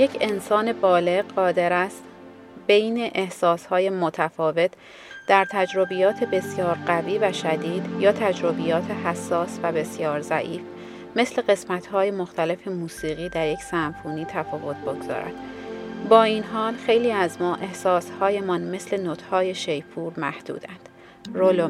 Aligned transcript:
یک 0.00 0.18
انسان 0.20 0.72
بالغ 0.72 1.24
قادر 1.36 1.72
است 1.72 2.02
بین 2.66 3.10
احساسهای 3.14 3.90
متفاوت 3.90 4.70
در 5.28 5.46
تجربیات 5.50 6.24
بسیار 6.24 6.78
قوی 6.86 7.18
و 7.18 7.32
شدید 7.32 7.82
یا 7.98 8.12
تجربیات 8.12 8.90
حساس 8.90 9.58
و 9.62 9.72
بسیار 9.72 10.20
ضعیف 10.20 10.60
مثل 11.16 11.42
قسمت‌های 11.42 12.10
مختلف 12.10 12.68
موسیقی 12.68 13.28
در 13.28 13.48
یک 13.48 13.58
سمفونی 13.58 14.24
تفاوت 14.24 14.76
بگذارد. 14.76 15.34
با 16.08 16.22
این 16.22 16.44
حال 16.44 16.74
خیلی 16.74 17.12
از 17.12 17.42
ما 17.42 17.54
احساسهایمان 17.54 18.62
مثل 18.62 19.00
نوت‌های 19.00 19.54
شیپور 19.54 20.12
محدودند. 20.16 20.88
رولو 21.34 21.68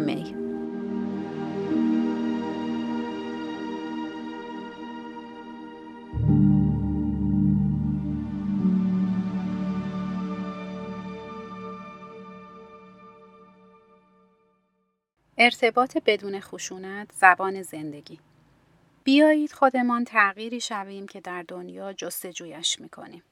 ارتباط 15.43 15.97
بدون 16.07 16.41
خشونت 16.41 17.09
زبان 17.13 17.63
زندگی. 17.63 18.19
بیایید 19.05 19.53
خودمان 19.53 20.05
تغییری 20.05 20.61
شویم 20.61 21.07
که 21.07 21.21
در 21.21 21.45
دنیا 21.49 21.93
جستجویش 21.93 22.81
می‌کنیم. 22.81 23.23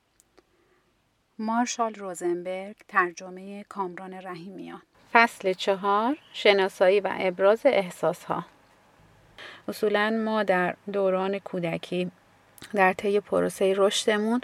مارشال 1.39 1.95
روزنبرگ 1.95 2.77
ترجمه 2.89 3.65
کامران 3.65 4.15
رحیمیان. 4.15 4.83
فصل 5.13 5.53
چهار 5.53 6.17
شناسایی 6.33 7.01
و 7.01 7.15
ابراز 7.19 7.61
احساس 7.65 8.25
ها 8.25 8.45
اصولا 9.69 10.11
ما 10.25 10.43
در 10.43 10.77
دوران 10.93 11.39
کودکی 11.39 12.11
در 12.75 12.93
طی 12.93 13.21
پروسه 13.21 13.75
رشدمون 13.77 14.41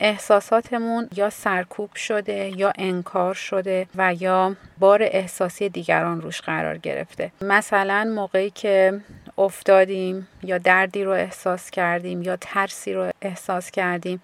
احساساتمون 0.00 1.08
یا 1.16 1.30
سرکوب 1.30 1.94
شده 1.94 2.52
یا 2.56 2.72
انکار 2.78 3.34
شده 3.34 3.86
و 3.96 4.14
یا 4.14 4.56
بار 4.78 5.02
احساسی 5.02 5.68
دیگران 5.68 6.20
روش 6.20 6.40
قرار 6.40 6.78
گرفته. 6.78 7.32
مثلا 7.40 8.12
موقعی 8.14 8.50
که 8.50 9.00
افتادیم 9.38 10.28
یا 10.42 10.58
دردی 10.58 11.04
رو 11.04 11.12
احساس 11.12 11.70
کردیم 11.70 12.22
یا 12.22 12.36
ترسی 12.36 12.92
رو 12.92 13.10
احساس 13.22 13.70
کردیم 13.70 14.20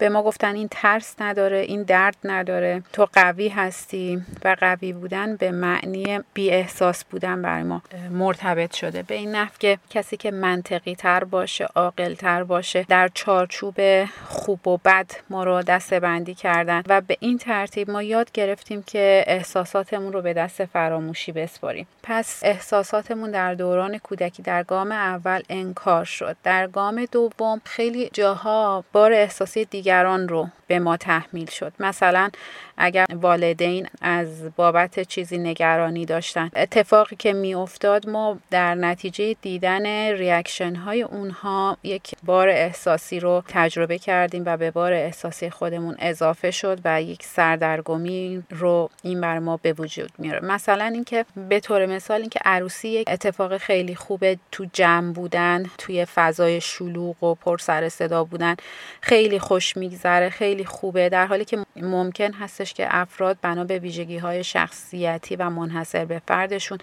به 0.00 0.08
ما 0.08 0.22
گفتن 0.22 0.54
این 0.54 0.68
ترس 0.70 1.14
نداره 1.20 1.58
این 1.58 1.82
درد 1.82 2.16
نداره. 2.24 2.82
تو 2.92 3.08
قوی 3.12 3.48
هستی 3.48 4.22
و 4.44 4.56
قوی 4.60 4.92
بودن 4.92 5.36
به 5.36 5.50
معنی 5.50 6.20
بی 6.34 6.50
احساس 6.50 7.04
بودن 7.04 7.42
برای 7.42 7.62
ما 7.62 7.82
مرتبط 8.10 8.74
شده. 8.74 9.02
به 9.02 9.14
این 9.14 9.34
نفع 9.34 9.58
که 9.58 9.78
کسی 9.90 10.16
که 10.16 10.30
منطقی 10.30 10.94
تر 10.94 11.24
باشه 11.24 11.64
عاقل 11.64 12.14
تر 12.14 12.44
باشه 12.44 12.86
در 12.88 13.10
چارچوب 13.14 14.04
خوب 14.28 14.68
و 14.68 14.76
بد 14.84 15.10
ما 15.30 15.44
رو 15.44 15.62
دسته 15.62 16.00
بندی 16.00 16.34
کردن 16.34 16.82
و 16.88 17.00
به 17.00 17.16
این 17.20 17.38
ترتیب 17.38 17.90
ما 17.90 18.02
یاد 18.02 18.32
گرفتیم 18.32 18.82
که 18.82 19.24
احساساتمون 19.26 20.12
رو 20.12 20.22
به 20.22 20.32
دست 20.32 20.64
فراموشی 20.64 21.32
بسپاریم. 21.32 21.86
پس 22.02 22.40
احساساتمون 22.42 23.30
در 23.30 23.54
دوران 23.54 23.98
کودکی 23.98 24.42
در 24.42 24.62
گام 24.62 24.92
اول 24.92 25.42
انکار 25.48 26.04
شد. 26.04 26.36
در 26.42 26.66
گام 26.66 27.04
دوم 27.04 27.60
خیلی 27.64 28.10
جاها 28.12 28.84
بار 28.92 29.12
احساسی 29.12 29.64
دیگه 29.64 29.89
دیگران 29.90 30.28
رو 30.28 30.48
به 30.70 30.78
ما 30.78 30.96
تحمیل 30.96 31.50
شد. 31.50 31.72
مثلا 31.80 32.30
اگر 32.76 33.06
والدین 33.12 33.88
از 34.00 34.56
بابت 34.56 35.00
چیزی 35.00 35.38
نگرانی 35.38 36.04
داشتن. 36.06 36.50
اتفاقی 36.56 37.16
که 37.16 37.32
می 37.32 37.54
افتاد 37.54 38.08
ما 38.08 38.38
در 38.50 38.74
نتیجه 38.74 39.36
دیدن 39.42 39.86
ریاکشن 40.12 40.74
های 40.74 41.02
اونها 41.02 41.76
یک 41.82 42.14
بار 42.22 42.48
احساسی 42.48 43.20
رو 43.20 43.42
تجربه 43.48 43.98
کردیم 43.98 44.42
و 44.46 44.56
به 44.56 44.70
بار 44.70 44.92
احساسی 44.92 45.50
خودمون 45.50 45.96
اضافه 45.98 46.50
شد 46.50 46.78
و 46.84 47.02
یک 47.02 47.22
سردرگمی 47.22 48.42
رو 48.50 48.90
این 49.02 49.20
بر 49.20 49.38
ما 49.38 49.56
به 49.56 49.72
وجود 49.72 50.10
میاره 50.18 50.40
مثلا 50.44 50.84
اینکه 50.84 51.24
به 51.48 51.60
طور 51.60 51.86
مثال 51.86 52.20
اینکه 52.20 52.40
عروسی 52.44 52.88
یک 52.88 53.06
اتفاق 53.10 53.56
خیلی 53.56 53.94
خوبه 53.94 54.38
تو 54.52 54.66
جمع 54.72 55.12
بودن 55.12 55.70
توی 55.78 56.04
فضای 56.04 56.60
شلوغ 56.60 57.22
و 57.22 57.34
پر 57.34 57.58
سر 57.58 57.88
صدا 57.88 58.24
بودن 58.24 58.56
خیلی 59.00 59.38
خوش 59.38 59.76
میگذره 59.76 60.30
خیلی 60.30 60.59
خوبه 60.64 61.08
در 61.08 61.26
حالی 61.26 61.44
که 61.44 61.58
ممکن 61.76 62.32
هستش 62.32 62.74
که 62.74 62.86
افراد 62.90 63.38
بنا 63.42 63.64
به 63.64 63.78
ویژگی 63.78 64.18
های 64.18 64.44
شخصیتی 64.44 65.36
و 65.36 65.50
منحصر 65.50 66.04
به 66.04 66.22
فردشون 66.28 66.78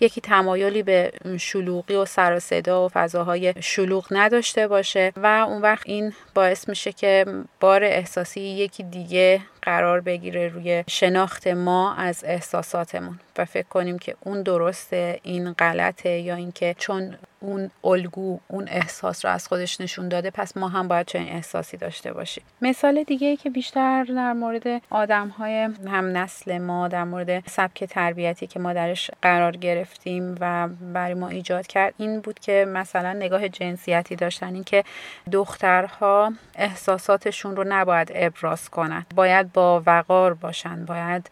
یکی 0.00 0.20
تمایلی 0.20 0.82
به 0.82 1.12
شلوغی 1.38 1.94
و 1.94 2.04
سر 2.04 2.36
و 2.36 2.40
صدا 2.40 2.86
و 2.86 2.88
فضاهای 2.88 3.54
شلوغ 3.60 4.06
نداشته 4.10 4.68
باشه 4.68 5.12
و 5.16 5.26
اون 5.26 5.62
وقت 5.62 5.82
این 5.86 6.12
باعث 6.34 6.68
میشه 6.68 6.92
که 6.92 7.24
بار 7.60 7.84
احساسی 7.84 8.40
یکی 8.40 8.82
دیگه 8.82 9.40
قرار 9.62 10.00
بگیره 10.00 10.48
روی 10.48 10.84
شناخت 10.88 11.46
ما 11.46 11.94
از 11.94 12.24
احساساتمون 12.26 13.20
و 13.38 13.44
فکر 13.44 13.68
کنیم 13.68 13.98
که 13.98 14.16
اون 14.20 14.42
درسته 14.42 15.20
این 15.22 15.52
غلطه 15.52 16.18
یا 16.18 16.34
اینکه 16.34 16.74
چون 16.78 17.16
اون 17.40 17.70
الگو 17.84 18.38
اون 18.48 18.68
احساس 18.68 19.24
رو 19.24 19.30
از 19.30 19.48
خودش 19.48 19.80
نشون 19.80 20.08
داده 20.08 20.30
پس 20.30 20.56
ما 20.56 20.68
هم 20.68 20.88
باید 20.88 21.06
چنین 21.06 21.28
احساسی 21.28 21.76
داشته 21.76 22.12
باشیم. 22.12 22.44
مثال 22.62 23.02
دیگه 23.02 23.26
ای 23.26 23.36
که 23.36 23.50
بیشتر 23.50 24.04
در 24.04 24.32
مورد 24.32 24.82
آدم 24.90 25.28
های 25.28 25.68
هم 25.86 26.16
نسل 26.16 26.58
ما 26.58 26.88
در 26.88 27.04
مورد 27.04 27.48
سبک 27.48 27.84
تربیتی 27.84 28.46
که 28.46 28.60
ما 28.60 28.72
درش 28.72 29.10
قرار 29.22 29.56
گرفتیم 29.56 30.36
و 30.40 30.68
برای 30.68 31.14
ما 31.14 31.28
ایجاد 31.28 31.66
کرد 31.66 31.94
این 31.98 32.20
بود 32.20 32.38
که 32.38 32.66
مثلا 32.68 33.12
نگاه 33.12 33.48
جنسیتی 33.48 34.16
داشتن 34.16 34.54
این 34.54 34.64
که 34.64 34.84
دخترها 35.32 36.32
احساساتشون 36.54 37.56
رو 37.56 37.64
نباید 37.68 38.12
ابراز 38.14 38.68
کنند 38.68 39.06
باید 39.14 39.49
با 39.54 39.82
وقار 39.86 40.34
باشن 40.34 40.84
باید 40.84 41.30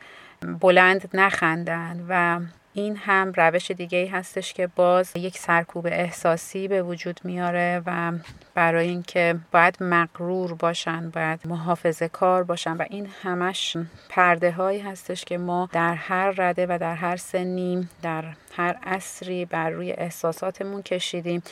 بلند 0.61 1.11
نخندن 1.15 2.07
و 2.09 2.41
این 2.73 2.97
هم 2.97 3.33
روش 3.37 3.71
دیگه 3.71 3.99
ای 3.99 4.07
هستش 4.07 4.53
که 4.53 4.67
باز 4.67 5.17
یک 5.17 5.39
سرکوب 5.39 5.87
احساسی 5.87 6.69
به 6.69 6.83
وجود 6.83 7.21
میاره 7.25 7.83
و 7.87 8.13
برای 8.55 8.89
اینکه 8.89 9.37
باید 9.53 9.77
مغرور 9.81 10.55
باشن 10.55 11.11
باید 11.11 11.41
محافظه 11.45 12.09
کار 12.09 12.45
باشن 12.45 12.77
و 12.77 12.85
این 12.91 13.09
همش 13.23 13.77
پرده 14.09 14.51
هایی 14.53 14.81
هستش 14.81 15.25
که 15.25 15.39
ما 15.39 15.69
در 15.73 15.95
هر 15.95 16.35
رده 16.37 16.67
و 16.67 16.79
در 16.81 16.95
هر 16.95 17.17
سنی 17.17 17.89
در 18.03 18.25
هر 18.57 18.77
عصری 18.87 19.45
بر 19.45 19.71
روی 19.71 19.93
احساساتمون 19.93 20.83
کشیدیم 20.83 21.43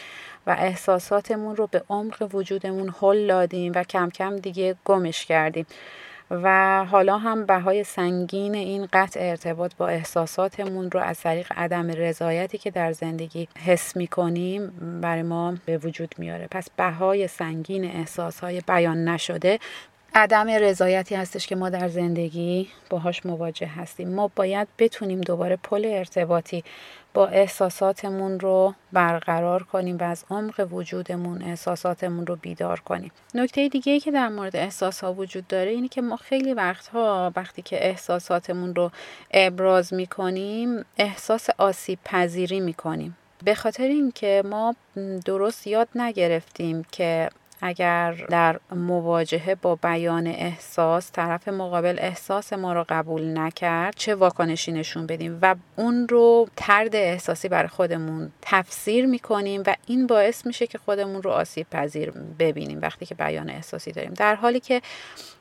و 0.47 0.56
احساساتمون 0.59 1.56
رو 1.56 1.66
به 1.66 1.83
عمق 1.88 2.28
وجودمون 2.34 2.94
هل 3.00 3.27
دادیم 3.27 3.72
و 3.75 3.84
کم 3.84 4.10
کم 4.10 4.37
دیگه 4.37 4.77
گمش 4.84 5.27
کردیم. 5.27 5.66
و 6.31 6.84
حالا 6.84 7.19
هم 7.19 7.47
بهای 7.47 7.84
سنگین 7.84 8.54
این 8.54 8.88
قطع 8.92 9.20
ارتباط 9.22 9.72
با 9.78 9.88
احساساتمون 9.88 10.91
رو 10.91 11.00
از 11.00 11.20
طریق 11.20 11.53
عدم 11.56 11.91
رضایتی 11.91 12.59
که 12.59 12.70
در 12.70 12.92
زندگی 12.92 13.48
حس 13.64 13.97
می 13.97 14.06
کنیم 14.06 14.66
برای 15.03 15.22
ما 15.22 15.54
به 15.66 15.78
وجود 15.78 16.15
میاره. 16.19 16.48
پس 16.50 16.70
بهای 16.76 17.28
سنگین 17.28 17.84
احساسهای 17.84 18.62
بیان 18.69 19.09
نشده 19.09 19.59
عدم 20.19 20.49
رضایتی 20.50 21.15
هستش 21.15 21.47
که 21.47 21.56
ما 21.56 21.71
در 21.71 21.88
زندگی 21.88 22.69
باهاش 22.91 23.27
مواجه 23.27 23.66
هستیم. 23.66 24.15
ما 24.15 24.31
باید 24.37 24.69
بتونیم 24.78 25.21
دوباره 25.21 25.56
پل 25.56 25.84
ارتباطی 25.84 26.65
با 27.15 27.27
احساساتمون 27.27 28.41
رو 28.41 28.75
برقرار 28.93 29.62
کنیم 29.62 29.99
و 29.99 30.03
از 30.03 30.25
عمق 30.31 30.69
وجودمون 30.72 31.43
احساساتمون 31.43 32.27
رو 32.27 32.37
بیدار 32.37 32.81
کنیم. 32.81 33.10
نکته 33.34 33.69
دیگه 33.69 33.93
ای 33.93 34.00
که 34.00 34.10
در 34.10 34.28
مورد 34.28 34.56
احساس 34.56 35.04
ها 35.04 35.12
وجود 35.12 35.47
داره 35.47 35.71
اینه 35.71 35.88
که 35.88 36.03
ما 36.03 36.16
خیلی 36.16 36.54
وقتها 36.54 37.33
وقتی 37.37 37.62
که 37.62 37.87
احساساتمون 37.87 38.75
رو 38.75 38.91
ابراز 39.31 39.94
می‌کنیم 39.94 40.84
احساس 40.98 41.50
آسیب 41.59 41.98
پذیری 42.04 42.60
می‌کنیم. 42.60 43.16
به 43.44 43.54
خاطر 43.54 43.84
اینکه 43.84 44.43
ما 44.44 44.75
درست 45.25 45.66
یاد 45.66 45.88
نگرفتیم 45.94 46.84
که 46.92 47.30
اگر 47.60 48.12
در 48.12 48.60
مواجهه 48.70 49.54
با 49.54 49.74
بیان 49.74 50.26
احساس 50.26 51.12
طرف 51.12 51.48
مقابل 51.48 51.97
احساس 51.98 52.53
ما 52.53 52.72
رو 52.72 52.84
قبول 52.88 53.38
نکرد 53.38 53.94
چه 53.97 54.14
واکنشی 54.14 54.72
نشون 54.72 55.06
بدیم؟ 55.06 55.38
و 55.42 55.54
اون 55.76 56.08
رو 56.08 56.48
ترد 56.56 56.97
احساسی 56.97 57.48
برای 57.48 57.68
خودمون 57.68 58.32
تفسیر 58.42 59.06
می‌کنیم 59.06 59.62
و 59.66 59.74
این 59.86 60.06
باعث 60.06 60.47
میشه 60.47 60.66
که 60.66 60.78
خودمون 60.78 61.22
رو 61.22 61.30
آسیب 61.30 61.66
پذیر 61.70 62.12
ببینیم 62.38 62.78
وقتی 62.82 63.06
که 63.06 63.14
بیان 63.14 63.50
احساسی 63.50 63.92
داریم. 63.92 64.14
در 64.14 64.34
حالی 64.34 64.60
که 64.60 64.82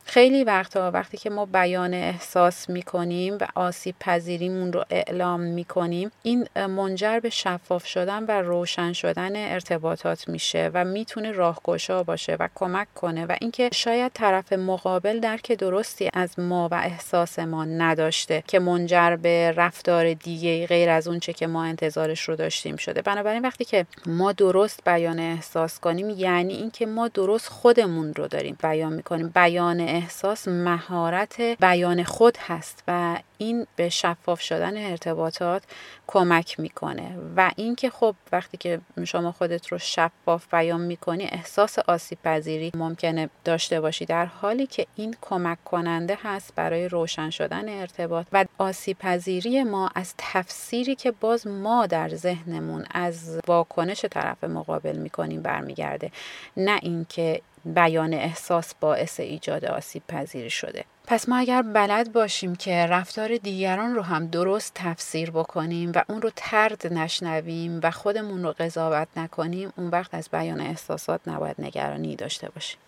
خیلی 0.08 0.44
وقتها 0.44 0.92
وقتی 0.92 1.18
که 1.18 1.30
ما 1.30 1.46
بیان 1.46 1.94
احساس 1.94 2.70
می‌کنیم 2.70 3.38
و 3.42 3.48
آسیب 3.56 3.96
پذیریمون 4.00 4.74
رو 4.74 4.86
اعلام 4.90 5.40
می‌کنیم 5.40 6.12
این 6.24 6.48
منجر 6.56 7.20
به 7.20 7.30
شفاف 7.30 7.86
شدن 7.86 8.24
و 8.24 8.32
روشن 8.32 8.94
شدن 8.94 9.36
ارتباطات 9.36 10.28
میشه 10.28 10.72
و 10.74 10.86
می‌تونه 10.86 11.32
راهگشا 11.32 12.04
باشه 12.04 12.36
و 12.40 12.48
کمک 12.56 12.94
کنه 12.94 13.26
و 13.26 13.36
اینکه 13.42 13.70
شاید 13.74 14.12
طرف 14.14 14.54
مقابل 14.54 15.20
درک 15.20 15.52
درستی 15.52 16.10
از 16.14 16.40
ما 16.40 16.70
و 16.72 16.76
احساس 16.76 17.40
ما 17.40 17.66
نداشته 17.66 18.44
که 18.48 18.60
منجر 18.60 19.16
به 19.16 19.54
رفتار 19.58 20.14
دیگه 20.14 20.68
غیر 20.68 20.90
از 20.90 21.08
اونچه 21.08 21.34
که 21.34 21.48
ما 21.48 21.64
انتظارش 21.64 22.30
رو 22.30 22.36
داشتیم 22.36 22.76
شده. 22.76 23.02
بنابراین 23.02 23.42
وقتی 23.42 23.66
که 23.66 23.86
ما 24.06 24.32
درست 24.32 24.80
بیان 24.86 25.20
احساس 25.20 25.80
کنیم 25.80 26.10
یعنی 26.10 26.54
اینکه 26.54 26.86
ما 26.86 27.08
درست 27.08 27.50
خودمون 27.50 28.14
رو 28.14 28.28
داریم 28.28 28.58
بیان 28.64 28.94
می‌کنیم 28.94 29.32
بیان 29.36 29.95
احساس 29.96 30.48
مهارت 30.48 31.42
بیان 31.42 32.04
خود 32.04 32.38
هست 32.38 32.84
و 32.88 33.18
این 33.38 33.68
به 33.76 33.90
شفاف 33.90 34.42
شدن 34.42 34.92
ارتباطات 34.92 35.64
کمک 36.08 36.60
می‌کنه. 36.60 37.18
و 37.38 37.52
اینکه 37.56 37.90
خب 37.90 38.16
وقتی 38.32 38.58
که 38.58 38.80
شما 39.04 39.32
خودت 39.32 39.68
رو 39.68 39.78
شفاف 39.78 40.54
بیان 40.54 40.82
می‌کنی 40.82 41.24
احساس 41.24 41.80
آسیب 41.80 42.18
پذیری 42.24 42.72
ممکنه 42.76 43.30
داشته 43.44 43.82
باشی. 43.82 44.06
در 44.06 44.26
حالی 44.26 44.68
که 44.68 44.88
این 44.96 45.16
کمک 45.22 45.64
کننده 45.64 46.18
هست 46.24 46.54
برای 46.56 46.90
روشن 46.90 47.30
شدن 47.30 47.70
ارتباط 47.70 48.26
و 48.32 48.46
آسیب 48.58 48.98
پذیری 48.98 49.64
ما 49.64 49.90
از 49.96 50.14
تفسیری 50.18 50.96
که 50.96 51.12
باز 51.12 51.48
ما 51.48 51.86
در 51.86 52.10
ذهنمون 52.10 52.86
از 52.92 53.40
واکنش 53.48 54.06
طرف 54.06 54.44
مقابل 54.44 54.98
می‌کنیم 54.98 55.42
برمیگرده. 55.42 56.12
نه 56.58 56.80
اینکه 56.82 57.42
بیان 57.66 58.14
احساس 58.14 58.74
باعث 58.80 59.20
ایجاد 59.20 59.66
آسیب 59.66 60.04
پذیری 60.08 60.50
شده. 60.50 60.84
پس 61.08 61.30
ما 61.30 61.38
اگر 61.38 61.62
بلد 61.62 62.14
باشیم 62.14 62.56
که 62.56 62.86
رفتار 62.86 63.38
دیگران 63.38 63.96
رو 63.96 64.02
هم 64.02 64.28
درست 64.28 64.72
تفسیر 64.76 65.32
بکنیم 65.32 65.92
و 65.96 66.04
اون 66.10 66.22
رو 66.22 66.32
ترد 66.36 66.94
نشنویم 66.94 67.80
و 67.84 67.92
خودمون 67.92 68.44
رو 68.44 68.56
قضاوت 68.60 69.08
نکنیم 69.16 69.74
اون 69.78 69.88
وقت 69.90 70.14
از 70.14 70.30
بیان 70.32 70.62
احساسات 70.62 71.22
نباید 71.28 71.56
نگرانی 71.60 72.16
داشته 72.16 72.50
باشیم. 72.50 72.80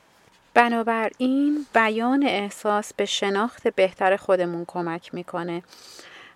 بنابراین 0.53 1.65
بیان 1.73 2.23
احساس 2.23 2.93
به 2.93 3.05
شناخت 3.05 3.67
بهتر 3.67 4.17
خودمون 4.17 4.65
کمک 4.67 5.13
می‌کنه. 5.13 5.63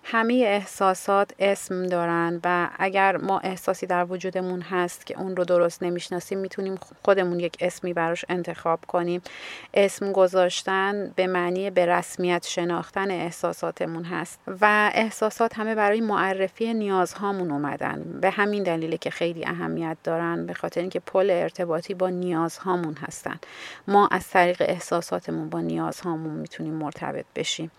همه 0.04 0.34
احساسات 0.34 1.30
اسم 1.38 1.86
دارن 1.86 2.40
و 2.44 2.68
اگر 2.78 3.16
ما 3.16 3.38
احساسی 3.38 3.86
در 3.86 4.04
وجودمون 4.04 4.60
هست 4.60 5.06
که 5.06 5.18
اون 5.18 5.36
رو 5.36 5.44
درست 5.44 5.82
نمی‌شناسیم 5.82 6.38
می‌تونیم 6.38 6.78
خودمون 7.04 7.40
یک 7.40 7.56
اسمی 7.60 7.92
براش 7.92 8.24
انتخاب 8.28 8.80
کنیم. 8.86 9.22
اسم 9.74 10.12
گذاشتن 10.12 11.12
به 11.16 11.26
معنی 11.26 11.70
به 11.70 11.86
رسمیت 11.86 12.46
شناختن 12.46 13.10
احساساتمون 13.10 14.04
هست 14.04 14.40
و 14.60 14.90
احساسات 14.94 15.58
همه 15.58 15.74
برای 15.74 16.00
معرفی 16.00 16.74
نیازهامون 16.74 17.50
اومدن. 17.50 18.18
به 18.20 18.30
همین 18.30 18.62
دلیله 18.62 18.96
که 18.96 19.10
خیلی 19.10 19.46
اهمیت 19.46 19.96
دارن 20.04 20.46
به 20.46 20.54
خاطر 20.54 20.80
اینکه 20.80 21.00
پل 21.00 21.30
ارتباطی 21.30 21.94
با 21.94 22.08
نیازهامون 22.08 22.94
هستن. 22.94 23.38
ما 23.88 24.08
از 24.10 24.28
طریق 24.28 24.62
احساساتمون 24.68 25.50
با 25.50 25.60
نیازهامون 25.60 26.34
می‌تونیم 26.34 26.74
مرتبط 26.74 27.24
بشیم. 27.36 27.70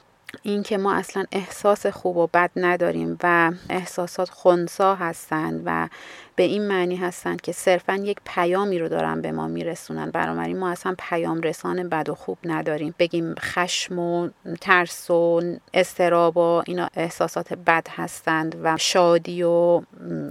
اینکه 0.41 0.77
ما 0.77 0.93
اصلا 0.93 1.25
احساس 1.31 1.87
خوب 1.87 2.17
و 2.17 2.27
بد 2.33 2.51
نداریم 2.55 3.17
و 3.23 3.51
احساسات 3.69 4.29
خونسا 4.29 4.95
هستند 4.95 5.61
و 5.65 5.89
به 6.35 6.43
این 6.43 6.67
معنی 6.67 6.95
هستند 6.95 7.41
که 7.41 7.51
صرفا 7.51 7.95
یک 7.95 8.17
پیامی 8.25 8.79
رو 8.79 8.89
دارن 8.89 9.21
به 9.21 9.31
ما 9.31 9.47
میرسونن. 9.47 10.11
بنابراین 10.11 10.59
ما 10.59 10.69
اصلا 10.69 10.95
پیام 10.99 11.41
رسان 11.41 11.89
بد 11.89 12.09
و 12.09 12.15
خوب 12.15 12.37
نداریم. 12.43 12.95
بگیم 12.99 13.35
خشم 13.39 13.99
و 13.99 14.29
ترس 14.61 15.09
و 15.09 15.41
استراب 15.73 16.37
و 16.37 16.63
اینا 16.67 16.89
احساسات 16.95 17.53
بد 17.53 17.87
هستند 17.89 18.55
و 18.63 18.77
شادی 18.77 19.43
و 19.43 19.81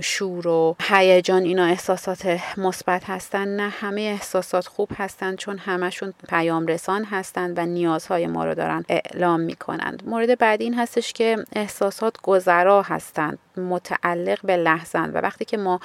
شور 0.00 0.48
و 0.48 0.76
هیجان 0.80 1.42
اینا 1.42 1.64
احساسات 1.64 2.40
مثبت 2.56 3.04
هستند 3.04 3.60
نه 3.60 3.68
همه 3.68 4.00
احساسات 4.00 4.66
خوب 4.66 4.88
هستند 4.96 5.38
چون 5.38 5.58
همشون 5.58 6.14
پیام 6.28 6.66
رسان 6.66 7.04
هستند 7.04 7.58
و 7.58 7.66
نیازهای 7.66 8.26
ما 8.26 8.44
رو 8.44 8.54
دارن 8.54 8.84
اعلام 8.88 9.40
می‌کنند 9.92 10.08
مورد 10.08 10.38
بعدی 10.38 10.64
این 10.64 10.74
هستش 10.74 11.12
که 11.12 11.44
احساسات 11.52 12.16
گذرا 12.22 12.82
هستند. 12.82 13.38
متعلق 13.56 14.38
به 14.44 14.56
لحظن 14.56 15.10
و 15.10 15.18
وقتی 15.18 15.44
که 15.44 15.56
ما 15.56 15.80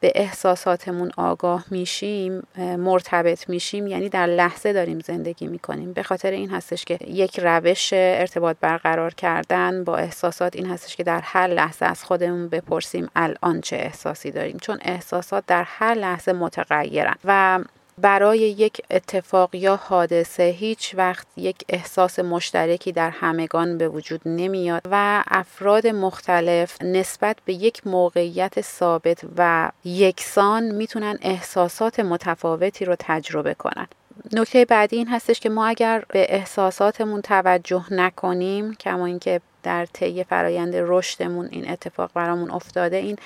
به 0.00 0.12
احساساتمون 0.14 1.10
آگاه 1.16 1.64
میشیم 1.70 2.42
مرتبط 2.56 3.48
میشیم 3.48 3.86
یعنی 3.86 4.08
در 4.08 4.26
لحظه 4.26 4.72
داریم 4.72 5.00
زندگی 5.00 5.46
می‌کنیم. 5.46 5.92
به 5.92 6.02
خاطر 6.02 6.30
این 6.30 6.50
هستش 6.50 6.84
که 6.84 6.98
یک 7.06 7.40
روش 7.40 7.90
ارتباط 7.92 8.56
برقرار 8.60 9.14
کردن 9.14 9.84
با 9.84 9.96
احساسات 9.96 10.56
این 10.56 10.66
هستش 10.66 10.96
که 10.96 11.02
در 11.02 11.20
هر 11.20 11.46
لحظه 11.46 11.86
از 11.86 12.04
خودمون 12.04 12.48
بپرسیم 12.48 13.08
الان 13.16 13.60
چه 13.60 13.76
احساسی 13.76 14.30
داریم. 14.30 14.58
چون 14.58 14.78
احساسات 14.82 15.44
در 15.46 15.64
هر 15.66 15.94
لحظه 15.94 16.32
متغیرن. 16.32 17.14
و 17.24 17.60
برای 18.02 18.38
یک 18.38 18.82
اتفاق 18.90 19.54
یا 19.54 19.76
حادثه 19.76 20.42
هیچ 20.42 20.94
وقت 20.94 21.26
یک 21.36 21.56
احساس 21.68 22.18
مشترکی 22.18 22.92
در 22.92 23.10
همگان 23.10 23.78
به 23.78 23.88
وجود 23.88 24.20
نمیاد 24.26 24.82
و 24.90 25.24
افراد 25.26 25.86
مختلف 25.86 26.82
نسبت 26.82 27.36
به 27.44 27.52
یک 27.52 27.86
موقعیت 27.86 28.60
ثابت 28.60 29.24
و 29.36 29.70
یکسان 29.84 30.70
می‌تونن 30.74 31.18
احساسات 31.22 32.00
متفاوتی 32.00 32.84
رو 32.84 32.96
تجربه 32.98 33.54
کنن. 33.54 33.86
نکته 34.32 34.64
بعدی 34.64 34.96
این 34.96 35.08
هستش 35.08 35.40
که 35.40 35.48
ما 35.48 35.66
اگر 35.66 36.04
به 36.08 36.26
احساساتمون 36.34 37.20
توجه 37.20 37.84
نکنیم 37.90 38.74
کما 38.74 39.06
اینکه 39.06 39.40
در 39.62 39.86
طی 39.86 40.24
فرایند 40.24 40.74
رشدمون 40.76 41.48
این 41.50 41.70
اتفاق 41.70 42.10
برامون 42.14 42.50
افتاده 42.50 42.96
این 42.96 43.16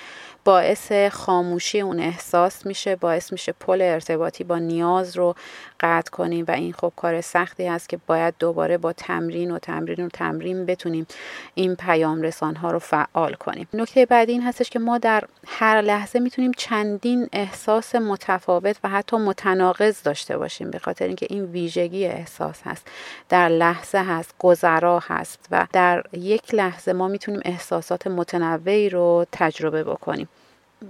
باعث 0.45 0.91
خاموشی 0.91 1.81
اون 1.81 1.99
احساس 1.99 2.65
میشه 2.65 2.95
باعث 2.95 3.31
میشه 3.31 3.51
پل 3.51 3.81
ارتباطی 3.81 4.43
با 4.43 4.59
نیاز 4.59 5.17
رو 5.17 5.35
قطع 5.79 6.11
کنیم 6.11 6.45
و 6.47 6.51
این 6.51 6.73
خب 6.73 6.93
کار 6.95 7.21
سختی 7.21 7.67
هست 7.67 7.89
که 7.89 7.99
باید 8.07 8.33
دوباره 8.39 8.77
با 8.77 8.93
تمرین 8.93 9.51
و 9.51 9.59
تمرین 9.59 10.05
و 10.05 10.09
تمرین 10.09 10.65
بتونیم 10.65 11.07
این 11.55 11.75
پیام 11.75 12.21
رسان 12.21 12.55
ها 12.55 12.71
رو 12.71 12.79
فعال 12.79 13.33
کنیم. 13.33 13.67
نکته 13.73 14.05
بعدی 14.05 14.31
این 14.31 14.41
هستش 14.41 14.69
که 14.69 14.79
ما 14.79 14.97
در 14.97 15.23
هر 15.47 15.81
لحظه 15.81 16.19
می‌تونیم 16.19 16.51
چندین 16.57 17.29
احساس 17.33 17.95
متفاوت 17.95 18.75
و 18.83 18.89
حتی 18.89 19.17
متناقض 19.17 20.03
داشته 20.03 20.37
باشیم 20.37 20.71
به 20.71 20.79
خاطر 20.79 21.07
اینکه 21.07 21.27
این 21.29 21.45
ویژگی 21.45 22.05
احساس 22.05 22.61
هست. 22.65 22.87
در 23.29 23.49
لحظه 23.49 23.97
هست 23.97 24.35
گذرا 24.39 24.99
هست 25.07 25.47
و 25.51 25.67
در 25.73 26.03
یک 26.25 26.55
لحظه 26.55 26.93
ما 26.93 27.07
می‌تونیم 27.07 27.41
احساسات 27.45 28.07
متنوعی 28.07 28.89
رو 28.89 29.25
تجربه 29.31 29.83
بکنیم. 29.83 30.29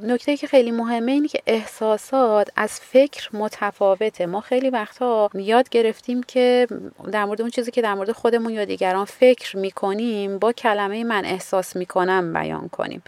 نکته 0.04 0.38
که 0.38 0.48
خیلی 0.48 0.72
مهمه 0.72 1.12
اینه 1.12 1.28
که 1.28 1.42
احساسات 1.48 2.50
از 2.56 2.80
فکر 2.80 3.30
متفاوته. 3.36 4.26
ما 4.26 4.42
خیلی 4.42 4.70
وقتها 4.70 5.30
یاد 5.34 5.70
گرفتیم 5.70 6.24
که 6.24 6.68
در 7.12 7.26
مورد 7.26 7.42
اون 7.42 7.50
چیزی 7.50 7.72
که 7.72 7.82
در 7.82 7.94
مورد 7.94 8.12
خودمون 8.12 8.54
یا 8.54 8.66
دیگران 8.66 9.06
فکر 9.06 9.58
می‌کنیم 9.58 10.40
با 10.40 10.52
کلمه 10.52 11.04
من 11.04 11.26
احساس 11.26 11.76
می‌کنم 11.76 12.34
بیان 12.34 12.70
کنیم. 12.70 13.04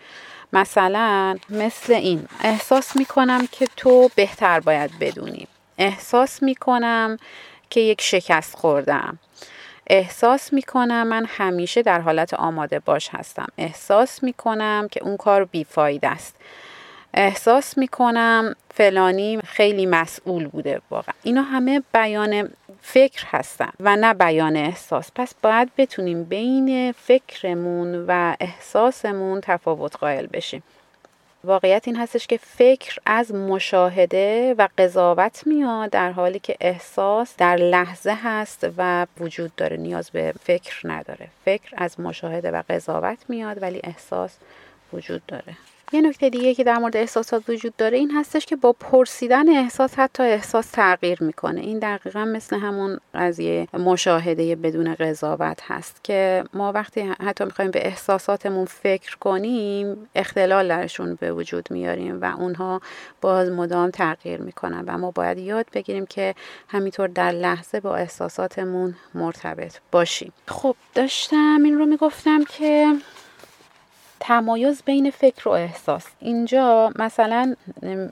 مثلا 0.54 1.38
مثل 1.50 1.94
این 1.94 2.28
احساس 2.44 2.96
می‌کنم 2.96 3.48
که 3.52 3.68
تو 3.76 4.10
بهتر 4.16 4.60
باید 4.60 4.92
بدونی. 5.00 5.48
احساس 5.78 6.44
می‌کنم 6.44 7.18
که 7.70 7.80
یک 7.80 8.02
شکست 8.02 8.56
خوردم. 8.56 9.20
احساس 9.90 10.54
می‌کنم 10.54 11.08
من 11.08 11.26
همیشه 11.28 11.82
در 11.82 12.02
حالت 12.02 12.34
آماده 12.34 12.80
باش 12.80 13.10
هستم. 13.12 13.48
احساس 13.58 14.24
می‌کنم 14.24 14.88
که 14.92 15.04
اون 15.04 15.18
کار 15.18 15.46
بیفاید 15.46 16.06
است. 16.06 16.36
احساس 17.14 17.78
می‌کنم 17.78 18.56
فلانی 18.74 19.40
خیلی 19.46 19.86
مسئول 19.86 20.48
بوده 20.48 20.82
واقعا. 20.90 21.14
اینا 21.24 21.42
همه 21.42 21.84
بیان 21.94 22.50
فکر 22.82 23.26
هستن 23.28 23.70
و 23.80 23.96
نه 23.96 24.14
بیان 24.14 24.56
احساس. 24.56 25.12
پس 25.16 25.34
باید 25.42 25.72
بتونیم 25.78 26.24
بین 26.24 26.92
فکرمون 26.92 28.06
و 28.08 28.36
احساسمون 28.40 29.42
تفاوت 29.42 29.98
قائل 29.98 30.28
بشیم. 30.34 30.64
واقعیت 31.48 31.84
این 31.88 31.96
هستش 31.96 32.28
که 32.28 32.38
فکر 32.38 33.00
از 33.06 33.34
مشاهده 33.34 34.56
و 34.58 34.68
قضاوت 34.78 35.48
میاد 35.48 35.90
در 35.90 36.12
حالی 36.12 36.40
که 36.40 36.58
احساس 36.62 37.36
در 37.38 37.56
لحظه 37.56 38.18
هست 38.24 38.68
و 38.78 39.08
وجود 39.20 39.56
داره 39.56 39.78
نیاز 39.78 40.10
به 40.10 40.34
فکر 40.44 40.82
نداره. 40.84 41.28
فکر 41.46 41.74
از 41.78 42.00
مشاهده 42.00 42.52
و 42.52 42.64
قضاوت 42.70 43.18
میاد 43.30 43.62
ولی 43.62 43.82
احساس 43.84 44.38
وجود 44.94 45.26
داره. 45.26 45.58
یه 45.92 46.02
نکته 46.02 46.30
دیگه 46.30 46.56
که 46.56 46.64
در 46.64 46.78
مورد 46.78 46.98
احساسات 46.98 47.50
وجود 47.50 47.76
داره 47.78 47.98
این 47.98 48.12
هستش 48.12 48.46
که 48.46 48.56
با 48.56 48.74
پرسیدن 48.74 49.50
احساس 49.50 50.00
حتی 50.00 50.24
احساس 50.24 50.72
تغییر 50.72 51.24
می‌کنه. 51.24 51.62
این 51.62 51.80
دقیقا 51.80 52.26
مثل 52.26 52.56
همون 52.60 53.00
یه 53.38 53.68
مشاهده 53.74 54.56
بدون 54.56 54.96
قضاوت 54.96 55.60
هست 55.64 56.04
که 56.04 56.44
ما 56.54 56.72
وقتی 56.72 57.02
حتی 57.02 57.46
می‌خوایم 57.46 57.72
به 57.72 57.88
احساساتمون 57.88 58.66
فکر 58.66 59.18
کنیم 59.18 60.10
اختلال 60.16 60.68
درشون 60.68 61.16
به 61.16 61.34
وجود 61.34 61.68
میاریم 61.72 62.22
و 62.22 62.36
اونها 62.40 62.82
باز 63.22 63.50
مدام 63.50 63.92
تغییر 63.92 64.42
می‌کنن 64.42 64.84
و 64.88 64.98
ما 64.98 65.12
باید 65.12 65.38
یاد 65.38 65.66
بگیریم 65.74 66.06
که 66.06 66.36
همینطور 66.68 67.08
در 67.08 67.32
لحظه 67.32 67.80
با 67.80 67.96
احساساتمون 67.96 68.96
مرتبط 69.14 69.78
باشیم. 69.92 70.34
خب 70.48 70.76
داشتم 70.96 71.62
این 71.64 71.78
رو 71.78 71.86
می‌گفتم 71.86 72.44
که 72.44 72.94
تمایز 74.20 74.84
بین 74.86 75.12
فکر 75.12 75.50
و 75.50 75.52
احساس. 75.52 76.06
اینجا 76.20 76.92
مثلا 76.96 77.56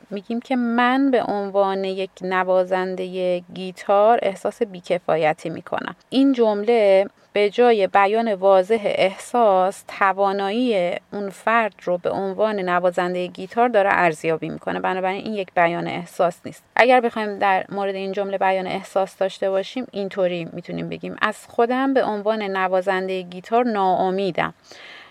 میگیم 0.09 0.39
که 0.39 0.55
من 0.55 1.11
به 1.11 1.23
عنوان 1.23 1.83
یک 1.83 2.09
نوازنده 2.21 3.39
گیتار 3.39 4.19
احساس 4.21 4.63
بیکفایتی 4.63 5.49
می‌کنم. 5.49 5.95
این 6.09 6.33
جمله 6.33 7.09
به 7.33 7.49
جای 7.49 7.87
بیان 7.87 8.33
واضح 8.33 8.79
احساس 8.83 9.83
توانایی 9.87 10.91
اون 11.13 11.29
فرد 11.29 11.73
رو 11.83 11.97
به 11.97 12.09
عنوان 12.09 12.59
نوازنده 12.59 13.27
گیتار 13.27 13.69
داره 13.69 13.89
ارزیابی 13.93 14.49
می‌کنه. 14.49 14.79
بنابراین 14.79 15.25
این 15.25 15.33
یک 15.33 15.47
بیان 15.55 15.87
احساس 15.87 16.39
نیست. 16.45 16.63
اگر 16.75 17.01
بخوایم 17.01 17.39
در 17.39 17.65
مورد 17.69 17.95
این 17.95 18.11
جمله 18.11 18.37
بیان 18.37 18.67
احساس 18.67 19.17
داشته 19.17 19.49
باشیم 19.49 19.87
اینطوری 19.91 20.47
می‌تونیم 20.53 20.89
بگیم. 20.89 21.15
از 21.21 21.37
خودم 21.47 21.93
به 21.93 22.03
عنوان 22.03 22.43
نوازنده 22.43 23.21
گیتار 23.21 23.63
ناامیدم. 23.63 24.53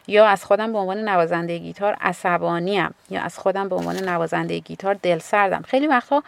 یا 0.07 0.27
از 0.27 0.45
خودم 0.45 0.73
به 0.73 0.79
عنوان 0.79 1.09
نوازنده 1.09 1.59
گیتار 1.59 1.97
عصبانیم 2.01 2.95
یا 3.11 3.23
از 3.23 3.39
خودم 3.39 3.69
به 3.69 3.77
عنوان 3.77 4.09
نوازنده 4.09 4.59
گیتار 4.59 4.95
دلسردم. 4.95 5.63
خیلی 5.63 5.87
وقتا 5.87 6.23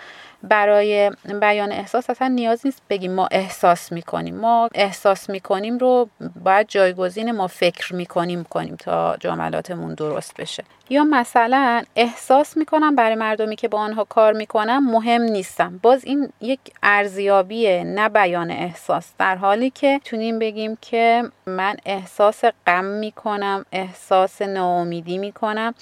برای 0.49 1.11
بیان 1.41 1.73
احساس 1.73 2.11
اصلا 2.11 2.29
نیاز 2.29 2.61
نیست 2.65 2.83
بگیم 2.91 3.13
ما 3.13 3.29
احساس 3.31 3.93
می‌کنیم. 3.93 4.37
ما 4.37 4.69
احساس 4.75 5.31
می‌کنیم 5.31 5.79
رو 5.79 6.09
باید 6.45 6.69
جایگزین 6.69 7.31
ما 7.33 7.47
فکر 7.47 7.95
می‌کنیم 7.95 8.45
کنیم 8.45 8.77
تا 8.77 9.17
جملاتمون 9.21 9.95
درست 9.95 10.41
بشه. 10.41 10.65
یا 10.91 11.05
مثلا 11.05 11.83
احساس 11.97 12.57
می‌کنم 12.57 12.97
برای 12.97 13.15
مردمی 13.15 13.57
که 13.57 13.69
با 13.69 13.79
آنها 13.79 14.05
کار 14.05 14.33
می‌کنم 14.33 14.91
مهم 14.91 15.23
نیستم. 15.23 15.81
باز 15.83 16.05
این 16.05 16.29
یک 16.41 16.61
ارزیابیه 16.83 17.85
نه 17.85 18.09
بیان 18.09 18.51
احساس. 18.51 19.13
در 19.19 19.37
حالی 19.37 19.71
که 19.71 20.01
تونیم 20.05 20.39
بگیم 20.39 20.79
که 20.81 21.23
من 21.47 21.77
احساس 21.87 22.45
غم 22.67 22.85
می‌کنم 22.85 23.65
احساس 23.73 24.43
ناامیدی 24.43 25.19
می‌کنم. 25.19 25.75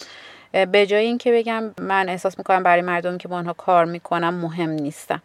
به 0.72 0.86
جای 0.86 1.04
اینکه 1.04 1.32
بگم 1.32 1.74
من 1.80 2.08
احساس 2.08 2.38
می‌کنم 2.38 2.62
برای 2.62 2.82
مردمی 2.82 3.18
که 3.18 3.28
با 3.28 3.36
آنها 3.36 3.52
کار 3.52 3.84
می‌کنم 3.84 4.34
مهم 4.34 4.70
نیستم. 4.70 5.22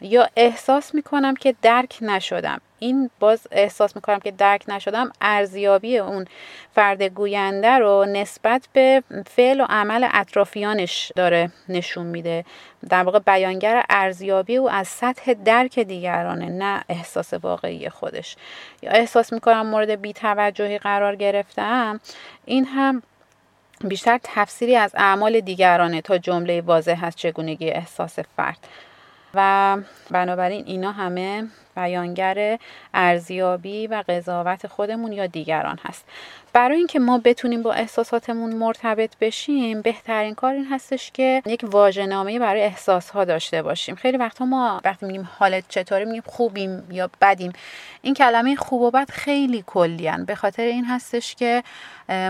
یا 0.00 0.28
احساس 0.36 0.94
می‌کنم 0.94 1.34
که 1.34 1.54
درک 1.62 1.98
نشدم. 2.00 2.60
این 2.78 3.10
باز 3.20 3.40
احساس 3.50 3.96
می‌کنم 3.96 4.18
که 4.18 4.30
درک 4.30 4.64
نشدم 4.68 5.12
ارزیابی 5.20 5.98
اون 5.98 6.24
فرد 6.74 7.02
گوینده 7.02 7.78
رو 7.78 8.04
نسبت 8.08 8.68
به 8.72 9.02
فعل 9.26 9.60
و 9.60 9.66
عمل 9.68 10.08
اطرافیانش 10.12 11.12
داره 11.16 11.52
نشون 11.68 12.06
میده. 12.06 12.44
در 12.88 13.02
واقع 13.02 13.18
بیانگر 13.18 13.84
ارزیابی 13.90 14.56
او 14.56 14.70
از 14.70 14.88
سطح 14.88 15.32
درک 15.32 15.78
دیگرانه 15.78 16.48
نه 16.48 16.84
احساس 16.88 17.34
واقعی 17.34 17.88
خودش. 17.88 18.36
یا 18.82 18.90
احساس 18.90 19.32
می‌کنم 19.32 19.66
مورد 19.66 20.00
بیتوجهی 20.00 20.78
قرار 20.78 21.16
گرفتم 21.16 22.00
این 22.44 22.64
هم 22.64 23.02
بیشتر 23.84 24.20
تفسیری 24.22 24.76
از 24.76 24.92
اعمال 24.94 25.40
دیگرانه 25.40 26.00
تا 26.00 26.18
جمله 26.18 26.60
واضح 26.60 27.00
از 27.02 27.16
چگونگی 27.16 27.70
احساس 27.70 28.18
فرد. 28.18 28.58
و 29.34 29.76
بنابراین 30.10 30.64
اینا 30.66 30.92
همه 30.92 31.48
بیانگر 31.76 32.58
ارزیابی 32.94 33.86
و 33.86 34.04
قضاوت 34.08 34.66
خودمون 34.66 35.12
یا 35.12 35.26
دیگران 35.26 35.78
هست. 35.82 36.04
برای 36.52 36.76
اینکه 36.76 36.98
ما 36.98 37.18
بتونیم 37.18 37.62
با 37.62 37.72
احساساتمون 37.72 38.54
مرتبط 38.54 39.10
بشیم 39.20 39.82
بهترین 39.82 40.34
کار 40.34 40.52
این 40.52 40.66
هستش 40.70 41.10
که 41.10 41.42
یک 41.46 41.64
واژه‌نامه 41.64 42.38
برای 42.38 42.62
احساس 42.62 43.10
ها 43.10 43.24
داشته 43.24 43.62
باشیم. 43.62 43.94
خیلی 43.94 44.16
وقتا 44.16 44.44
ما 44.44 44.80
وقتی 44.84 45.06
میگیم 45.06 45.28
حالت 45.38 45.64
چطوره 45.68 46.04
میگیم 46.04 46.22
خوبیم 46.26 46.86
یا 46.90 47.10
بدیم. 47.20 47.52
این 48.02 48.14
کلمه 48.14 48.56
خوب 48.56 48.82
و 48.82 48.90
بد 48.90 49.10
خیلی 49.10 49.64
کلیان 49.66 50.24
به 50.24 50.34
خاطر 50.34 50.62
این 50.62 50.84
هستش 50.84 51.34
که 51.34 51.62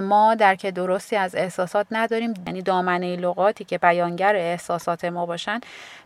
ما 0.03 0.35
درک 0.35 0.67
درستی 0.67 1.17
از 1.17 1.35
احساسات 1.35 1.87
نداریم. 1.91 2.35
یعنی 2.47 2.63
دامنه 2.63 3.17
لغاتی 3.17 3.65
که 3.65 3.79
بیانگر 3.79 4.37
احساسات 4.37 5.05
ما 5.05 5.27
باشن 5.27 5.61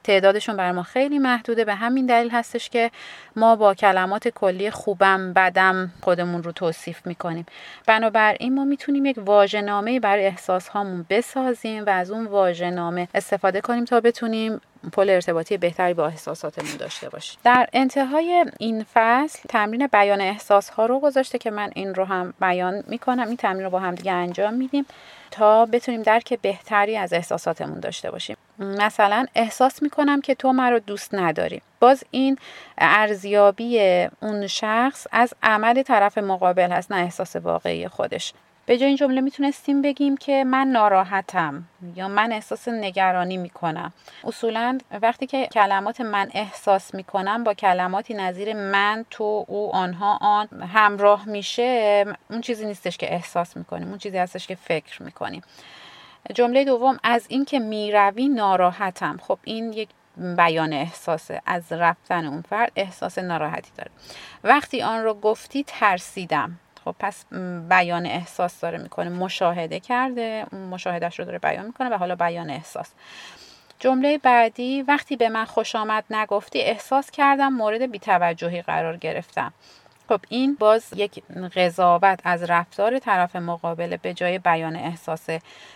تعدادشون 0.04 0.56
بر 0.56 0.72
ما 0.72 0.82
خیلی 0.82 1.18
محدوده. 1.18 1.64
به 1.64 1.74
همین 1.74 2.06
دلیل 2.06 2.30
هستش 2.30 2.70
که 2.70 2.90
ما 3.36 3.56
با 3.56 3.74
کلمات 3.74 4.28
کلی 4.28 4.70
خوبم 4.70 5.32
بدم 5.32 5.92
خودمون 6.02 6.42
رو 6.42 6.52
توصیف 6.52 7.06
می‌کنیم. 7.06 7.46
بنابراین 8.10 8.54
ما 8.54 8.64
می‌تونیم 8.64 9.06
یک 9.06 9.18
واژه‌نامه 9.18 10.00
برای 10.00 10.26
احساس 10.26 10.68
هامون 10.68 11.06
بسازیم 11.10 11.84
و 11.84 11.90
از 11.90 12.10
اون 12.10 12.26
واژه‌نامه 12.26 13.08
استفاده 13.14 13.60
کنیم 13.60 13.84
تا 13.84 14.00
بتونیم 14.00 14.60
پل 14.92 15.10
ارتباطی 15.10 15.56
بهتری 15.56 15.94
با 15.94 16.06
احساساتمون 16.06 16.76
داشته 16.76 17.08
باشیم. 17.08 17.38
در 17.44 17.68
انتهای 17.72 18.44
این 18.58 18.86
فصل 18.94 19.40
تمرین 19.48 19.86
بیان 19.86 20.20
احساس 20.20 20.68
ها 20.68 20.86
رو 20.86 21.00
گذاشته 21.00 21.38
که 21.38 21.50
من 21.50 21.70
این 21.74 21.94
رو 21.94 22.04
هم 22.04 22.34
بیان 22.40 22.82
می‌کنم. 22.86 23.26
این 23.28 23.36
تمرین 23.36 23.64
رو 23.64 23.70
با 23.70 23.78
هم 23.78 23.94
دیگه 23.94 24.12
انجام 24.12 24.54
میدیم 24.54 24.86
تا 25.30 25.66
بتونیم 25.66 26.02
درک 26.02 26.40
بهتری 26.42 26.96
از 26.96 27.12
احساساتمون 27.12 27.80
داشته 27.80 28.10
باشیم. 28.10 28.36
مثلا 28.58 29.26
احساس 29.34 29.82
می‌کنم 29.82 30.20
که 30.20 30.34
تو 30.34 30.52
مرا 30.52 30.78
دوست 30.78 31.14
نداری. 31.14 31.62
باز 31.80 32.04
این 32.10 32.38
ارزیابی 32.78 33.80
اون 34.22 34.46
شخص 34.46 35.06
از 35.12 35.34
عمل 35.42 35.82
طرف 35.82 36.18
مقابل 36.18 36.72
هست 36.72 36.92
نه 36.92 36.98
احساس 36.98 37.36
واقعی 37.36 37.88
خودش. 37.88 38.32
به 38.66 38.78
جای 38.78 38.88
این 38.88 38.96
جمله 38.96 39.20
می‌تونستیم 39.20 39.82
بگیم 39.82 40.16
که 40.16 40.44
من 40.44 40.66
ناراحتم 40.66 41.64
یا 41.96 42.08
من 42.08 42.32
احساس 42.32 42.68
نگرانی 42.68 43.36
می‌کنم. 43.36 43.92
اصولا 44.24 44.78
وقتی 45.02 45.26
که 45.26 45.46
کلمات 45.46 46.00
من 46.00 46.30
احساس 46.34 46.94
می‌کنم 46.94 47.44
با 47.44 47.54
کلماتی 47.54 48.14
نظیر 48.14 48.52
من 48.52 49.04
تو 49.10 49.44
او 49.48 49.74
آنها 49.74 50.16
آن 50.16 50.48
همراه 50.74 51.28
میشه 51.28 52.04
اون 52.30 52.40
چیزی 52.40 52.66
نیستش 52.66 52.96
که 52.96 53.14
احساس 53.14 53.56
می‌کنیم 53.56 53.88
اون 53.88 53.98
چیزی 53.98 54.18
هستش 54.18 54.46
که 54.46 54.54
فکر 54.54 55.02
می‌کنیم. 55.02 55.42
جمله 56.34 56.64
دوم 56.64 56.98
از 57.02 57.26
اینکه 57.28 57.58
می‌روی 57.58 58.28
ناراحتم. 58.28 59.16
خب 59.22 59.38
این 59.44 59.72
یک 59.72 59.88
بیان 60.36 60.72
احساسه. 60.72 61.42
از 61.46 61.72
رفتن 61.72 62.26
اون 62.26 62.42
فرد 62.42 62.72
احساس 62.76 63.18
ناراحتی 63.18 63.70
داره. 63.76 63.90
وقتی 64.44 64.82
آن 64.82 65.04
رو 65.04 65.14
گفتی 65.14 65.64
ترسیدم. 65.66 66.58
خب 66.84 66.94
پس 66.98 67.24
بیان 67.68 68.06
احساس 68.06 68.60
داره 68.60 68.78
می‌کنه 68.78 69.08
مشاهده 69.08 69.80
کرده 69.80 70.46
مشاهدهش 70.70 71.18
رو 71.18 71.24
داره 71.24 71.38
بیان 71.38 71.66
می‌کنه 71.66 71.88
و 71.88 71.94
حالا 71.94 72.14
بیان 72.14 72.50
احساس. 72.50 72.90
جمله 73.78 74.18
بعدی 74.18 74.82
وقتی 74.82 75.16
به 75.16 75.28
من 75.28 75.44
خوش 75.44 75.76
آمد 75.76 76.04
نگفتی 76.10 76.60
احساس 76.60 77.10
کردم 77.10 77.52
مورد 77.52 77.90
بیتوجهی 77.90 78.62
قرار 78.62 78.96
گرفتم. 78.96 79.52
خب 80.08 80.20
این 80.28 80.56
باز 80.60 80.84
یک 80.96 81.22
قضاوت 81.56 82.20
از 82.24 82.42
رفتار 82.42 82.98
طرف 82.98 83.36
مقابله 83.36 83.96
به 83.96 84.14
جای 84.14 84.38
بیان 84.38 84.76
احساس 84.76 85.26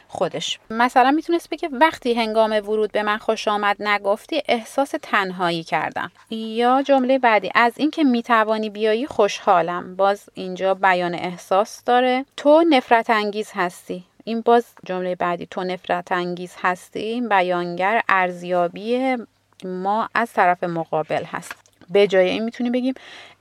خودش. 0.08 0.58
مثلا 0.70 1.10
می‌تونست 1.10 1.50
بگه 1.50 1.68
وقتی 1.72 2.14
هنگام 2.14 2.50
ورود 2.52 2.92
به 2.92 3.02
من 3.02 3.18
خوش 3.18 3.48
آمد 3.48 3.82
نگفتی 3.82 4.42
احساس 4.48 4.94
تنهایی 5.02 5.64
کردم. 5.64 6.10
یا 6.30 6.82
جمله 6.82 7.18
بعدی 7.18 7.50
از 7.54 7.72
اینکه 7.76 8.04
می‌توانی 8.04 8.70
بیایی 8.70 9.06
خوشحالم. 9.06 9.96
باز 9.96 10.30
اینجا 10.34 10.74
بیان 10.74 11.14
احساس 11.14 11.84
داره. 11.84 12.24
تو 12.36 12.64
نفرت 12.70 13.10
انگیز 13.10 13.50
هستی. 13.54 14.04
این 14.24 14.40
باز 14.40 14.66
جمله 14.84 15.14
بعدی 15.14 15.46
تو 15.46 15.64
نفرت 15.64 16.12
انگیز 16.12 16.54
هستی. 16.62 17.20
بیانگر 17.20 18.02
ارزیابی 18.08 19.16
ما 19.64 20.08
از 20.14 20.32
طرف 20.32 20.64
مقابل 20.64 21.24
هست. 21.24 21.67
به 21.90 22.06
جای 22.06 22.30
این 22.30 22.44
می‌تونیم 22.44 22.72
بگیم 22.72 22.94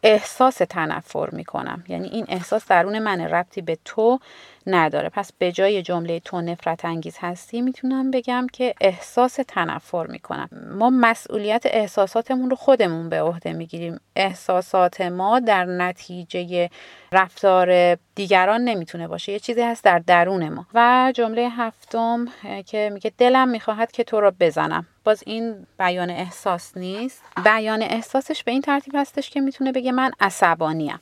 احساس 0.04 0.56
تنفر 0.58 1.30
می‌کنم. 1.32 1.84
یعنی 1.88 2.08
این 2.08 2.26
احساس 2.30 2.66
درون 2.68 3.00
من 3.00 3.22
ربطی 3.22 3.62
به 3.62 3.78
تو 3.86 4.20
نداره. 4.68 5.10
پس 5.10 5.32
به 5.38 5.52
جای 5.52 5.82
جمله 5.82 6.20
تو 6.20 6.42
نفرت 6.42 6.86
انگیز 6.86 7.18
هستی 7.20 7.62
می‌تونم 7.62 8.12
بگم 8.12 8.48
که 8.54 8.74
احساس 8.82 9.40
تنفر 9.48 10.08
می‌کنم. 10.08 10.50
ما 10.72 10.90
مسئولیت 10.90 11.64
احساساتمون 11.66 12.50
رو 12.50 12.56
خودمون 12.56 13.10
به 13.10 13.22
عهده 13.22 13.54
می‌گیریم. 13.54 14.00
احساسات 14.16 15.02
ما 15.02 15.40
در 15.40 15.66
نتیجه 15.66 16.70
رفتار 17.12 17.98
دیگران 18.16 18.62
نمی‌تونه 18.62 19.08
باشه. 19.08 19.32
یه 19.32 19.40
چیزی 19.40 19.62
هست 19.62 19.84
در 19.84 20.00
درون 20.00 20.50
ما. 20.50 20.66
و 20.74 21.12
جمله 21.16 21.50
هفتم 21.50 22.26
که 22.66 22.90
میگه 22.94 23.12
دلم 23.18 23.50
می‌خواهد 23.50 23.92
که 23.92 24.04
تو 24.04 24.22
رو 24.22 24.32
بزنم. 24.40 24.86
باز 25.04 25.24
این 25.26 25.68
بیان 25.80 26.10
احساس 26.10 26.78
نیست. 26.78 27.24
بیان 27.44 27.82
احساسش 27.82 28.44
به 28.44 28.52
این 28.52 28.62
ترتیب 28.62 28.94
هستش 28.96 29.30
که 29.30 29.42
می‌تونه 29.42 29.72
بگه 29.72 29.92
من 29.92 30.12
عصبانیم. 30.20 31.00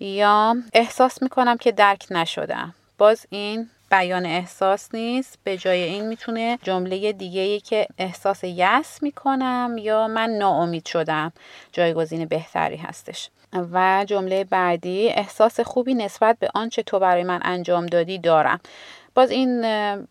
یا 0.00 0.56
احساس 0.72 1.22
می‌کنم 1.22 1.56
که 1.56 1.72
درک 1.72 2.06
نشدم. 2.10 2.74
باز 2.98 3.26
این 3.30 3.70
بیان 3.90 4.26
احساس 4.26 4.94
نیست. 4.94 5.38
به 5.44 5.56
جای 5.56 5.82
این 5.82 6.08
می‌تونه 6.08 6.58
جمله 6.62 7.12
دیگه 7.12 7.40
ای 7.40 7.60
که 7.60 7.86
احساس 7.98 8.44
یس 8.44 9.02
می‌کنم 9.02 9.76
یا 9.78 10.08
من 10.08 10.30
ناامید 10.30 10.86
شدم 10.86 11.32
جایگزین 11.72 12.24
بهتری 12.24 12.76
هستش. 12.76 13.30
و 13.72 14.04
جمله 14.08 14.44
بعدی 14.44 15.08
احساس 15.08 15.60
خوبی 15.60 15.94
نسبت 15.94 16.36
به 16.38 16.48
آنچه 16.54 16.82
تو 16.82 16.98
برای 16.98 17.22
من 17.22 17.40
انجام 17.42 17.86
دادی 17.86 18.18
دارم. 18.18 18.60
باز 19.14 19.30
این 19.30 19.60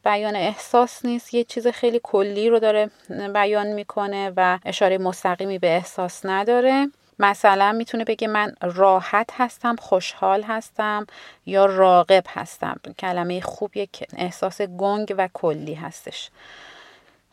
بیان 0.03 0.35
احساس 0.35 1.05
نیست. 1.05 1.33
یه 1.33 1.43
چیز 1.43 1.67
خیلی 1.67 1.99
کلی 2.03 2.49
رو 2.49 2.59
داره 2.59 2.89
بیان 3.33 3.67
می‌کنه 3.67 4.31
و 4.37 4.59
اشاره 4.65 4.97
مستقیمی 4.97 5.59
به 5.59 5.75
احساس 5.75 6.25
نداره. 6.25 6.87
مثلا 7.19 7.71
می‌تونه 7.71 8.03
بگه 8.03 8.27
من 8.27 8.55
راحت 8.61 9.29
هستم 9.33 9.75
خوشحال 9.75 10.43
هستم 10.43 11.07
یا 11.45 11.65
راقب 11.65 12.23
هستم. 12.29 12.79
کلمه 12.99 13.41
خوب 13.41 13.77
یک 13.77 14.03
احساس 14.17 14.61
گنگ 14.61 15.15
و 15.17 15.29
کلی 15.33 15.73
هستش. 15.73 16.29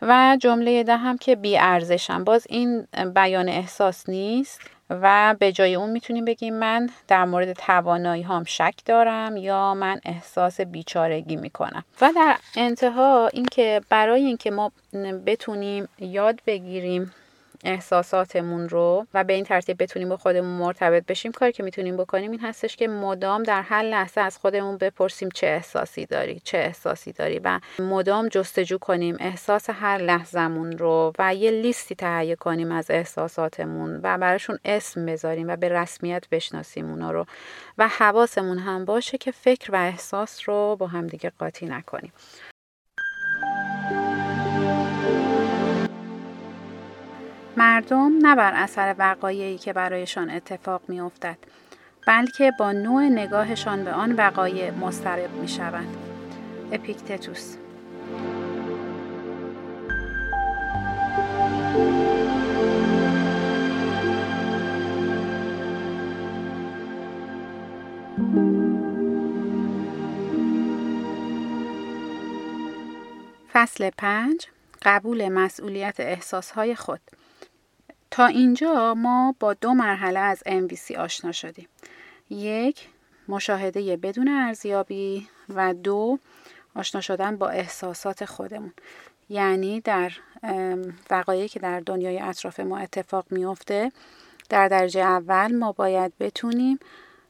و 0.03 0.37
جمله 0.41 0.83
ده 0.83 0.97
هم 0.97 1.19
که 1.19 1.37
بی 1.37 1.59
ارزشم. 1.59 2.25
باز 2.25 2.47
این 2.49 2.87
بیان 3.15 3.49
احساس 3.49 4.09
نیست 4.09 4.61
و 4.91 5.37
به 5.39 5.53
جای 5.53 5.75
اون 5.75 5.91
می‌تونیم 5.91 6.25
بگیم 6.25 6.55
من 6.55 6.91
در 7.09 7.25
مورد 7.25 7.53
توانایی 7.53 8.23
هام 8.23 8.45
شک 8.45 8.75
دارم 8.85 9.37
یا 9.37 9.75
من 9.75 10.01
احساس 10.05 10.61
بیچارگی 10.61 11.37
می‌کنم. 11.37 11.85
و 12.01 12.13
در 12.17 12.37
انتها 12.57 13.29
اینکه 13.33 13.81
برای 13.89 14.25
اینکه 14.25 14.51
ما 14.51 14.73
بتونیم 15.27 15.89
یاد 15.99 16.41
بگیریم 16.47 17.15
احساساتمون 17.64 18.69
رو 18.69 19.07
و 19.14 19.25
به 19.25 19.33
این 19.33 19.45
ترتیب 19.45 19.83
بتونیم 19.83 20.09
با 20.09 20.17
خودمون 20.17 20.59
مرتبط 20.59 21.07
بشیم 21.07 21.33
کاری 21.33 21.52
که 21.52 21.62
می‌تونیم 21.62 21.97
بکنیم 21.97 22.31
این 22.31 22.40
هستش 22.40 22.76
که 22.76 22.88
مدام 22.88 23.43
در 23.43 23.62
هر 23.62 23.83
لحظه 23.83 24.21
از 24.21 24.38
خودمون 24.38 24.76
بپرسیم 24.76 25.29
چه 25.35 25.47
احساسی 25.47 26.07
داری 26.07 26.40
چه 26.45 26.59
احساسی 26.59 27.12
داری 27.12 27.38
و 27.38 27.61
مدام 27.79 28.29
جستجو 28.29 28.79
کنیم 28.79 29.17
احساس 29.21 29.71
هر 29.71 29.99
لحظمون 29.99 30.79
رو 30.79 31.12
و 31.19 31.35
یه 31.35 31.50
لیستی 31.50 31.95
تهیه 31.95 32.37
کنیم 32.37 32.73
از 32.73 32.90
احساساتمون 32.90 34.00
و 34.02 34.19
براشون 34.19 34.59
اسم 34.64 35.07
بذاریم 35.07 35.49
و 35.49 35.57
به 35.57 35.69
رسمیت 35.69 36.25
بشناسیم 36.31 36.90
اونا 36.90 37.11
رو 37.11 37.26
و 37.79 37.88
حواسمون 37.88 38.59
هم 38.59 38.85
باشه 38.85 39.19
که 39.19 39.31
فکر 39.31 39.73
و 39.73 39.76
احساس 39.76 40.49
رو 40.49 40.76
با 40.79 40.87
همدیگه 40.87 41.33
قاطی 41.38 41.67
نکنیم. 41.67 42.12
مردم 47.61 48.26
نه 48.26 48.37
بر 48.37 48.52
اثر 48.55 48.95
وقایعی 48.99 49.59
که 49.59 49.73
برایشان 49.73 50.31
اتفاق 50.31 50.83
می 50.88 51.00
افتد 51.00 51.38
بلکه 52.07 52.52
با 52.59 52.73
نوع 52.73 53.02
نگاهشان 53.02 53.85
به 53.85 53.93
آن 53.93 54.12
وقایع 54.12 54.71
مسترب 54.71 55.31
می 55.31 55.49
شوند. 55.49 55.97
اپیکتتوس 56.73 57.57
فصل 73.52 73.90
پنج 73.99 74.47
قبول 74.83 75.29
مسئولیت 75.29 76.00
احساسهای 76.00 76.75
خود 76.75 77.00
تا 78.21 78.27
اینجا 78.27 78.95
ما 78.95 79.35
با 79.41 79.55
دو 79.55 79.75
مرحله 79.75 80.19
از 80.19 80.43
MVC 80.47 80.97
آشنا 80.97 81.33
شدیم. 81.33 81.69
یک 82.31 82.89
مشاهده 83.29 83.97
بدون 83.97 84.29
ارزیابی 84.29 85.29
و 85.49 85.75
دو 85.75 86.19
آشنا 86.75 87.00
شدن 87.00 87.37
با 87.37 87.49
احساسات 87.49 88.25
خودمون 88.25 88.73
یعنی 89.29 89.81
در 89.81 90.12
وقایعی 91.11 91.49
که 91.49 91.61
در 91.61 91.81
دنیای 91.81 92.19
اطراف 92.19 92.61
ما 92.61 92.79
اتفاق 92.79 93.27
میفته 93.31 93.93
در 94.49 94.69
درجه 94.69 95.00
اول 95.00 95.57
ما 95.57 95.73
باید 95.73 96.12
بتونیم 96.21 96.79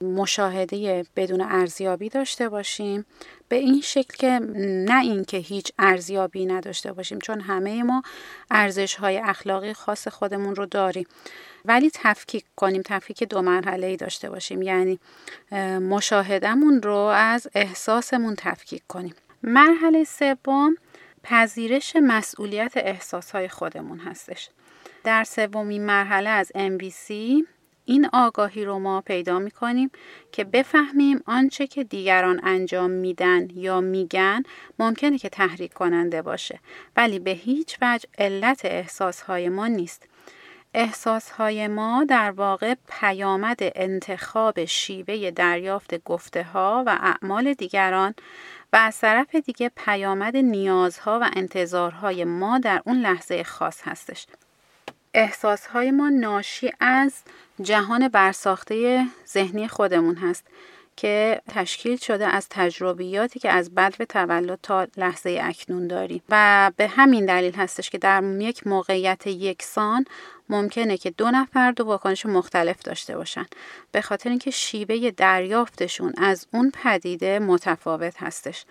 مشاهده 0.02 1.04
بدون 1.16 1.40
ارزیابی 1.40 2.09
داشته 2.09 2.49
باشیم. 2.49 3.07
به 3.49 3.57
این 3.57 3.80
شکل 3.80 4.16
که 4.19 4.40
نه 4.87 5.00
اینکه 5.00 5.37
هیچ 5.37 5.73
ارزیابی 5.78 6.47
نداشته 6.47 6.92
باشیم 6.92 7.19
چون 7.19 7.40
همه 7.40 7.83
ما 7.83 8.02
ارزش 8.50 8.95
های 8.95 9.19
اخلاقی 9.19 9.73
خاص 9.73 10.09
خودمون 10.09 10.54
رو 10.57 10.66
داریم. 10.66 11.07
ولی 11.64 11.90
تفکیک 11.95 12.45
کنیم 12.57 12.83
تفکیک 12.85 13.25
دو 13.25 13.42
مرحله 13.42 13.87
ای 13.87 13.97
داشته 13.97 14.30
باشیم. 14.30 14.62
یعنی 14.62 14.99
مشاهدهمون 15.80 16.83
رو 16.83 16.97
از 16.97 17.49
احساسمون 17.54 18.35
تفکیک 18.38 18.83
کنیم. 18.88 19.14
مرحله 19.42 20.04
سوم 20.04 20.76
پذیرش 21.23 21.97
مسئولیت 22.02 22.73
احساس 22.76 23.30
های 23.30 23.49
خودمون 23.49 23.99
هستش. 23.99 24.49
در 25.04 25.25
سومین 25.25 25.87
مرحله 25.87 26.30
از 26.30 26.52
MVC 26.54 27.12
این 27.90 28.09
آگاهی 28.12 28.64
رو 28.64 28.78
ما 28.78 29.00
پیدا 29.00 29.38
می 29.38 29.50
کنیم 29.50 29.90
که 30.32 30.44
بفهمیم 30.44 31.23
آنچه 31.26 31.66
که 31.66 31.85
دیگران 31.85 32.40
انجام 32.42 32.90
میدن 32.90 33.49
یا 33.54 33.80
میگن 33.80 34.42
ممکنه 34.78 35.18
که 35.18 35.28
تحریک 35.28 35.73
کننده 35.73 36.23
باشه 36.23 36.61
ولی 36.97 37.18
به 37.18 37.30
هیچ 37.30 37.78
وجه 37.82 38.09
علت 38.18 38.61
احساسهای 38.64 39.49
ما 39.49 39.66
نیست. 39.66 40.06
احساسهای 40.75 41.68
ما 41.68 42.04
در 42.04 42.30
واقع 42.30 42.75
پیامد 43.00 43.59
انتخاب 43.61 44.64
شیوه 44.64 45.31
دریافت 45.31 46.05
گفته 46.05 46.42
ها 46.42 46.85
و 46.87 46.98
اعمال 47.00 47.55
دیگران 47.55 48.14
و 48.72 48.76
از 48.76 48.98
طرف 48.98 49.35
دیگه 49.35 49.70
پیامد 49.76 50.37
نیازها 50.37 51.18
و 51.22 51.31
انتظارهای 51.37 52.24
ما 52.24 52.59
در 52.59 52.83
اون 52.87 53.00
لحظه 53.00 53.44
خاص 53.44 53.81
هستش. 53.85 54.26
احساسهای 55.14 55.90
ما 55.90 56.09
ناشی 56.09 56.73
از 56.81 57.12
جهان 57.62 58.09
برساخته 58.09 59.07
ذهنی 59.29 59.68
خودمون 59.68 60.16
هست 60.16 60.46
که 60.96 61.42
تشکیل 61.49 61.96
شده 61.96 62.27
از 62.27 62.46
تجربیاتی 62.51 63.40
که 63.40 63.51
از 63.51 63.75
بد 63.75 63.96
به 63.96 64.07
تولد 64.07 64.59
تا 64.62 64.87
لحظه 64.96 65.40
اکنون 65.42 65.87
داریم 65.87 66.23
و 66.29 66.70
به 66.77 66.88
همین 66.88 67.27
دلیل 67.27 67.55
هستش 67.55 67.90
که 67.90 67.99
در 67.99 68.23
یک 68.40 68.66
موقعیت 68.66 69.27
یکسان 69.27 70.05
ممکنه 70.49 70.96
که 70.96 71.11
دو 71.11 71.31
نفر 71.31 71.73
دو 71.73 71.85
واکنش 71.85 72.27
مختلف 72.27 72.83
داشته 72.83 73.16
باشن. 73.16 73.46
به 73.92 74.01
خاطر 74.01 74.31
اینکه 74.31 74.51
شیوه 74.51 75.11
دریافتشون 75.11 76.12
از 76.16 76.46
اون 76.53 76.73
پدیده 76.75 77.38
متفاوت 77.38 78.23
هستش. 78.23 78.64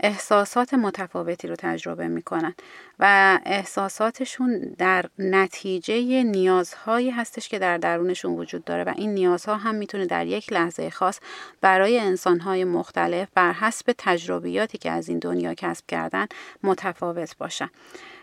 احساسات 0.00 0.74
متفاوتی 0.74 1.48
رو 1.48 1.56
تجربه 1.58 2.08
می‌کنن 2.08 2.54
و 2.98 3.38
احساساتشون 3.46 4.74
در 4.78 5.04
نتیجه 5.18 6.22
نیازهایی 6.22 7.10
هستش 7.10 7.48
که 7.48 7.58
در 7.58 7.78
درونشون 7.78 8.32
وجود 8.32 8.64
داره 8.64 8.84
و 8.84 8.92
این 8.96 9.14
نیازها 9.14 9.56
هم 9.56 9.74
می‌تونه 9.74 10.06
در 10.06 10.26
یک 10.26 10.52
لحظه 10.52 10.90
خاص 10.90 11.20
برای 11.60 11.98
انسانهای 11.98 12.64
مختلف 12.64 13.28
بر 13.34 13.52
حسب 13.52 13.94
تجربیاتی 13.98 14.78
که 14.78 14.90
از 14.90 15.08
این 15.08 15.18
دنیا 15.18 15.54
کسب 15.54 15.84
کردن 15.88 16.26
متفاوت 16.62 17.36
باشن. 17.36 17.70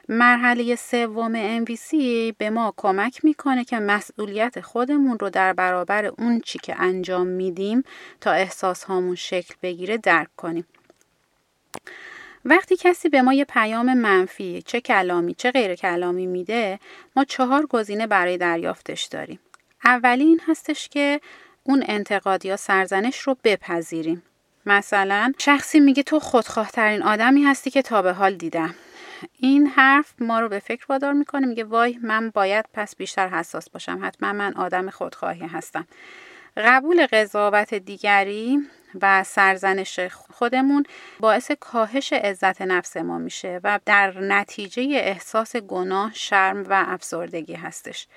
مرحله 0.10 0.76
سوم 0.76 1.66
MVC 1.66 1.94
به 2.38 2.50
ما 2.50 2.74
کمک 2.78 3.26
می‌کنه 3.26 3.64
که 3.64 3.80
مسئولیت 3.80 4.62
خودمون 4.62 5.20
رو 5.20 5.30
در 5.30 5.54
برابر 5.54 6.06
اون 6.06 6.40
چی 6.40 6.60
که 6.60 6.76
انجام 6.80 7.28
میدیم 7.28 7.84
تا 8.22 8.32
احساس 8.32 8.84
هامون 8.84 9.16
شکل 9.16 9.56
بگیره 9.62 9.98
درک 9.98 10.28
کنیم. 10.38 10.66
وقتی 12.46 12.78
کسی 12.78 13.10
به 13.10 13.22
ما 13.22 13.34
یه 13.34 13.46
پیام 13.46 13.94
منفی 13.94 14.64
چه 14.66 14.82
کلامی 14.82 15.34
چه 15.34 15.52
غیر 15.52 15.76
کلامی 15.76 16.28
میده 16.28 16.80
ما 17.16 17.24
چهار 17.24 17.66
گزینه 17.66 18.08
برای 18.08 18.38
دریافتش 18.38 19.04
داریم. 19.04 19.40
اولی 19.86 20.24
این 20.24 20.42
هستش 20.48 20.90
که 20.90 21.22
اون 21.64 21.84
انتقاد 21.88 22.46
یا 22.46 22.58
سرزنش 22.58 23.20
رو 23.20 23.38
بپذیریم. 23.44 24.24
مثلا 24.66 25.34
شخصی 25.38 25.80
میگه 25.80 26.04
تو 26.04 26.20
خودخواه 26.20 26.72
ترین 26.72 27.04
آدمی 27.04 27.44
هستی 27.44 27.70
که 27.70 27.82
تا 27.82 28.02
به 28.02 28.14
حال 28.14 28.36
دیدم. 28.36 28.76
این 29.40 29.68
حرف 29.68 30.14
ما 30.20 30.40
رو 30.40 30.50
به 30.50 30.60
فکر 30.60 30.86
وادار 30.90 31.14
می‌کنه 31.14 31.48
میگه 31.48 31.64
وای 31.64 32.00
من 32.02 32.30
باید 32.30 32.66
پس 32.74 32.96
بیشتر 32.96 33.28
حساس 33.28 33.70
باشم. 33.70 34.00
حتما 34.04 34.34
من 34.34 34.54
آدم 34.54 34.90
خودخواهی 34.90 35.48
هستم. 35.48 35.88
قبول 36.58 37.06
قضاوت 37.06 37.74
دیگری 37.74 38.60
و 39.02 39.24
سرزنش 39.24 40.00
خودمون 40.34 40.84
باعث 41.20 41.52
کاهش 41.52 42.14
عزت 42.14 42.62
نفس 42.62 42.98
ما 42.98 43.18
میشه 43.18 43.60
و 43.64 43.80
در 43.86 44.20
نتیجه 44.20 44.84
احساس 44.84 45.56
گناه، 45.56 46.12
شرم 46.14 46.64
و 46.70 46.86
افسردگی 46.88 47.54
هستش. 47.54 48.08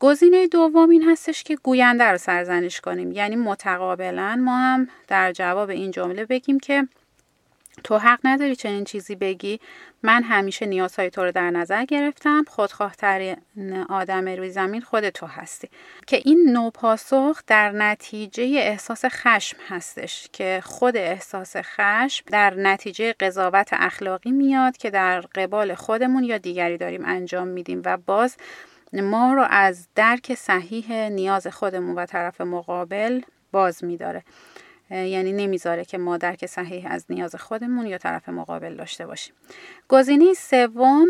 گزینه 0.00 0.46
دوم 0.46 0.90
این 0.90 1.02
هستش 1.10 1.42
که 1.42 1.56
گوینده 1.56 2.04
رو 2.04 2.18
سرزنش 2.18 2.80
کنیم 2.80 3.12
یعنی 3.12 3.36
متقابلا 3.36 4.36
ما 4.36 4.58
هم 4.58 4.88
در 5.08 5.32
جواب 5.32 5.70
این 5.70 5.90
جمله 5.90 6.24
بگیم 6.24 6.60
که 6.60 6.88
تو 7.84 7.98
حق 7.98 8.20
نداری 8.24 8.56
چنین 8.56 8.84
چیزی 8.84 9.14
بگی. 9.14 9.60
من 10.02 10.22
همیشه 10.22 10.66
نیازهای 10.66 11.10
تو 11.10 11.24
رو 11.24 11.32
در 11.32 11.50
نظر 11.50 11.84
گرفتم. 11.84 12.44
خودخواهترین 12.48 13.36
آدم 13.88 14.28
روی 14.28 14.50
زمین 14.50 14.80
خود 14.80 15.08
تو 15.10 15.26
هستی. 15.26 15.68
که 16.06 16.16
این 16.24 16.50
نوع 16.52 16.70
پاسخ 16.70 17.42
در 17.46 17.70
نتیجه 17.70 18.44
احساس 18.44 19.04
خشم 19.04 19.56
هستش. 19.68 20.28
که 20.32 20.60
خود 20.64 20.96
احساس 20.96 21.56
خشم 21.56 22.24
در 22.30 22.54
نتیجه 22.54 23.12
قضاوت 23.12 23.68
اخلاقی 23.72 24.30
میاد 24.30 24.76
که 24.76 24.90
در 24.90 25.20
قبال 25.20 25.74
خودمون 25.74 26.24
یا 26.24 26.38
دیگری 26.38 26.78
داریم 26.78 27.04
انجام 27.04 27.48
میدیم. 27.48 27.82
و 27.84 27.96
باز 27.96 28.36
ما 28.92 29.34
رو 29.34 29.46
از 29.50 29.88
درک 29.94 30.34
صحیح 30.34 31.08
نیاز 31.08 31.46
خودمون 31.46 31.98
و 31.98 32.06
طرف 32.06 32.40
مقابل 32.40 33.20
باز 33.52 33.84
میداره. 33.84 34.22
یعنی 34.92 35.32
نمی‌ذاره 35.32 35.84
که 35.84 35.98
ما 35.98 36.16
درک 36.16 36.46
صحیح 36.46 36.86
از 36.90 37.04
نیاز 37.08 37.34
خودمون 37.36 37.86
یا 37.86 37.98
طرف 37.98 38.28
مقابل 38.28 38.76
داشته 38.76 39.06
باشیم. 39.06 39.34
گزینه 39.88 40.34
سوم 40.34 41.06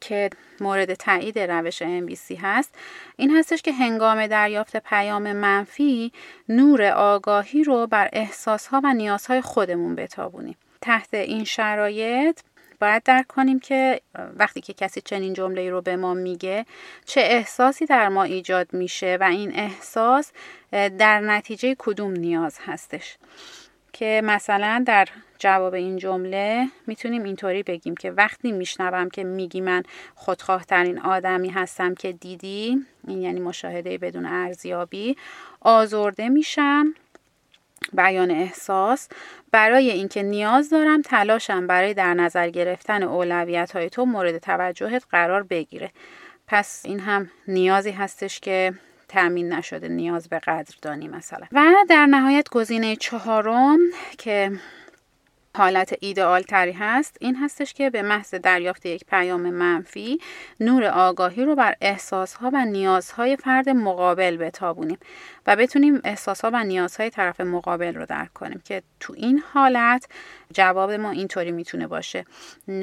که 0.00 0.30
مورد 0.60 0.94
تایید 0.94 1.38
روش 1.38 1.82
MVC 1.82 2.38
هست 2.40 2.74
این 3.16 3.36
هستش 3.36 3.62
که 3.62 3.72
هنگام 3.72 4.26
دریافت 4.26 4.76
پیام 4.76 5.32
منفی 5.32 6.12
نور 6.48 6.82
آگاهی 6.82 7.64
رو 7.64 7.86
بر 7.86 8.08
احساسها 8.12 8.80
و 8.84 8.94
نیازهای 8.94 9.40
خودمون 9.40 9.94
بتابونیم. 9.94 10.56
تحت 10.80 11.14
این 11.14 11.44
شرایط 11.44 12.40
باید 12.80 13.02
درک 13.02 13.26
کنیم 13.26 13.60
که 13.60 14.00
وقتی 14.36 14.60
که 14.60 14.72
کسی 14.72 15.00
چنین 15.00 15.32
جمله 15.32 15.70
رو 15.70 15.82
به 15.82 15.96
ما 15.96 16.14
میگه 16.14 16.66
چه 17.04 17.20
احساسی 17.20 17.86
در 17.86 18.08
ما 18.08 18.22
ایجاد 18.22 18.72
میشه 18.72 19.18
و 19.20 19.24
این 19.24 19.54
احساس 19.54 20.32
در 20.72 21.20
نتیجه 21.20 21.74
کدوم 21.78 22.10
نیاز 22.10 22.58
هستش. 22.66 23.16
که 23.98 24.20
مثلا 24.24 24.84
در 24.86 25.08
جواب 25.38 25.74
این 25.74 25.96
جمله 25.96 26.68
می‌تونیم 26.86 27.22
اینطوری 27.22 27.62
بگیم 27.62 27.94
که 27.94 28.10
وقتی 28.10 28.52
میشنوم 28.52 29.10
که 29.10 29.24
میگی 29.24 29.60
من 29.60 29.82
خودخواه 30.14 30.64
ترین 30.64 30.98
آدمی 30.98 31.48
هستم 31.48 31.94
که 31.94 32.12
دیدی 32.12 32.86
این 33.08 33.22
یعنی 33.22 33.40
مشاهده 33.40 33.98
بدون 33.98 34.26
ارزیابی 34.26 35.16
آزرده 35.60 36.28
میشم 36.28 36.94
بیان 37.92 38.30
احساس. 38.30 39.08
برای 39.52 39.90
اینکه 39.90 40.22
نیاز 40.22 40.70
دارم 40.70 41.02
تلاشم 41.02 41.66
برای 41.66 41.94
در 41.94 42.14
نظر 42.14 42.50
گرفتن 42.50 43.02
اولویت 43.02 43.72
های 43.72 43.90
تو 43.90 44.04
مورد 44.04 44.38
توجهت 44.38 45.04
قرار 45.10 45.42
بگیره. 45.42 45.90
پس 46.46 46.82
این 46.84 47.00
هم 47.00 47.30
نیازی 47.48 47.90
هستش 47.90 48.40
که 48.40 48.74
تأمین 49.08 49.52
نشده 49.52 49.88
نیاز 49.88 50.28
به 50.28 50.38
قدردانی 50.38 51.08
مثلا. 51.08 51.46
و 51.52 51.74
در 51.88 52.06
نهایت 52.06 52.48
گزینه 52.48 52.96
چهارم 52.96 53.78
که 54.18 54.52
حالت 55.56 55.94
ایدئال 56.00 56.42
تری 56.42 56.72
هست 56.72 57.16
این 57.20 57.36
هستش 57.36 57.74
که 57.74 57.90
به 57.90 58.02
محض 58.02 58.34
دریافت 58.34 58.86
یک 58.86 59.04
پیام 59.04 59.50
منفی 59.50 60.18
نور 60.60 60.84
آگاهی 60.84 61.44
رو 61.44 61.54
بر 61.54 61.74
احساسها 61.80 62.50
و 62.52 62.64
نیازهای 62.64 63.36
فرد 63.36 63.68
مقابل 63.68 64.36
بتابونیم. 64.36 64.98
و 65.46 65.56
بتونیم 65.56 66.00
احساسها 66.04 66.50
و 66.52 66.64
نیازهای 66.64 67.10
طرف 67.10 67.40
مقابل 67.40 67.94
رو 67.94 68.06
درک 68.06 68.32
کنیم 68.32 68.62
که 68.64 68.82
تو 69.00 69.14
این 69.16 69.42
حالت 69.52 70.06
جواب 70.52 70.90
ما 70.90 71.10
اینطوری 71.10 71.52
می‌تونه 71.52 71.86
باشه. 71.86 72.24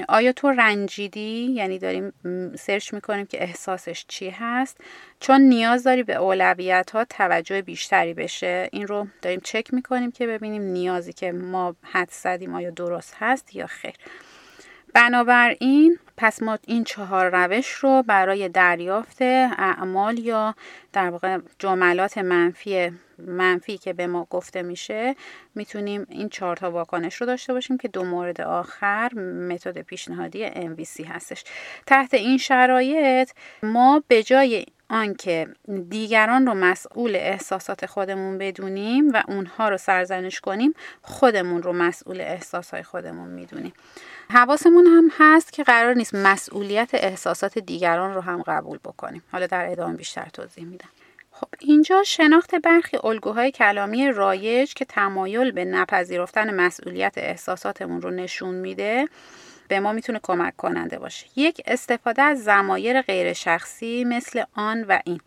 آیا 0.10 0.32
تو 0.32 0.50
رنجیدی؟ 0.50 1.52
یعنی 1.52 1.80
داریم 1.80 2.14
سرچ 2.56 2.94
می‌کنیم 2.94 3.26
که 3.26 3.44
احساسش 3.44 4.06
چی 4.08 4.30
هست؟ 4.30 4.78
چون 5.20 5.42
نیاز 5.42 5.84
داری 5.84 6.04
به 6.04 6.14
اولویت 6.14 6.92
ها 6.92 7.06
توجه 7.06 7.62
بیشتری 7.62 8.14
بشه. 8.14 8.70
این 8.72 8.88
رو 8.88 9.08
داریم 9.22 9.40
چک 9.44 9.74
می‌کنیم 9.74 10.12
که 10.12 10.28
ببینیم 10.28 10.62
نیازی 10.62 11.14
که 11.14 11.32
ما 11.32 11.76
حد 11.82 12.10
زدیم 12.12 12.56
آیا 12.56 12.70
درست 12.70 13.16
هست 13.20 13.56
یا 13.56 13.68
خیر. 13.68 13.94
بنابراین 14.94 16.00
پس 16.18 16.44
ما 16.44 16.58
این 16.68 16.84
چهار 16.84 17.30
روش 17.30 17.72
رو 17.72 18.04
برای 18.08 18.50
دریافت 18.50 19.22
اعمال 19.22 20.20
یا 20.20 20.56
در 20.94 21.10
واقع 21.10 21.38
جملات 21.60 22.18
منفی 22.18 22.92
منفی 23.18 23.78
که 23.78 23.94
به 23.94 24.08
ما 24.08 24.28
گفته 24.30 24.62
میشه 24.62 25.16
می‌تونیم 25.56 26.06
این 26.10 26.30
چهار 26.30 26.56
تا 26.56 26.72
واکنش 26.72 27.16
رو 27.16 27.28
داشته 27.28 27.54
باشیم 27.54 27.78
که 27.78 27.88
دو 27.88 28.04
مورد 28.04 28.42
آخر 28.42 29.14
متد 29.50 29.82
پیشنهادی 29.82 30.50
MVC 30.50 31.08
هستش. 31.08 31.44
تحت 31.86 32.14
این 32.14 32.38
شرایط 32.38 33.32
ما 33.64 34.04
به 34.08 34.24
جای 34.24 34.66
آنکه 34.94 35.48
دیگران 35.90 36.48
رو 36.48 36.54
مسئول 36.54 37.16
احساسات 37.16 37.86
خودمون 37.86 38.38
بدونیم 38.38 39.10
و 39.14 39.24
اونها 39.28 39.70
رو 39.70 39.78
سرزنش 39.78 40.40
کنیم 40.40 40.74
خودمون 41.02 41.64
رو 41.64 41.74
مسئول 41.74 42.22
احساسات 42.22 42.82
خودمون 42.82 43.30
می‌دونیم. 43.30 43.74
حواسمون 44.30 44.86
هم 44.86 45.12
هست 45.18 45.54
که 45.54 45.64
قرار 45.64 45.94
نیست 45.94 46.16
مسئولیت 46.16 46.90
احساسات 46.94 47.60
دیگران 47.60 48.14
رو 48.14 48.22
هم 48.22 48.42
قبول 48.42 48.78
بکنیم. 48.78 49.24
حالا 49.32 49.48
در 49.48 49.72
ادامه 49.72 49.96
بیشتر 49.96 50.28
توضیح 50.34 50.66
میدم. 50.66 50.90
خب 51.32 51.48
اینجا 51.60 52.04
شناخت 52.04 52.56
برخی 52.56 52.98
الگوهای 53.04 53.52
کلامی 53.52 54.12
رایج 54.12 54.74
که 54.74 54.86
تمایل 54.86 55.52
به 55.52 55.66
نپذیرفتن 55.66 56.54
مسئولیت 56.56 57.14
احساساتمون 57.18 58.02
رو 58.02 58.12
نشون 58.12 58.56
میده. 58.56 59.08
به 59.68 59.80
ما 59.80 59.92
می‌تونه 59.92 60.20
کمک 60.24 60.56
کننده 60.58 61.00
باشه. 61.00 61.26
یک 61.36 61.62
استفاده 61.66 62.22
از 62.22 62.44
زمایر 62.44 63.02
غیر 63.02 63.34
شخصی 63.34 64.04
مثل 64.04 64.44
آن 64.54 64.84
و 64.84 65.00
این. 65.06 65.20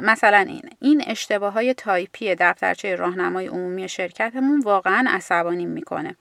مثلا 0.00 0.38
این. 0.38 0.70
این 0.80 1.02
اشتباه 1.06 1.52
های 1.52 1.74
تایپی 1.74 2.34
دفترچه 2.34 2.94
راهنمای 2.94 3.46
عمومی 3.46 3.88
شرکتمون 3.88 4.60
واقعا 4.60 5.04
عصبانی 5.08 5.66
می‌کنه. 5.66 6.16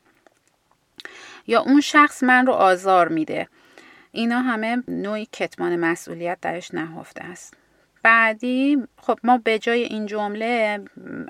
یا 1.47 1.61
اون 1.61 1.81
شخص 1.81 2.23
من 2.23 2.45
رو 2.45 2.53
آزار 2.53 3.07
میده. 3.07 3.47
اینا 4.11 4.41
همه 4.41 4.83
نوعی 4.87 5.27
کتمان 5.31 5.75
مسئولیت 5.75 6.37
درش 6.41 6.73
نهفته 6.73 7.23
است. 7.23 7.53
بعدی 8.03 8.77
خب 8.97 9.19
ما 9.23 9.37
به 9.37 9.59
جای 9.59 9.83
این 9.83 10.05
جمله 10.05 10.79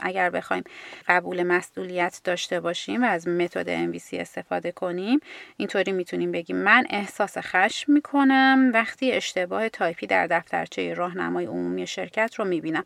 اگر 0.02 0.30
بخوایم 0.30 0.64
قبول 1.08 1.44
مسئولیت 1.44 2.22
داشته 2.24 2.60
باشیم 2.60 3.04
و 3.04 3.06
از 3.06 3.28
متد 3.28 3.92
MVC 3.92 4.14
استفاده 4.14 4.72
کنیم 4.72 5.20
اینطوری 5.58 5.92
می‌تونیم 5.92 6.32
بگیم 6.32 6.56
من 6.56 6.86
احساس 6.90 7.38
خشم 7.38 7.92
می‌کنم 7.92 8.72
وقتی 8.74 9.12
اشتباه 9.12 9.70
تایپی 9.70 10.08
در 10.08 10.28
دفترچه 10.28 10.94
راهنمای 10.94 11.46
عمومی 11.46 11.88
شرکت 11.88 12.36
رو 12.36 12.46
می‌بینم. 12.46 12.84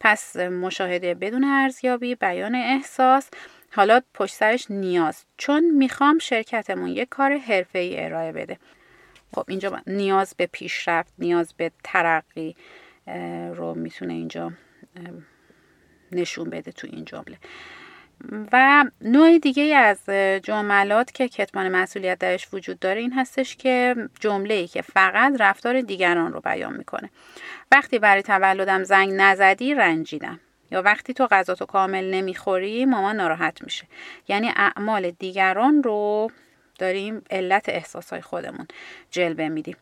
پس 0.00 0.36
مشاهده 0.36 1.14
بدون 1.14 1.44
ارزیابی 1.44 2.14
بیان 2.14 2.54
احساس 2.54 3.28
حالا 3.70 4.00
پشت 4.14 4.34
سرش 4.34 4.70
نیاز 4.70 5.24
چون 5.36 5.70
می‌خوام 5.70 6.18
شرکتمون 6.18 6.88
یک 6.88 7.08
کار 7.08 7.36
حرفه‌ای 7.36 8.04
ارائه 8.04 8.32
بده. 8.32 8.58
خب 9.34 9.44
اینجا 9.48 9.80
نیاز 9.86 10.34
به 10.36 10.46
پیشرفت 10.52 11.12
نیاز 11.18 11.54
به 11.56 11.70
ترقی 11.84 12.56
رو 13.54 13.74
می‌تونه 13.74 14.12
اینجا 14.12 14.52
نشون 16.12 16.50
بده 16.50 16.72
تو 16.72 16.88
این 16.90 17.04
جمله. 17.04 17.38
و 18.52 18.84
نوع 19.00 19.38
دیگه 19.38 19.76
از 19.76 20.04
جملات 20.44 21.12
که 21.12 21.28
کتمان 21.28 21.68
مسئولیت 21.68 22.18
درش 22.18 22.48
وجود 22.54 22.78
داره 22.78 23.00
این 23.00 23.12
هستش 23.12 23.56
که 23.56 23.96
جمله 24.20 24.54
ای 24.54 24.66
که 24.66 24.82
فقط 24.82 25.32
رفتار 25.40 25.80
دیگران 25.80 26.32
رو 26.32 26.40
بیان 26.40 26.76
می‌کنه. 26.76 27.10
وقتی 27.72 27.98
برای 27.98 28.22
تولدم 28.22 28.84
زنگ 28.84 29.12
نزدی 29.12 29.74
رنجیدم. 29.74 30.40
یا 30.70 30.82
وقتی 30.82 31.14
تو 31.14 31.26
غذا 31.26 31.54
تو 31.54 31.66
کامل 31.66 32.04
نمی‌خوری 32.14 32.84
مامان 32.84 33.16
ناراحت 33.16 33.62
میشه. 33.62 33.86
یعنی 34.28 34.48
اعمال 34.56 35.10
دیگران 35.10 35.82
رو 35.82 36.30
داریم 36.78 37.22
علت 37.30 37.68
احساسای 37.68 38.20
خودمون 38.20 38.66
جلوه 39.10 39.48
میدیم. 39.48 39.76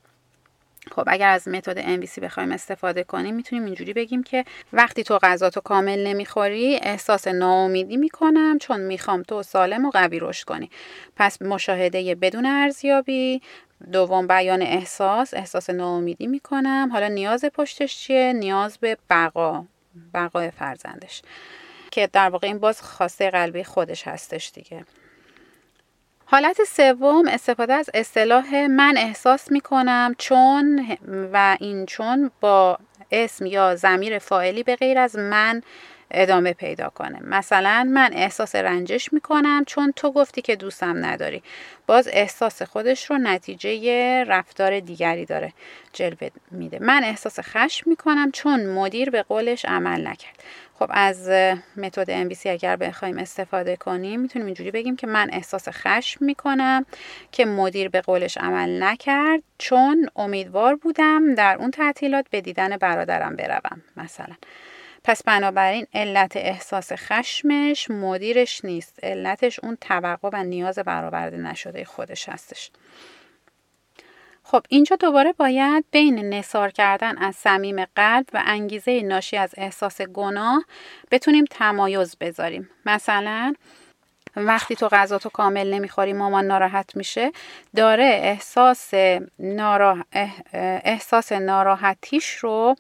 خب 0.90 1.05
اگر 1.07 1.31
از 1.31 1.48
متد 1.48 2.05
MVC 2.05 2.18
بخوایم 2.18 2.53
استفاده 2.53 3.05
کنیم 3.05 3.35
می‌تونیم 3.35 3.64
اینجوری 3.64 3.92
بگیم 3.92 4.22
که 4.22 4.44
وقتی 4.72 5.05
تو 5.05 5.18
غذا 5.18 5.50
تو 5.50 5.61
کامل 5.61 6.07
نمی‌خوری 6.07 6.76
احساس 6.83 7.29
ناامیدی 7.29 7.96
می‌کنم 7.96 8.59
چون 8.59 8.81
می‌خوام 8.81 9.22
تو 9.22 9.42
سالم 9.42 9.85
و 9.85 9.90
قوی 9.90 10.18
رشد 10.18 10.44
کنی. 10.44 10.70
پس 11.16 11.42
مشاهده 11.42 12.14
بدون 12.14 12.46
ارزیابی 12.46 13.42
دوم 13.92 14.26
بیان 14.26 14.62
احساس 14.62 15.35
احساس 15.35 15.70
ناامیدی 15.70 16.26
می‌کنم. 16.26 16.88
حالا 16.92 17.09
نیاز 17.09 17.44
پشتش 17.44 17.98
چیه؟ 17.98 18.33
نیاز 18.33 18.79
به 18.79 18.96
بقا 19.11 19.64
بقای 20.14 20.50
فرزندش 20.50 21.22
که 21.90 22.07
در 22.12 22.29
واقع 22.29 22.46
این 22.46 22.59
باز 22.59 22.83
خواسته 22.83 23.31
قلبی 23.31 23.64
خودش 23.64 24.09
هستش 24.09 24.50
دیگه. 24.55 24.85
حالت 26.32 26.64
سوم 26.64 27.28
استفاده 27.28 27.74
از 27.74 27.90
اصطلاح 27.94 28.66
من 28.66 28.94
احساس 28.96 29.52
می 29.52 29.60
کنم 29.60 30.14
چون 30.18 30.96
و 31.32 31.56
این 31.60 31.86
چون 31.86 32.30
با 32.40 32.78
اسم 33.10 33.46
یا 33.46 33.76
زمیر 33.76 34.18
فاعلی 34.18 34.62
به 34.62 34.76
غیر 34.76 34.98
از 34.98 35.16
من 35.16 35.62
ادامه 36.10 36.52
پیدا 36.52 36.88
کنه. 36.88 37.18
مثلا 37.22 37.88
من 37.92 38.10
احساس 38.12 38.54
رنجش 38.54 39.12
می‌کنم 39.12 39.64
چون 39.66 39.92
تو 39.96 40.12
گفتی 40.12 40.42
که 40.42 40.56
دوستم 40.56 41.04
نداری. 41.04 41.42
باز 41.86 42.08
احساس 42.12 42.62
خودش 42.62 43.10
رو 43.10 43.18
نتیجه 43.18 44.24
رفتار 44.24 44.80
دیگری 44.80 45.24
داره 45.24 45.52
جلوه 45.92 46.28
میده. 46.50 46.78
من 46.78 47.04
احساس 47.04 47.40
خشم 47.40 47.90
می‌کنم 47.90 48.30
چون 48.30 48.66
مدیر 48.66 49.10
به 49.10 49.22
قولش 49.22 49.64
عمل 49.64 50.06
نکرد. 50.06 50.42
خب 50.78 50.90
از 50.90 51.28
متد 51.76 52.30
MVC 52.30 52.46
اگر 52.46 52.76
بخوایم 52.76 53.18
استفاده 53.18 53.76
کنیم 53.76 54.20
می‌تونیم 54.20 54.46
اینجوری 54.46 54.70
بگیم 54.70 54.96
که 54.96 55.06
من 55.06 55.30
احساس 55.32 55.68
خشم 55.68 56.24
می‌کنم 56.24 56.86
که 57.32 57.44
مدیر 57.44 57.88
به 57.88 58.00
قولش 58.00 58.38
عمل 58.38 58.82
نکرد 58.82 59.42
چون 59.58 60.08
امیدوار 60.16 60.76
بودم 60.76 61.34
در 61.34 61.56
اون 61.56 61.70
تعطیلات 61.70 62.26
به 62.30 62.40
دیدن 62.40 62.76
برادرم 62.76 63.36
بروم 63.36 63.82
مثلا. 63.96 64.34
پس 65.04 65.22
بنابراین 65.22 65.86
علت 65.94 66.36
احساس 66.36 66.92
خشمش 66.92 67.90
مدیرش 67.90 68.64
نیست. 68.64 68.98
علتش 69.02 69.60
اون 69.60 69.78
توقع 69.80 70.30
و 70.32 70.44
نیاز 70.44 70.78
برآورده 70.78 71.36
نشده 71.36 71.84
خودش 71.84 72.28
هستش. 72.28 72.70
خب 74.42 74.62
اینجا 74.68 74.96
دوباره 74.96 75.32
باید 75.32 75.84
بین 75.90 76.34
نصار 76.34 76.70
کردن 76.70 77.18
از 77.18 77.36
صمیم 77.36 77.84
قلب 77.84 78.26
و 78.34 78.42
انگیزه 78.46 79.02
ناشی 79.02 79.36
از 79.36 79.54
احساس 79.56 80.02
گناه 80.02 80.64
بتونیم 81.10 81.44
تمایز 81.50 82.16
بذاریم. 82.20 82.70
مثلا 82.86 83.54
وقتی 84.36 84.76
تو 84.76 84.88
غذا 84.88 85.18
تو 85.18 85.28
کامل 85.28 85.74
نمی‌خوری 85.74 86.12
مامان 86.12 86.46
ناراحت 86.46 86.96
میشه 86.96 87.32
داره 87.76 88.20
احساس, 88.22 88.90
نارا... 89.38 90.04
احساس 90.84 91.32
ناراحتیش 91.32 92.30
رو 92.30 92.76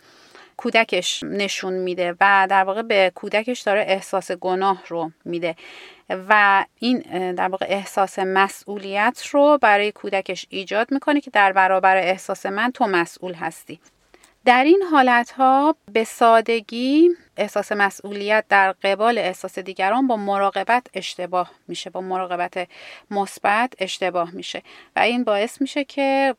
کودکش 0.60 1.22
نشون 1.22 1.72
میده 1.72 2.14
و 2.20 2.46
در 2.50 2.64
واقع 2.64 2.82
به 2.82 3.12
کودکش 3.14 3.60
داره 3.60 3.84
احساس 3.88 4.32
گناه 4.32 4.82
رو 4.88 5.10
میده 5.24 5.56
و 6.28 6.64
این 6.78 6.98
در 7.34 7.48
واقع 7.48 7.66
احساس 7.68 8.18
مسئولیت 8.18 9.22
رو 9.30 9.58
برای 9.62 9.92
کودکش 9.92 10.46
ایجاد 10.48 10.92
می‌کنه 10.92 11.20
که 11.20 11.30
در 11.30 11.52
برابر 11.52 11.96
احساس 11.96 12.46
من 12.46 12.70
تو 12.70 12.86
مسئول 12.86 13.34
هستی. 13.34 13.80
در 14.50 14.64
این 14.64 14.82
حالت 14.82 15.30
ها 15.30 15.76
به 15.92 16.04
سادگی 16.04 17.10
احساس 17.36 17.72
مسئولیت 17.72 18.44
در 18.48 18.72
قبال 18.72 19.18
احساس 19.18 19.58
دیگران 19.58 20.06
با 20.06 20.16
مراقبت 20.16 20.86
اشتباه 20.94 21.50
میشه 21.68 21.90
با 21.90 22.00
مراقبت 22.00 22.68
مثبت 23.10 23.72
اشتباه 23.78 24.30
میشه 24.30 24.62
و 24.96 25.00
این 25.00 25.24
باعث 25.24 25.60
میشه 25.60 25.84
که 25.84 26.34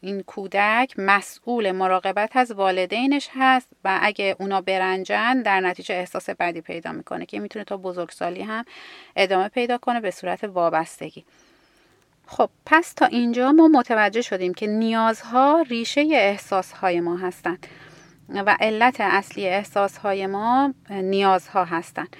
این 0.00 0.22
کودک 0.22 0.94
مسئول 0.98 1.72
مراقبت 1.72 2.36
از 2.36 2.50
والدینش 2.50 3.28
هست 3.34 3.68
و 3.84 3.98
اگه 4.02 4.36
اونا 4.40 4.60
برنجن 4.60 5.42
در 5.42 5.60
نتیجه 5.60 5.94
احساس 5.94 6.30
بدی 6.30 6.60
پیدا 6.60 6.92
می‌کنه 6.92 7.26
که 7.26 7.40
می‌تونه 7.40 7.64
تا 7.64 7.76
بزرگسالی 7.76 8.42
هم 8.42 8.64
ادامه 9.16 9.48
پیدا 9.48 9.78
کنه 9.78 10.00
به 10.00 10.10
صورت 10.10 10.44
وابستگی. 10.44 11.24
خب 12.26 12.50
پس 12.66 12.92
تا 12.92 13.06
اینجا 13.06 13.52
ما 13.52 13.68
متوجه 13.68 14.22
شدیم 14.22 14.54
که 14.54 14.66
نیازها 14.66 15.64
ریشه 15.68 16.00
احساسهای 16.12 17.00
ما 17.00 17.16
هستند 17.16 17.66
و 18.28 18.56
علت 18.60 18.96
اصلی 19.00 19.48
احساسهای 19.48 20.26
ما 20.26 20.74
نیازها 20.90 21.64
هستند. 21.64 22.16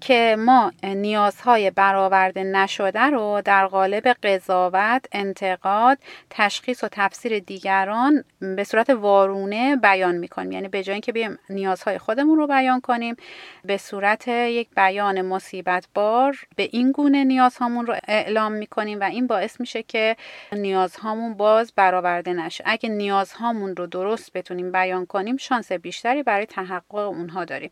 که 0.00 0.36
ما 0.38 0.72
نیازهای 0.82 1.70
برآورده 1.70 2.44
نشده 2.44 3.00
رو 3.00 3.42
در 3.44 3.66
قالب 3.66 4.08
قضاوت، 4.08 5.04
انتقاد، 5.12 5.98
تشخیص 6.30 6.84
و 6.84 6.88
تفسیر 6.90 7.38
دیگران 7.38 8.24
به 8.40 8.64
صورت 8.64 8.90
وارونه 8.90 9.76
بیان 9.76 10.14
می‌کنیم. 10.14 10.52
یعنی 10.52 10.68
به 10.68 10.82
جای 10.82 10.92
اینکه 10.92 11.12
بیایم 11.12 11.38
نیازهای 11.50 11.98
خودمون 11.98 12.38
رو 12.38 12.46
بیان 12.46 12.80
کنیم 12.80 13.16
به 13.64 13.76
صورت 13.76 14.28
یک 14.28 14.68
بیان 14.76 15.22
مصیبت 15.22 15.86
بار 15.94 16.36
به 16.56 16.68
این 16.72 16.92
گونه 16.92 17.24
نیازهامون 17.24 17.86
رو 17.86 17.96
اعلام 18.08 18.52
می‌کنیم 18.52 19.00
و 19.00 19.04
این 19.04 19.26
باعث 19.26 19.60
میشه 19.60 19.82
که 19.82 20.16
نیازهامون 20.52 21.34
باز 21.34 21.72
برآورده 21.76 22.32
نشه. 22.32 22.64
اگه 22.66 22.88
نیازهامون 22.88 23.76
رو 23.76 23.86
درست 23.86 24.32
بتونیم 24.32 24.72
بیان 24.72 25.06
کنیم 25.06 25.36
شانس 25.36 25.72
بیشتری 25.72 26.22
برای 26.22 26.46
تحقق 26.46 26.94
اونها 26.94 27.44
داریم. 27.44 27.70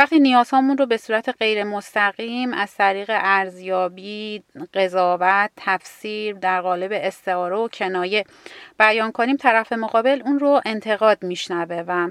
وقتی 0.00 0.20
نیازهامون 0.20 0.78
رو 0.78 0.86
به 0.86 0.96
صورت 0.96 1.28
غیر 1.28 1.64
مستقیم 1.64 2.52
از 2.52 2.74
طریق 2.74 3.10
ارزیابی، 3.10 4.42
قضاوت، 4.74 5.50
تفسیر 5.56 6.34
در 6.34 6.60
قالب 6.60 6.90
استعاره 6.94 7.56
و 7.56 7.68
کنایه 7.68 8.24
بیان 8.78 9.12
کنیم 9.12 9.36
طرف 9.36 9.72
مقابل 9.72 10.22
اون 10.24 10.38
رو 10.38 10.60
انتقاد 10.64 11.22
میشنوه 11.22 11.84
و 11.88 12.10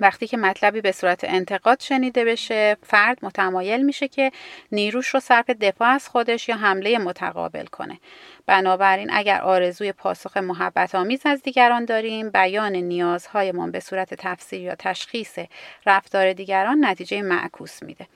وقتی 0.00 0.26
که 0.26 0.36
مطلبی 0.36 0.80
به 0.80 0.92
صورت 0.92 1.24
انتقاد 1.24 1.80
شنیده 1.80 2.24
بشه 2.24 2.76
فرد 2.82 3.18
متمایل 3.22 3.82
میشه 3.82 4.08
که 4.08 4.32
نیروش 4.72 5.08
رو 5.08 5.20
صرف 5.20 5.50
دفاع 5.50 5.88
از 5.88 6.08
خودش 6.08 6.48
یا 6.48 6.56
حمله 6.56 6.98
متقابل 6.98 7.66
کنه. 7.66 7.98
بنابراین 8.46 9.08
اگر 9.12 9.40
آرزوی 9.40 9.92
پاسخ 9.92 10.36
محبت 10.36 10.94
آمیز 10.94 11.20
از 11.24 11.42
دیگران 11.42 11.84
داریم 11.84 12.30
بیان 12.30 12.76
نیازهایمان 12.76 13.70
به 13.70 13.80
صورت 13.80 14.14
تفسیر 14.14 14.60
یا 14.60 14.74
تشخیص 14.74 15.38
رفتار 15.86 16.32
دیگران 16.32 16.84
نتیجه 16.84 17.22
معکوس 17.22 17.82
میده. 17.82 18.06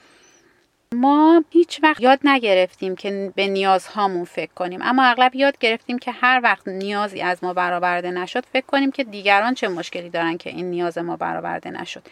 ما 0.95 1.45
هیچ 1.51 1.81
وقت 1.83 2.01
یاد 2.01 2.21
نگرفتیم 2.25 2.97
که 2.97 3.33
به 3.35 3.47
نیازهامون 3.47 4.25
فکر 4.25 4.51
کنیم. 4.55 4.81
اما 4.83 5.05
اغلب 5.05 5.35
یاد 5.35 5.59
گرفتیم 5.59 5.99
که 5.99 6.13
هر 6.13 6.41
وقت 6.45 6.69
نیازی 6.69 7.21
از 7.21 7.45
ما 7.45 7.55
برآورده 7.55 8.11
نشد 8.11 8.47
فکر 8.53 8.67
کنیم 8.67 8.91
که 8.91 9.05
دیگران 9.05 9.55
چه 9.55 9.69
مشکلی 9.69 10.11
دارن 10.11 10.37
که 10.37 10.51
این 10.51 10.71
نیاز 10.71 10.99
ما 10.99 11.17
برآورده 11.17 11.71
نشد. 11.71 12.03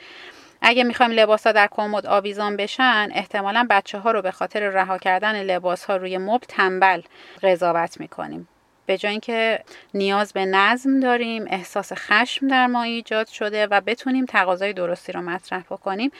اگه 0.62 0.84
می‌خوایم 0.84 1.12
لباس 1.12 1.46
ها 1.46 1.52
در 1.52 1.68
کمد 1.70 2.06
آویزان 2.06 2.56
بشن 2.56 3.08
احتمالا 3.14 3.66
بچه 3.70 3.98
ها 3.98 4.10
رو 4.10 4.22
به 4.22 4.30
خاطر 4.30 4.60
رها 4.60 4.98
کردن 4.98 5.42
لباس 5.42 5.84
ها 5.84 5.96
روی 5.96 6.18
مبل 6.18 6.46
تنبل 6.48 7.02
قضاوت 7.42 8.00
می‌کنیم. 8.00 8.48
به 8.90 8.98
جای 8.98 9.10
اینکه 9.10 9.64
نیاز 9.94 10.32
به 10.32 10.44
نظم 10.46 11.00
داریم 11.00 11.44
احساس 11.50 11.92
خشم 11.92 12.48
در 12.48 12.66
ما 12.66 12.82
ایجاد 12.82 13.26
شده 13.26 13.66
و 13.66 13.80
بتونیم 13.80 14.26
تقاضای 14.26 14.72
درستی 14.72 15.12
رو 15.12 15.22
مطرح 15.22 15.62
بکنیم 15.62 16.10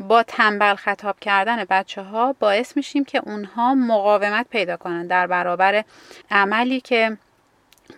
با 0.00 0.22
تنبل 0.22 0.74
خطاب 0.74 1.20
کردن 1.20 1.64
بچه 1.64 2.02
ها 2.02 2.32
باعث 2.38 2.76
میشیم 2.76 3.04
که 3.04 3.20
اونها 3.24 3.74
مقاومت 3.74 4.46
پیدا 4.50 4.76
کنن 4.76 5.06
در 5.06 5.26
برابر 5.26 5.84
عملی 6.30 6.80
که 6.80 7.16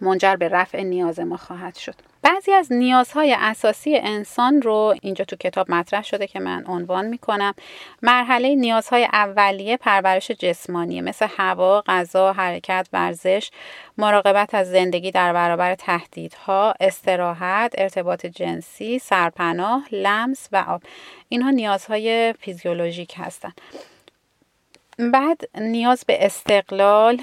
منجر 0.00 0.36
به 0.36 0.48
رفع 0.48 0.82
نیاز 0.82 1.20
ما 1.20 1.36
خواهد 1.36 1.74
شد. 1.74 1.94
بعضی 2.24 2.52
از 2.52 2.72
نیازهای 2.72 3.36
اساسی 3.38 3.96
انسان 3.96 4.62
رو 4.62 4.94
اینجا 5.02 5.24
تو 5.24 5.36
کتاب 5.36 5.70
مطرح 5.70 6.02
شده 6.02 6.26
که 6.26 6.40
من 6.40 6.64
عنوان 6.66 7.06
می‌کنم 7.06 7.54
مرحله 8.02 8.54
نیازهای 8.54 9.04
اولیه 9.04 9.76
پرورش 9.76 10.30
جسمانیه 10.30 11.02
مثل 11.02 11.26
هوا، 11.36 11.82
غذا، 11.86 12.32
حرکت، 12.32 12.88
ورزش، 12.92 13.50
مراقبت 13.98 14.54
از 14.54 14.70
زندگی 14.70 15.10
در 15.10 15.32
برابر 15.32 15.74
تهدیدها، 15.74 16.74
استراحت، 16.80 17.74
ارتباط 17.78 18.26
جنسی، 18.26 18.98
سرپناه، 18.98 19.84
لمس 19.92 20.48
و 20.52 20.64
آب 20.68 20.82
اینها 21.28 21.50
نیازهای 21.50 22.34
فیزیولوژیک 22.40 23.14
هستند. 23.16 23.60
بعد 24.98 25.40
نیاز 25.54 26.04
به 26.06 26.26
استقلال 26.26 27.22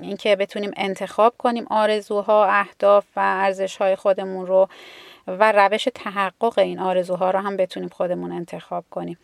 اینکه 0.00 0.36
بتونیم 0.36 0.70
انتخاب 0.76 1.34
کنیم 1.38 1.66
آرزوها 1.70 2.46
اهداف 2.46 3.04
و 3.16 3.20
ارزشهای 3.20 3.96
خودمون 3.96 4.46
رو 4.46 4.68
و 5.26 5.52
روش 5.52 5.88
تحقق 5.94 6.58
این 6.58 6.78
آرزوها 6.78 7.30
رو 7.30 7.38
هم 7.38 7.56
بتونیم 7.56 7.88
خودمون 7.88 8.32
انتخاب 8.32 8.84
کنیم. 8.90 9.18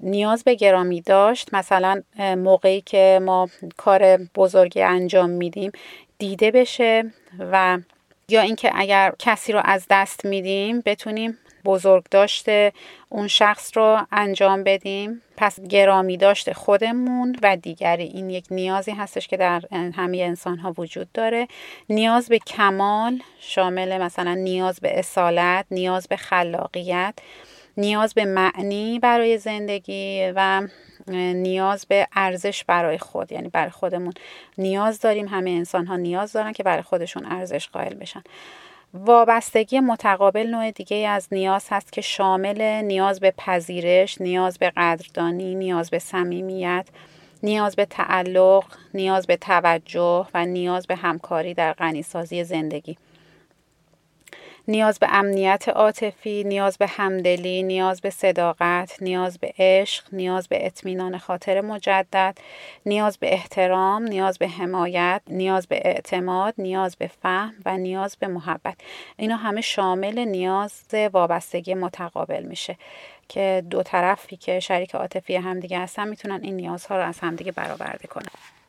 نیاز 0.00 0.44
به 0.44 0.54
گرامی 0.54 1.00
داشت. 1.00 1.54
مثلا 1.54 2.02
موقعی 2.18 2.80
که 2.80 3.20
ما 3.22 3.48
کار 3.76 4.16
بزرگی 4.16 4.82
انجام 4.82 5.30
میدیم 5.30 5.72
دیده 6.18 6.50
بشه 6.50 7.12
و 7.38 7.78
یا 8.28 8.40
اینکه 8.40 8.70
اگر 8.74 9.12
کسی 9.18 9.52
رو 9.52 9.60
از 9.64 9.86
دست 9.90 10.24
میدیم 10.24 10.82
بتونیم 10.86 11.38
بزرگ 11.64 12.04
داشته 12.10 12.72
اون 13.08 13.28
شخص 13.28 13.76
رو 13.76 14.06
انجام 14.12 14.64
بدیم. 14.64 15.22
پس 15.36 15.60
گرامی 15.60 16.16
داشته 16.16 16.54
خودمون 16.54 17.36
و 17.42 17.56
دیگری. 17.56 18.04
این 18.04 18.30
یک 18.30 18.46
نیازی 18.50 18.90
هستش 18.90 19.28
که 19.28 19.36
در 19.36 19.62
همه 19.72 20.18
انسان 20.18 20.58
ها 20.58 20.74
وجود 20.78 21.12
داره. 21.12 21.48
نیاز 21.88 22.28
به 22.28 22.38
کمال 22.38 23.20
شامل 23.38 24.02
مثلا 24.02 24.34
نیاز 24.34 24.80
به 24.80 24.98
اصالت 24.98 25.66
نیاز 25.70 26.08
به 26.08 26.16
خلاقیت 26.16 27.14
نیاز 27.76 28.14
به 28.14 28.24
معنی 28.24 28.98
برای 28.98 29.38
زندگی 29.38 30.32
و 30.36 30.68
نیاز 31.34 31.86
به 31.86 32.08
ارزش 32.12 32.64
برای 32.64 32.98
خود. 32.98 33.32
یعنی 33.32 33.48
برای 33.48 33.70
خودمون 33.70 34.12
نیاز 34.58 35.00
داریم. 35.00 35.28
همه 35.28 35.50
انسان 35.50 35.86
ها 35.86 35.96
نیاز 35.96 36.32
دارن 36.32 36.52
که 36.52 36.62
برای 36.62 36.82
خودشون 36.82 37.24
ارزش 37.26 37.68
قائل 37.68 37.94
بشن. 37.94 38.22
وابستگی 38.94 39.80
متقابل 39.80 40.46
نوع 40.46 40.70
دیگه 40.70 40.96
از 40.96 41.28
نیاز 41.32 41.66
هست 41.70 41.92
که 41.92 42.00
شامل 42.00 42.82
نیاز 42.84 43.20
به 43.20 43.30
پذیرش، 43.36 44.20
نیاز 44.20 44.58
به 44.58 44.72
قدردانی، 44.76 45.54
نیاز 45.54 45.90
به 45.90 45.98
صمیمیت، 45.98 46.86
نیاز 47.42 47.76
به 47.76 47.84
تعلق، 47.84 48.64
نیاز 48.94 49.26
به 49.26 49.36
توجه 49.36 50.26
و 50.34 50.46
نیاز 50.46 50.86
به 50.86 50.96
همکاری 50.96 51.54
در 51.54 51.72
غنیسازی 51.72 52.44
زندگی. 52.44 52.96
نیاز 54.68 54.98
به 54.98 55.06
امنیت 55.10 55.68
عاطفی، 55.68 56.44
نیاز 56.44 56.78
به 56.78 56.86
همدلی، 56.86 57.62
نیاز 57.62 58.00
به 58.00 58.10
صداقت، 58.10 59.02
نیاز 59.02 59.38
به 59.38 59.54
عشق، 59.58 60.04
نیاز 60.12 60.48
به 60.48 60.66
اطمینان 60.66 61.18
خاطر 61.18 61.60
مجدد، 61.60 62.38
نیاز 62.86 63.18
به 63.18 63.32
احترام، 63.32 64.02
نیاز 64.02 64.38
به 64.38 64.48
حمایت، 64.48 65.22
نیاز 65.26 65.66
به 65.66 65.80
اعتماد، 65.84 66.54
نیاز 66.58 66.96
به 66.96 67.10
فهم 67.22 67.54
و 67.66 67.76
نیاز 67.76 68.16
به 68.16 68.26
محبت. 68.26 68.74
اینا 69.16 69.36
همه 69.36 69.60
شامل 69.60 70.18
نیاز 70.18 70.82
وابستگی 71.12 71.74
متقابل 71.74 72.42
میشه 72.42 72.76
که 73.28 73.62
دو 73.70 73.82
طرفی 73.82 74.36
که 74.36 74.60
شریک 74.60 74.94
عاطفی 74.94 75.36
همدیگه 75.36 75.78
هستن 75.78 76.08
می‌تونن 76.08 76.40
این 76.42 76.56
نیازها 76.56 76.96
رو 76.96 77.04
از 77.04 77.18
همدیگه 77.20 77.52
برآورده 77.52 78.08
کنن. 78.08 78.61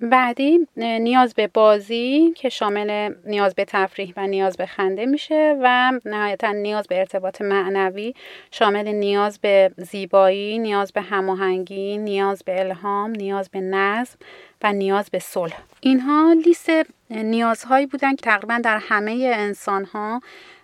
بعدی 0.00 0.68
نیاز 0.76 1.34
به 1.34 1.46
بازی 1.46 2.32
که 2.36 2.48
شامل 2.48 3.14
نیاز 3.24 3.54
به 3.54 3.64
تفریح 3.64 4.12
و 4.16 4.26
نیاز 4.26 4.56
به 4.56 4.66
خنده 4.66 5.06
میشه 5.06 5.56
و 5.62 5.92
نهایتا 6.04 6.52
نیاز 6.52 6.86
به 6.86 6.98
ارتباط 6.98 7.42
معنوی 7.42 8.14
شامل 8.50 8.88
نیاز 8.88 9.38
به 9.38 9.72
زیبایی، 9.76 10.58
نیاز 10.58 10.92
به 10.92 11.00
هماهنگی، 11.00 11.98
نیاز 11.98 12.42
به 12.44 12.60
الهام، 12.60 13.10
نیاز 13.10 13.48
به 13.48 13.60
نظم 13.60 14.18
و 14.62 14.72
نیاز 14.72 15.10
به 15.10 15.18
صلح. 15.18 15.58
اینها 15.80 16.32
لیست 16.44 16.70
نیازهایی 17.10 17.86
بودن 17.86 18.14
که 18.14 18.22
تقریبا 18.22 18.60
در 18.64 18.78
همه 18.78 19.32
انسان 19.34 19.84
ها 19.84 20.20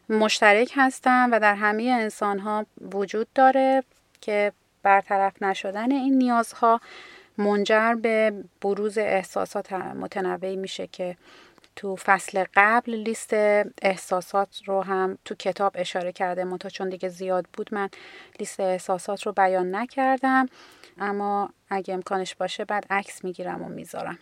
مشترک 0.09 0.73
هستن 0.77 1.31
و 1.31 1.39
در 1.39 1.55
همه 1.55 1.83
انسان 1.83 2.39
ها 2.39 2.67
وجود 2.93 3.27
داره 3.35 3.83
که 4.21 4.53
برطرف 4.83 5.43
نشدن 5.43 5.93
این 5.93 6.19
نیازها 6.19 6.81
منجر 7.39 7.95
به 7.95 8.45
بروز 8.61 8.99
احساسات 8.99 9.73
متنوعی 9.73 10.57
میشه 10.57 10.87
که 10.87 11.17
تو 11.77 11.97
فصل 11.97 12.45
قبل 12.55 12.95
لیست 12.95 13.33
احساسات 13.83 14.63
رو 14.65 14.83
هم 14.83 15.19
تو 15.25 15.35
کتاب 15.35 15.73
اشاره 15.75 16.13
کرده 16.13 16.45
منتها 16.45 16.69
چون 16.69 16.89
دیگه 16.89 17.09
زیاد 17.09 17.47
بود 17.53 17.75
من 17.75 17.89
لیست 18.39 18.61
احساسات 18.61 19.23
رو 19.23 19.33
بیان 19.33 19.75
نکردم. 19.75 20.47
اما 20.99 21.51
اگه 21.71 21.95
امکانش 21.95 22.35
باشه 22.35 22.65
بعد 22.65 22.87
عکس 22.91 23.25
می‌گیرم 23.25 23.63
و 23.63 23.69
می‌ذارم. 23.69 24.19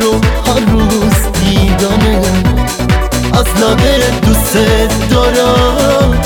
رو 0.00 0.20
هر 0.46 0.60
روز 0.72 1.32
دیدنه 1.32 2.22
از 3.32 3.46
لب 3.62 3.80
دوست 4.20 4.56
دارم 5.10 6.20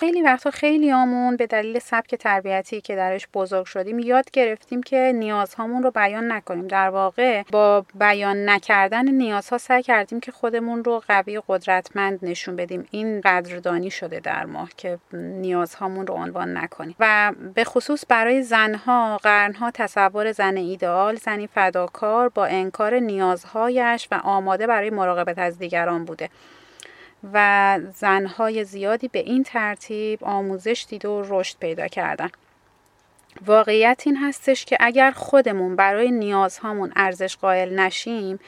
شنیدنه 0.00 0.22
وقتا 0.24 0.50
خیلی 0.50 0.92
آمون 0.92 1.36
به 1.36 1.46
دلیل 1.46 1.78
سبک 1.78 2.14
تربیتی 2.14 2.80
که 2.80 2.96
درش 2.96 3.28
بزرگ 3.34 3.66
شدیم 3.66 3.98
یاد 3.98 4.30
گرفتیم 4.30 4.82
که 4.82 5.12
نیازهامون 5.14 5.82
رو 5.82 5.90
بیان 5.90 6.32
نکنیم. 6.32 6.66
در 6.66 6.88
واقع 6.88 7.42
با 7.52 7.84
بیان 7.94 8.48
نکردن 8.48 9.08
نیازها 9.08 9.58
سعی 9.58 9.82
کردیم 9.82 10.20
که 10.20 10.32
خودمون 10.32 10.84
رو 10.84 11.02
قوی 11.08 11.36
و 11.36 11.42
قدرتمند 11.48 12.18
نشون 12.22 12.56
بدیم. 12.56 12.86
این 12.90 13.20
قدردانی 13.20 13.90
شده 13.90 14.20
در 14.20 14.46
ما 14.46 14.68
که 14.76 14.98
نیازهامون 15.12 16.06
رو 16.06 16.14
عنوان 16.14 16.56
نکنیم. 16.56 16.94
و 16.98 17.32
به 17.54 17.64
خصوص 17.64 18.04
برای 18.08 18.42
زنها 18.42 19.16
قرنها 19.16 19.70
تصور 19.70 20.32
زن 20.32 20.56
ایدئال 20.56 21.16
زنی 21.16 21.46
فداکار 21.46 22.28
با 22.28 22.46
انکار 22.46 22.94
نیازهایش 22.94 24.08
و 24.10 24.20
آماده 24.24 24.66
برای 24.66 24.90
مراقبت 24.90 25.38
از 25.38 25.58
دیگران 25.58 26.04
بوده. 26.04 26.28
و 27.32 27.78
زنهای 27.94 28.64
زیادی 28.64 29.08
به 29.08 29.18
این 29.18 29.42
ترتیب 29.42 30.24
آموزش 30.24 30.86
دید 30.88 31.04
و 31.04 31.24
رشد 31.28 31.56
پیدا 31.58 31.88
کردن. 31.88 32.30
واقعیت 33.46 34.02
این 34.06 34.16
هستش 34.16 34.64
که 34.64 34.76
اگر 34.80 35.10
خودمون 35.10 35.76
برای 35.76 36.10
نیازهامون 36.10 36.92
ارزش 36.96 37.36
قائل 37.36 37.78
نشیم 37.78 38.38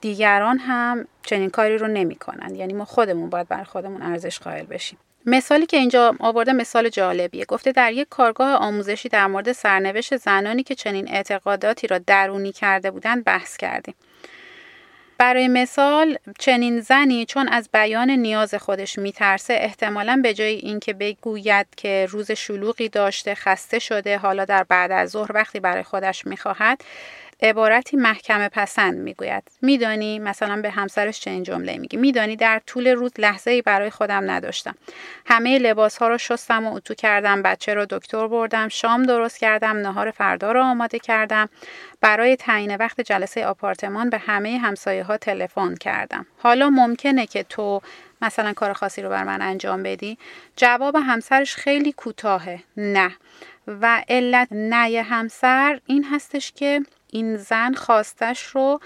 دیگران 0.00 0.58
هم 0.58 1.06
چنین 1.22 1.50
کاری 1.50 1.78
رو 1.78 1.86
نمی‌کنن. 1.86 2.54
یعنی 2.54 2.72
ما 2.72 2.84
خودمون 2.84 3.30
باید 3.30 3.48
بر 3.48 3.64
خودمون 3.64 4.02
ارزش 4.02 4.38
قائل 4.38 4.64
بشیم. 4.64 4.98
مثالی 5.26 5.66
که 5.66 5.76
اینجا 5.76 6.14
آورده 6.20 6.52
مثال 6.52 6.88
جالبیه. 6.88 7.44
گفته 7.44 7.72
در 7.72 7.92
یک 7.92 8.08
کارگاه 8.10 8.54
آموزشی 8.54 9.08
در 9.08 9.26
مورد 9.26 9.52
سرنوشت 9.52 10.16
زنانی 10.16 10.62
که 10.62 10.74
چنین 10.74 11.08
اعتقاداتی 11.08 11.86
را 11.86 11.98
درونی 11.98 12.52
کرده 12.52 12.90
بودند 12.90 13.24
بحث 13.24 13.56
کردیم. 13.56 13.94
برای 15.22 15.48
مثال 15.48 16.18
چنین 16.38 16.80
زنی 16.80 17.24
چون 17.24 17.48
از 17.48 17.68
بیان 17.72 18.10
نیاز 18.10 18.54
خودش 18.54 18.98
میترسه 18.98 19.54
احتمالا 19.60 20.20
به 20.22 20.34
جای 20.34 20.54
اینکه 20.54 20.92
بگوید 20.92 21.66
که 21.76 22.06
روز 22.10 22.30
شلوغی 22.30 22.88
داشته 22.88 23.34
خسته 23.34 23.78
شده 23.78 24.18
حالا 24.18 24.44
در 24.44 24.64
بعد 24.64 24.92
از 24.92 25.10
ظهر 25.10 25.30
وقتی 25.34 25.60
برای 25.60 25.82
خودش 25.82 26.26
می‌خواهد 26.26 26.84
عبارتی 27.40 27.96
محکمه 27.96 28.48
پسند 28.48 28.98
می‌گوید. 28.98 29.42
میدانی؟ 29.62 30.18
مثلا 30.18 30.62
به 30.62 30.70
همسرش 30.70 31.20
چنین 31.20 31.42
جمله 31.42 31.78
میگی؟ 31.78 31.96
میدانی 31.96 32.36
در 32.36 32.60
طول 32.66 32.88
روز 32.88 33.12
لحظه 33.18 33.50
ای 33.50 33.62
برای 33.62 33.90
خودم 33.90 34.30
نداشتم. 34.30 34.74
همه 35.26 35.58
لباس 35.58 35.96
ها 35.96 36.08
رو 36.08 36.18
شستم 36.18 36.66
و 36.66 36.74
اتو 36.74 36.94
کردم 36.94 37.42
بچه 37.42 37.74
رو 37.74 37.86
دکتر 37.90 38.28
بردم 38.28 38.68
شام 38.68 39.02
درست 39.02 39.38
کردم 39.38 39.76
نهار 39.76 40.10
فردا 40.10 40.52
رو 40.52 40.62
آماده 40.62 40.98
کردم. 40.98 41.48
برای 42.00 42.36
تعیین 42.36 42.76
وقت 42.76 43.00
جلسه 43.00 43.46
آپارتمان 43.46 44.10
به 44.10 44.18
همه 44.18 44.58
همسایه 44.58 45.04
ها 45.04 45.16
تلفن 45.16 45.74
کردم. 45.74 46.26
حالا 46.38 46.70
ممکنه 46.70 47.26
که 47.26 47.42
تو 47.42 47.80
مثلا 48.22 48.52
کار 48.52 48.72
خاصی 48.72 49.02
رو 49.02 49.08
بر 49.08 49.24
من 49.24 49.42
انجام 49.42 49.82
بدی؟ 49.82 50.18
جواب 50.56 50.96
همسرش 50.96 51.56
خیلی 51.56 51.92
کوتاهه. 51.92 52.60
نه. 52.76 53.10
و 53.66 54.02
علت 54.08 54.48
نه 54.50 55.02
همسر 55.02 55.80
این 55.86 56.04
هستش 56.04 56.52
که 56.52 56.80
این 57.12 57.36
زن 57.36 57.74
خواستش 57.74 58.42
رو 58.42 58.80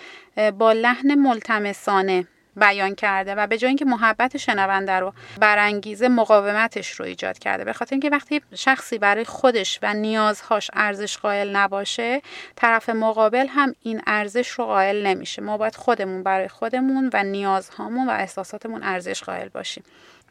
با 0.59 0.73
لحن 0.73 1.15
ملتمسانه 1.15 2.27
بیان 2.57 2.95
کرده 2.95 3.35
و 3.35 3.47
به 3.47 3.59
جای 3.59 3.69
اینکه 3.69 3.85
محبت 3.85 4.37
شنونده 4.37 4.93
رو 4.93 5.13
برانگیزه 5.41 6.09
مقاومتش 6.09 6.91
رو 6.91 7.05
ایجاد 7.05 7.39
کرده. 7.39 7.65
به 7.65 7.73
خاطر 7.73 7.95
اینکه 7.95 8.11
وقتی 8.11 8.43
شخصی 8.55 8.99
برای 8.99 9.25
خودش 9.25 9.79
و 9.83 9.95
نیازهاش 9.95 10.71
ارزش 10.73 11.19
قائل 11.19 11.57
نباشه 11.57 12.23
طرف 12.57 12.89
مقابل 12.89 13.47
هم 13.47 13.75
این 13.83 14.03
ارزش 14.07 14.49
رو 14.49 14.65
قائل 14.65 15.07
نمیشه. 15.07 15.43
ما 15.43 15.59
باید 15.59 15.77
خودمون 15.77 16.23
برای 16.23 16.49
خودمون 16.49 17.11
و 17.13 17.23
نیازهامون 17.23 18.09
و 18.09 18.11
احساساتمون 18.11 18.83
ارزش 18.83 19.23
قائل 19.23 19.49
باشیم. 19.49 19.85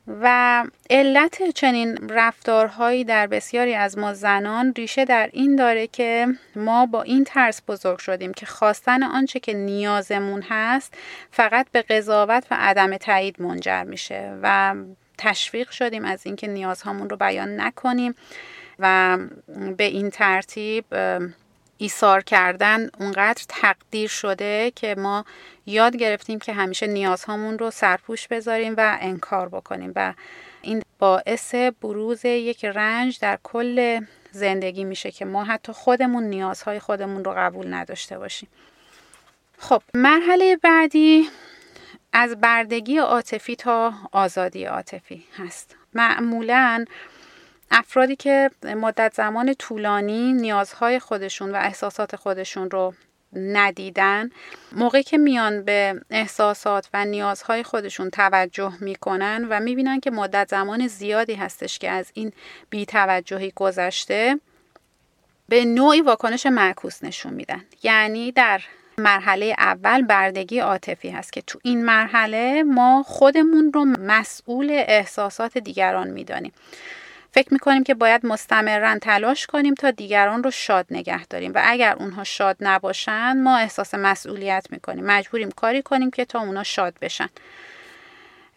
و 0.07 0.63
علت 0.89 1.49
چنین 1.49 2.09
رفتارهایی 2.09 3.03
در 3.03 3.27
بسیاری 3.27 3.75
از 3.75 3.97
ما 3.97 4.13
زنان 4.13 4.73
ریشه 4.77 5.05
در 5.05 5.29
این 5.33 5.55
داره 5.55 5.87
که 5.87 6.27
ما 6.55 6.85
با 6.85 7.01
این 7.01 7.23
ترس 7.23 7.61
بزرگ 7.67 7.99
شدیم 7.99 8.33
که 8.33 8.45
خواستن 8.45 9.03
آنچه 9.03 9.39
که 9.39 9.53
نیازمون 9.53 10.41
هست 10.49 10.93
فقط 11.31 11.67
به 11.71 11.81
قضاوت 11.81 12.47
و 12.51 12.55
عدم 12.59 12.97
تایید 12.97 13.41
منجر 13.41 13.83
میشه 13.83 14.37
و 14.41 14.75
تشویق 15.17 15.69
شدیم 15.69 16.05
از 16.05 16.25
اینکه 16.25 16.47
نیازهامون 16.47 17.09
رو 17.09 17.17
بیان 17.17 17.61
نکنیم 17.61 18.15
و 18.79 19.17
به 19.77 19.83
این 19.83 20.09
ترتیب 20.09 20.85
ایثار 21.77 22.23
کردن 22.23 22.89
اونقدر 22.99 23.43
تقدیر 23.47 24.09
شده 24.09 24.71
که 24.75 24.95
ما 24.95 25.25
یاد 25.65 25.95
گرفتیم 25.95 26.39
که 26.39 26.53
همیشه 26.53 26.87
نیازهامون 26.87 27.59
رو 27.59 27.71
سرپوش 27.71 28.27
بذاریم 28.27 28.73
و 28.77 28.97
انکار 29.01 29.49
بکنیم 29.49 29.91
و 29.95 30.13
این 30.61 30.83
باعث 30.99 31.55
بروز 31.55 32.25
یک 32.25 32.65
رنج 32.65 33.19
در 33.19 33.39
کل 33.43 34.05
زندگی 34.31 34.83
میشه 34.83 35.11
که 35.11 35.25
ما 35.25 35.43
حتی 35.43 35.71
خودمون 35.71 36.23
نیازهای 36.23 36.79
خودمون 36.79 37.23
رو 37.23 37.33
قبول 37.37 37.73
نداشته 37.73 38.17
باشیم. 38.17 38.49
خب 39.59 39.81
مرحله 39.93 40.55
بعدی 40.55 41.29
از 42.13 42.41
بردگی 42.41 42.97
عاطفی 42.97 43.55
تا 43.55 43.93
آزادی 44.11 44.65
عاطفی 44.65 45.25
هست. 45.37 45.75
معمولاً 45.93 46.85
افرادی 47.71 48.15
که 48.15 48.51
مدت 48.63 49.13
زمان 49.13 49.53
طولانی 49.53 50.33
نیازهای 50.33 50.99
خودشون 50.99 51.51
و 51.51 51.55
احساسات 51.55 52.15
خودشون 52.15 52.71
رو 52.71 52.93
ندیدن 53.33 54.29
موقعی 54.71 55.03
که 55.03 55.17
میان 55.17 55.63
به 55.63 56.01
احساسات 56.09 56.89
و 56.93 57.05
نیازهای 57.05 57.63
خودشون 57.63 58.09
توجه 58.09 58.73
می‌کنن 58.81 59.47
و 59.49 59.59
می‌بینن 59.59 59.99
که 59.99 60.11
مدت 60.11 60.49
زمان 60.49 60.87
زیادی 60.87 61.33
هستش 61.33 61.79
که 61.79 61.89
از 61.89 62.11
این 62.13 62.31
بیتوجهی 62.69 63.53
گذشته 63.55 64.39
به 65.49 65.65
نوعی 65.65 66.01
واکنش 66.01 66.45
معکوس 66.45 67.03
نشون 67.03 67.33
میدن. 67.33 67.65
یعنی 67.83 68.31
در 68.31 68.61
مرحله 68.97 69.55
اول 69.57 70.01
بردگی 70.01 70.59
عاطفی 70.59 71.09
هست 71.09 71.33
که 71.33 71.41
تو 71.41 71.59
این 71.63 71.85
مرحله 71.85 72.63
ما 72.63 73.03
خودمون 73.03 73.71
رو 73.73 73.85
مسئول 73.85 74.71
احساسات 74.71 75.57
دیگران 75.57 76.07
می‌دانیم. 76.07 76.51
فکر 77.35 77.53
می‌کنیم 77.53 77.83
که 77.83 77.93
باید 77.93 78.25
مستمرا 78.25 78.99
تلاش 78.99 79.45
کنیم 79.45 79.73
تا 79.73 79.91
دیگران 79.91 80.43
رو 80.43 80.51
شاد 80.51 80.85
نگه 80.91 81.25
داریم 81.25 81.51
و 81.55 81.61
اگر 81.63 81.95
اونها 81.99 82.23
شاد 82.23 82.57
نباشن 82.59 83.41
ما 83.41 83.57
احساس 83.57 83.93
مسئولیت 83.93 84.67
می‌کنیم. 84.69 85.05
مجبوریم 85.05 85.51
کاری 85.51 85.81
کنیم 85.81 86.11
که 86.11 86.25
تا 86.25 86.39
اونها 86.39 86.63
شاد 86.63 86.93
بشن. 87.01 87.29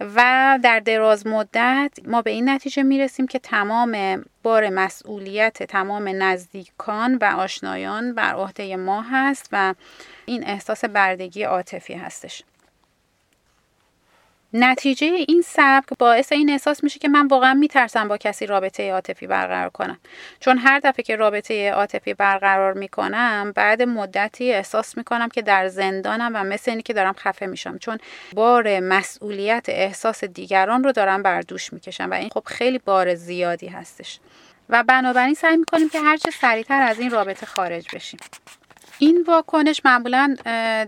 و 0.00 0.58
در 0.62 0.80
دراز 0.80 1.26
مدت 1.26 1.92
ما 2.04 2.22
به 2.22 2.30
این 2.30 2.48
نتیجه 2.48 2.82
می‌رسیم 2.82 3.26
که 3.26 3.38
تمام 3.38 4.24
بار 4.42 4.68
مسئولیت 4.68 5.62
تمام 5.62 6.08
نزدیکان 6.08 7.14
و 7.14 7.24
آشنایان 7.24 8.14
بر 8.14 8.34
عهده 8.34 8.76
ما 8.76 9.02
هست 9.02 9.48
و 9.52 9.74
این 10.26 10.46
احساس 10.46 10.84
بردگی 10.84 11.42
عاطفی 11.42 11.94
هستش. 11.94 12.42
نتیجه 14.52 15.06
این 15.06 15.42
سبک 15.46 15.86
باعث 15.98 16.32
این 16.32 16.50
احساس 16.50 16.84
میشه 16.84 16.98
که 16.98 17.08
من 17.08 17.26
واقعا 17.26 17.54
میترسم 17.54 18.08
با 18.08 18.16
کسی 18.16 18.46
رابطه 18.46 18.92
عاطفی 18.92 19.26
برقرار 19.26 19.70
کنم. 19.70 19.98
چون 20.40 20.58
هر 20.58 20.78
دفعه 20.78 21.02
که 21.02 21.16
رابطه 21.16 21.70
عاطفی 21.70 22.14
برقرار 22.14 22.72
می‌کنم 22.72 23.52
بعد 23.54 23.82
مدتی 23.82 24.52
احساس 24.52 24.96
می‌کنم 24.96 25.28
که 25.28 25.42
در 25.42 25.68
زندانم 25.68 26.32
و 26.34 26.44
مثل 26.44 26.70
اینی 26.70 26.82
که 26.82 26.92
دارم 26.92 27.12
خفه 27.12 27.46
میشم. 27.46 27.78
چون 27.78 27.98
بار 28.34 28.80
مسئولیت 28.80 29.66
احساس 29.68 30.24
دیگران 30.24 30.84
رو 30.84 30.92
دارم 30.92 31.22
بر 31.22 31.40
دوش 31.40 31.72
می‌کشم 31.72 32.10
و 32.10 32.14
این 32.14 32.28
خب 32.28 32.42
خیلی 32.46 32.78
بار 32.78 33.14
زیادی 33.14 33.66
هستش. 33.66 34.20
و 34.68 34.82
بنابراین 34.82 35.34
سعی 35.34 35.56
می‌کنیم 35.56 35.88
که 35.88 36.00
هرچه 36.00 36.30
سریعتر 36.30 36.82
از 36.82 37.00
این 37.00 37.10
رابطه 37.10 37.46
خارج 37.46 37.86
بشیم. 37.94 38.20
این 38.98 39.24
واکنش 39.26 39.80
معمولا 39.84 40.36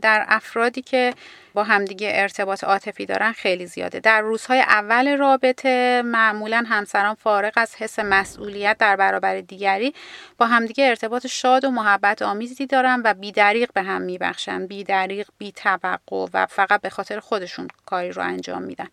در 0.02 0.24
افرادی 0.28 0.82
که 0.82 1.14
با 1.54 1.64
همدیگه 1.64 2.10
ارتباط 2.14 2.64
عاطفی 2.64 3.06
دارن 3.06 3.32
خیلی 3.32 3.66
زیاده. 3.66 4.00
در 4.00 4.20
روزهای 4.20 4.60
اول 4.60 5.16
رابطه 5.16 6.02
معمولا 6.04 6.64
همسران 6.68 7.14
فارغ 7.14 7.52
از 7.56 7.74
حس 7.74 7.98
مسئولیت 7.98 8.76
در 8.78 8.96
برابر 8.96 9.40
دیگری 9.40 9.94
با 10.38 10.46
همدیگه 10.46 10.88
ارتباط 10.88 11.26
شاد 11.26 11.64
و 11.64 11.70
محبت 11.70 12.22
آمیزی 12.22 12.66
دارن 12.66 13.02
و 13.04 13.14
بیدریق 13.14 13.72
به 13.72 13.82
هم 13.82 14.02
میبخشن. 14.02 14.66
بیدریق 14.66 15.28
بی 15.38 15.52
توقع 15.52 16.26
و 16.34 16.46
فقط 16.46 16.80
به 16.80 16.90
خاطر 16.90 17.20
خودشون 17.20 17.68
کاری 17.86 18.12
رو 18.12 18.22
انجام 18.22 18.62
میدن. 18.62 18.88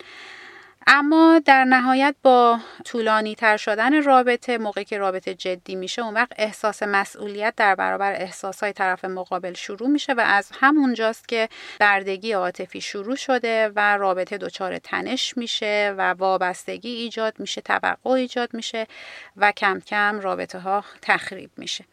اما 0.89 1.41
در 1.45 1.63
نهایت 1.65 2.15
با 2.23 2.59
طولانی 2.85 3.35
تر 3.35 3.57
شدن 3.57 4.03
رابطه 4.03 4.57
موقعی 4.57 4.85
که 4.85 4.97
رابطه 4.97 5.33
جدی 5.33 5.75
میشه 5.75 6.01
اون 6.01 6.13
وقت 6.13 6.31
احساس 6.37 6.83
مسئولیت 6.83 7.53
در 7.57 7.75
برابر 7.75 8.11
احساس 8.11 8.63
طرف 8.63 9.05
مقابل 9.05 9.53
شروع 9.53 9.89
میشه 9.89 10.13
و 10.13 10.19
از 10.25 10.51
همونجاست 10.59 11.27
که 11.27 11.49
بردگی 11.79 12.31
عاطفی 12.31 12.81
شروع 12.81 13.15
شده 13.15 13.71
و 13.75 13.97
رابطه 13.97 14.37
دچار 14.37 14.77
تنش 14.77 15.37
میشه 15.37 15.95
و 15.97 16.13
وابستگی 16.13 16.89
ایجاد 16.89 17.39
میشه 17.39 17.61
توقع 17.61 18.09
ایجاد 18.09 18.49
میشه 18.53 18.87
و 19.37 19.51
کم 19.51 19.79
کم 19.79 20.19
رابطه 20.19 20.59
ها 20.59 20.83
تخریب 21.01 21.49
میشه. 21.57 21.85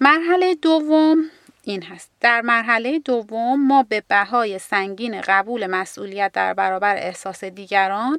مرحله 0.00 0.54
دوم 0.54 1.30
این 1.64 1.82
هست. 1.82 2.10
در 2.20 2.40
مرحله 2.40 2.98
دوم 2.98 3.66
ما 3.66 3.82
به 3.82 4.02
بهای 4.08 4.58
سنگین 4.58 5.20
قبول 5.20 5.66
مسئولیت 5.66 6.30
در 6.32 6.54
برابر 6.54 6.96
احساس 6.96 7.44
دیگران 7.44 8.18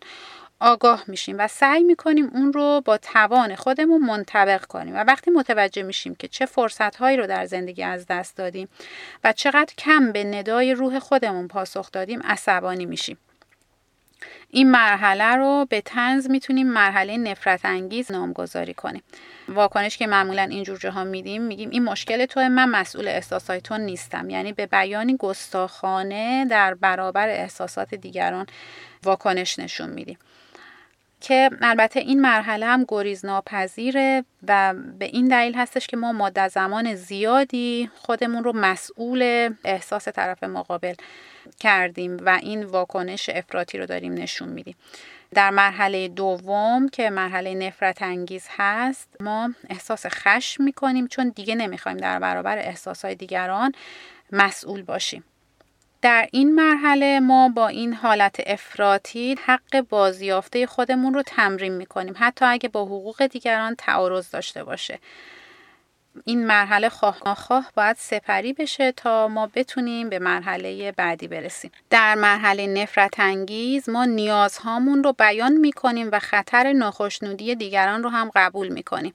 آگاه 0.60 1.04
میشیم 1.08 1.36
و 1.40 1.48
سعی 1.48 1.84
می‌کنیم 1.84 2.32
اون 2.34 2.54
رو 2.54 2.82
با 2.86 2.98
توان 2.98 3.56
خودمون 3.56 4.02
منطبق 4.02 4.66
کنیم. 4.66 4.96
و 4.96 5.04
وقتی 5.04 5.32
متوجه 5.32 5.84
میشیم 5.84 6.16
که 6.16 6.28
چه 6.28 6.46
فرصت 6.46 6.96
هایی 6.96 7.18
رو 7.18 7.28
در 7.28 7.46
زندگی 7.46 7.84
از 7.84 8.06
دست 8.08 8.38
دادیم 8.38 8.68
و 9.24 9.34
چقدر 9.34 9.74
کم 9.78 10.12
به 10.12 10.24
ندای 10.24 10.74
روح 10.74 11.00
خودمون 11.00 11.48
پاسخ 11.48 11.92
دادیم 11.92 12.22
عصبانی 12.22 12.86
میشیم. 12.86 13.18
این 14.50 14.72
مرحله 14.72 15.36
رو 15.36 15.66
به 15.70 15.82
تنز 15.82 16.30
می‌تونیم 16.30 16.68
مرحله 16.68 17.18
نفرت 17.18 17.66
انگیز 17.66 18.12
نامگذاری 18.12 18.74
کنیم. 18.74 19.04
واکنش 19.52 19.98
که 19.98 20.08
معمولا 20.08 20.42
اینجور 20.42 20.78
جاها 20.78 21.04
میدیم 21.04 21.42
میگیم 21.42 21.70
این 21.70 21.84
مشکل 21.84 22.26
تو 22.26 22.40
من 22.40 22.70
مسئول 22.70 23.08
احساسات 23.08 23.64
تو 23.64 23.78
نیستم. 23.78 24.30
یعنی 24.30 24.54
به 24.54 24.66
بیانی 24.66 25.18
گستاخانه 25.18 26.46
در 26.46 26.74
برابر 26.74 27.30
احساسات 27.30 27.96
دیگران 27.96 28.46
واکنش 29.04 29.60
نشون 29.60 29.90
میدیم. 29.90 30.18
که 31.22 31.50
البته 31.62 32.00
این 32.00 32.22
مرحله 32.22 32.66
هم 32.66 32.86
گریز 32.88 33.26
ناپذیره 33.26 34.24
و 34.48 34.74
به 35.00 35.06
این 35.06 35.28
دلیل 35.28 35.56
هستش 35.56 35.88
که 35.88 35.98
ما 35.98 36.12
مدت 36.12 36.48
زمان 36.48 36.96
زیادی 36.96 37.90
خودمون 37.96 38.44
رو 38.44 38.54
مسئول 38.56 39.54
احساس 39.64 40.08
طرف 40.08 40.44
مقابل 40.44 40.94
کردیم 41.60 42.18
و 42.26 42.40
این 42.42 42.64
واکنش 42.64 43.30
افراطی 43.30 43.78
رو 43.78 43.86
داریم 43.86 44.14
نشون 44.14 44.50
میدیم. 44.50 44.76
در 45.36 45.50
مرحله 45.50 46.08
دوم 46.08 46.90
که 46.90 47.10
مرحله 47.10 47.56
نفرت 47.56 48.02
انگیز 48.02 48.48
هست 48.58 49.08
ما 49.20 49.50
احساس 49.70 50.06
خشم 50.06 50.64
می‌کنیم 50.64 51.08
چون 51.08 51.30
دیگه 51.36 51.56
نمی‌خوایم 51.56 51.98
در 51.98 52.20
برابر 52.20 52.58
احساسهای 52.58 53.16
دیگران 53.16 53.72
مسئول 54.32 54.84
باشیم. 54.84 55.24
در 56.02 56.28
این 56.32 56.56
مرحله 56.56 57.20
ما 57.20 57.50
با 57.50 57.68
این 57.68 57.94
حالت 57.94 58.36
افراطی 58.46 59.36
حق 59.46 59.82
بازیافته 59.90 60.66
خودمون 60.66 61.14
رو 61.14 61.24
تمرین 61.24 61.74
می‌کنیم 61.74 62.14
حتی 62.18 62.46
اگه 62.46 62.70
با 62.70 62.86
حقوق 62.86 63.28
دیگران 63.28 63.76
تعارض 63.76 64.32
داشته 64.32 64.64
باشه. 64.64 65.00
این 66.26 66.48
مرحله 66.48 66.90
خواه 66.90 67.18
ناخواه 67.26 67.72
باید 67.76 67.96
سپری 68.00 68.54
بشه 68.54 68.92
تا 68.92 69.28
ما 69.28 69.50
بتونیم 69.56 70.10
به 70.10 70.20
مرحله 70.20 70.92
بعدی 70.92 71.28
برسیم. 71.28 71.72
در 71.90 72.16
مرحله 72.16 72.68
نفرت 72.68 73.20
انگیز 73.20 73.90
ما 73.90 74.06
نیازهامون 74.06 75.04
رو 75.04 75.14
بیان 75.14 75.54
می‌کنیم 75.54 76.10
و 76.12 76.20
خطر 76.20 76.74
ناخشنودی 76.74 77.56
دیگران 77.56 78.04
رو 78.04 78.10
هم 78.10 78.32
قبول 78.36 78.68
می‌کنیم. 78.68 79.14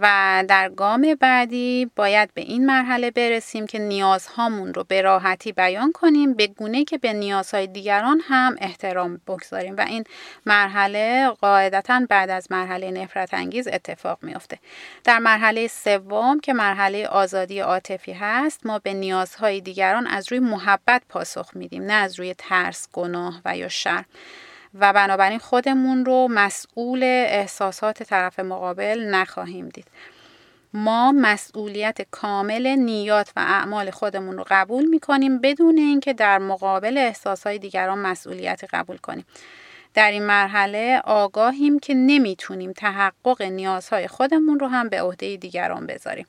و 0.00 0.44
در 0.48 0.68
گام 0.68 1.14
بعدی 1.20 1.90
باید 1.96 2.34
به 2.34 2.40
این 2.40 2.66
مرحله 2.66 3.10
برسیم 3.10 3.66
که 3.66 3.78
نیازهامون 3.78 4.74
رو 4.74 4.84
به 4.84 5.02
راحتی 5.02 5.52
بیان 5.52 5.92
کنیم 5.92 6.34
به 6.34 6.46
گونه 6.46 6.84
که 6.84 6.98
به 6.98 7.12
نیازهای 7.12 7.66
دیگران 7.66 8.20
هم 8.24 8.56
احترام 8.60 9.20
بگذاریم. 9.26 9.76
و 9.76 9.80
این 9.80 10.04
مرحله 10.46 11.28
قاعدتا 11.28 12.06
بعد 12.08 12.30
از 12.30 12.46
مرحله 12.50 12.90
نفرت 12.90 13.34
انگیز 13.34 13.68
اتفاق 13.68 14.18
میافته. 14.22 14.58
در 15.04 15.18
مرحله 15.18 15.66
سوم 15.68 16.40
که 16.40 16.52
مرحله 16.52 17.06
آزادی 17.06 17.60
عاطفی 17.60 18.12
هست 18.12 18.66
ما 18.66 18.78
به 18.78 18.94
نیازهای 18.94 19.60
دیگران 19.60 20.06
از 20.06 20.32
روی 20.32 20.40
محبت 20.40 21.02
پاسخ 21.08 21.50
میدیم 21.54 21.82
نه 21.82 21.92
از 21.92 22.18
روی 22.18 22.34
ترس 22.38 22.88
گناه 22.92 23.40
و 23.44 23.56
یا 23.56 23.68
شر 23.68 24.04
و 24.74 24.92
بنابراین 24.92 25.38
خودمون 25.38 26.04
رو 26.04 26.28
مسئول 26.30 27.02
احساسات 27.04 28.02
طرف 28.02 28.40
مقابل 28.40 29.08
نخواهیم 29.10 29.68
دید. 29.68 29.86
ما 30.74 31.12
مسئولیت 31.12 32.02
کامل 32.10 32.66
نیات 32.66 33.32
و 33.36 33.40
اعمال 33.40 33.90
خودمون 33.90 34.36
رو 34.38 34.44
قبول 34.50 34.84
می‌کنیم 34.84 35.38
بدون 35.38 35.78
اینکه 35.78 36.12
در 36.12 36.38
مقابل 36.38 36.98
احساسهای 36.98 37.58
دیگران 37.58 37.98
مسئولیت 37.98 38.64
قبول 38.72 38.96
کنیم. 38.96 39.26
در 39.94 40.10
این 40.10 40.22
مرحله 40.22 41.00
آگاهیم 41.04 41.78
که 41.78 41.94
نمی‌تونیم 41.94 42.72
تحقق 42.72 43.42
نیازهای 43.42 44.08
خودمون 44.08 44.60
رو 44.60 44.66
هم 44.66 44.88
به 44.88 45.02
عهده 45.02 45.36
دیگران 45.36 45.86
بذاریم. 45.86 46.26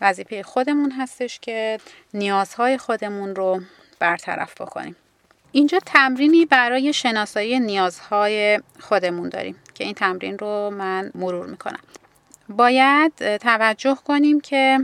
وظیفه 0.00 0.42
خودمون 0.42 0.90
هستش 0.90 1.38
که 1.40 1.78
نیازهای 2.14 2.78
خودمون 2.78 3.36
رو 3.36 3.60
برطرف 3.98 4.60
بکنیم. 4.60 4.96
اینجا 5.56 5.78
تمرینی 5.86 6.46
برای 6.46 6.92
شناسایی 6.92 7.60
نیازهای 7.60 8.60
خودمون 8.80 9.28
داریم 9.28 9.56
که 9.74 9.84
این 9.84 9.94
تمرین 9.94 10.38
رو 10.38 10.70
من 10.70 11.10
مرور 11.14 11.46
می‌کنم. 11.46 11.78
باید 12.48 13.36
توجه 13.36 13.98
کنیم 14.06 14.40
که 14.40 14.78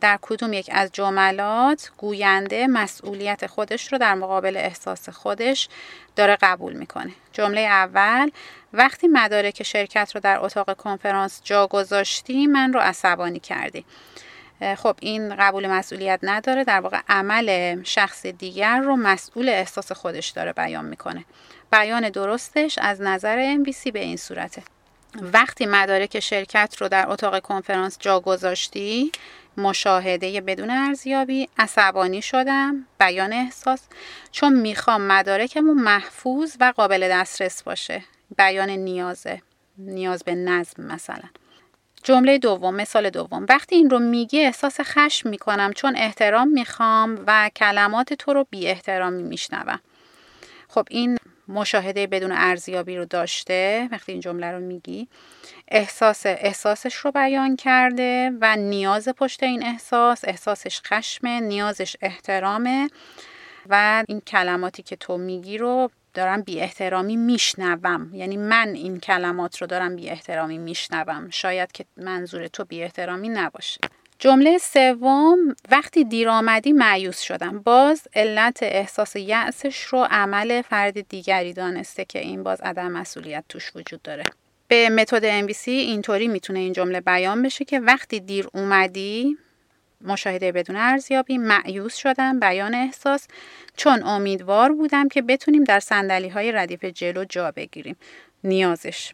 در 0.00 0.18
کدوم 0.22 0.52
یک 0.52 0.70
از 0.72 0.90
جملات 0.92 1.90
گوینده 1.96 2.66
مسئولیت 2.66 3.46
خودش 3.46 3.92
رو 3.92 3.98
در 3.98 4.14
مقابل 4.14 4.56
احساس 4.56 5.08
خودش 5.08 5.68
داره 6.16 6.38
قبول 6.40 6.72
می‌کنه. 6.72 7.12
جمله 7.32 7.60
اول 7.60 8.30
وقتی 8.72 9.08
مدارک 9.08 9.62
شرکت 9.62 10.10
رو 10.14 10.20
در 10.20 10.38
اتاق 10.40 10.76
کنفرانس 10.76 11.40
جا 11.44 11.66
گذاشتی 11.66 12.46
من 12.46 12.72
رو 12.72 12.80
عصبانی 12.80 13.40
کردی. 13.40 13.84
خب 14.76 14.96
این 15.00 15.36
قبول 15.36 15.66
مسئولیت 15.66 16.20
نداره. 16.22 16.64
در 16.64 16.80
واقع 16.80 17.00
عمل 17.08 17.82
شخص 17.82 18.26
دیگر 18.26 18.78
رو 18.78 18.96
مسئول 18.96 19.48
احساس 19.48 19.92
خودش 19.92 20.28
داره 20.28 20.52
بیان 20.52 20.84
می‌کنه. 20.84 21.24
بیان 21.72 22.08
درستش 22.08 22.78
از 22.78 23.00
نظر 23.00 23.56
MBC 23.56 23.92
به 23.92 24.00
این 24.00 24.16
صورته. 24.16 24.62
وقتی 25.14 25.66
مدارک 25.66 26.20
شرکت 26.20 26.76
رو 26.78 26.88
در 26.88 27.10
اتاق 27.10 27.40
کنفرانس 27.40 27.96
جا 28.00 28.20
گذاشتی 28.20 29.12
مشاهده 29.56 30.40
بدون 30.40 30.70
ارزیابی 30.70 31.48
عصبانی 31.58 32.22
شدم 32.22 32.86
بیان 33.00 33.32
احساس 33.32 33.80
چون 34.32 34.52
می‌خوام 34.60 35.02
مدارکمون 35.02 35.76
محفوظ 35.76 36.56
و 36.60 36.72
قابل 36.76 37.08
دسترس 37.10 37.62
باشه. 37.62 38.04
بیان 38.38 38.70
نیازه. 38.70 39.42
نیاز 39.78 40.24
به 40.24 40.34
نظم 40.34 40.82
مثلا. 40.82 41.28
جمله 42.02 42.38
دوم 42.38 42.74
مثال 42.74 43.10
دوم. 43.10 43.46
وقتی 43.48 43.76
این 43.76 43.90
رو 43.90 43.98
میگی 43.98 44.40
احساس 44.40 44.80
خشم 44.80 45.28
می‌کنم 45.28 45.72
چون 45.72 45.96
احترام 45.96 46.48
می‌خوام 46.48 47.24
و 47.26 47.50
کلمات 47.56 48.12
تو 48.14 48.32
رو 48.32 48.46
بی 48.50 48.66
احترامی 48.66 49.22
میشنوم. 49.22 49.80
خب 50.68 50.86
این 50.90 51.18
مشاهده 51.48 52.06
بدون 52.06 52.32
ارزیابی 52.32 52.96
رو 52.96 53.04
داشته 53.04 53.88
وقتی 53.92 54.12
این 54.12 54.20
جمله 54.20 54.52
رو 54.52 54.60
میگی. 54.60 55.08
احساس 55.68 56.22
احساسش 56.26 56.94
رو 56.94 57.12
بیان 57.12 57.56
کرده 57.56 58.32
و 58.40 58.56
نیاز 58.56 59.08
پشت 59.08 59.42
این 59.42 59.62
احساس 59.62 60.20
احساسش 60.24 60.80
خشمه 60.86 61.40
نیازش 61.40 61.96
احترامه 62.00 62.90
و 63.68 64.04
این 64.08 64.20
کلماتی 64.20 64.82
که 64.82 64.96
تو 64.96 65.18
میگی 65.18 65.58
رو 65.58 65.90
دارم 66.14 66.42
بی 66.42 66.60
احترامی 66.60 67.16
میشنوم. 67.16 68.10
یعنی 68.14 68.36
من 68.36 68.68
این 68.68 69.00
کلمات 69.00 69.60
رو 69.60 69.66
دارم 69.66 69.96
بی 69.96 70.10
احترامی 70.10 70.58
میشنوم. 70.58 71.30
شاید 71.30 71.72
که 71.72 71.84
منظور 71.96 72.46
تو 72.46 72.64
بی 72.64 72.82
احترامی 72.82 73.28
نباشه. 73.28 73.80
جمله 74.18 74.58
سوم 74.58 75.38
وقتی 75.70 76.04
دیر 76.04 76.28
آمدی 76.28 76.72
معیوس 76.72 77.20
شدم. 77.20 77.58
باز 77.58 78.08
علت 78.14 78.58
احساس 78.62 79.16
یأسش 79.16 79.80
رو 79.82 80.06
عمل 80.10 80.62
فرد 80.62 81.08
دیگری 81.08 81.52
دانسته 81.52 82.04
که 82.04 82.18
این 82.18 82.42
باز 82.42 82.60
عدم 82.60 82.92
مسئولیت 82.92 83.44
توش 83.48 83.72
وجود 83.76 84.02
داره. 84.02 84.24
به 84.68 84.88
متد 84.88 85.46
MVC 85.46 85.68
اینطوری 85.68 86.28
می‌تونه 86.28 86.58
این 86.58 86.72
جمله 86.72 87.00
بیان 87.00 87.42
بشه 87.42 87.64
که 87.64 87.80
وقتی 87.80 88.20
دیر 88.20 88.48
اومدی 88.54 89.38
مشاهده 90.00 90.52
بدون 90.52 90.76
ارزیابی 90.76 91.38
معیوس 91.38 91.96
شدم 91.96 92.40
بیان 92.40 92.74
احساس. 92.74 93.28
چون 93.76 94.02
امیدوار 94.02 94.72
بودم 94.72 95.08
که 95.08 95.22
بتونیم 95.22 95.64
در 95.64 95.80
سندلی 95.80 96.28
های 96.28 96.52
ردیف 96.52 96.84
جلو 96.84 97.24
جا 97.24 97.50
بگیریم. 97.50 97.96
نیازش. 98.44 99.12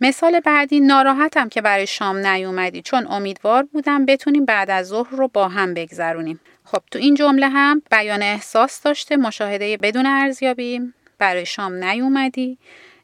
مثال 0.00 0.40
بعدی 0.40 0.80
ناراحتم 0.80 1.48
که 1.48 1.60
برای 1.60 1.86
شام 1.86 2.26
نیومدی. 2.26 2.82
چون 2.82 3.06
امیدوار 3.06 3.62
بودم 3.62 4.06
بتونیم 4.06 4.44
بعد 4.44 4.70
از 4.70 4.88
ظهر 4.88 5.10
رو 5.10 5.28
با 5.28 5.48
هم 5.48 5.74
بگذرونیم. 5.74 6.40
خب 6.64 6.82
تو 6.90 6.98
این 6.98 7.14
جمله 7.14 7.48
هم 7.48 7.82
بیان 7.90 8.22
احساس 8.22 8.82
داشته 8.82 9.16
مشاهده 9.16 9.76
بدون 9.76 10.06
ارزیابی. 10.06 10.80
برای 11.18 11.46
شام 11.46 11.84
نیومدی. 11.84 12.58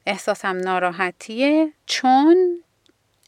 احساسم 0.06 0.56
ناراحتیه. 0.56 1.72
چون 1.86 2.62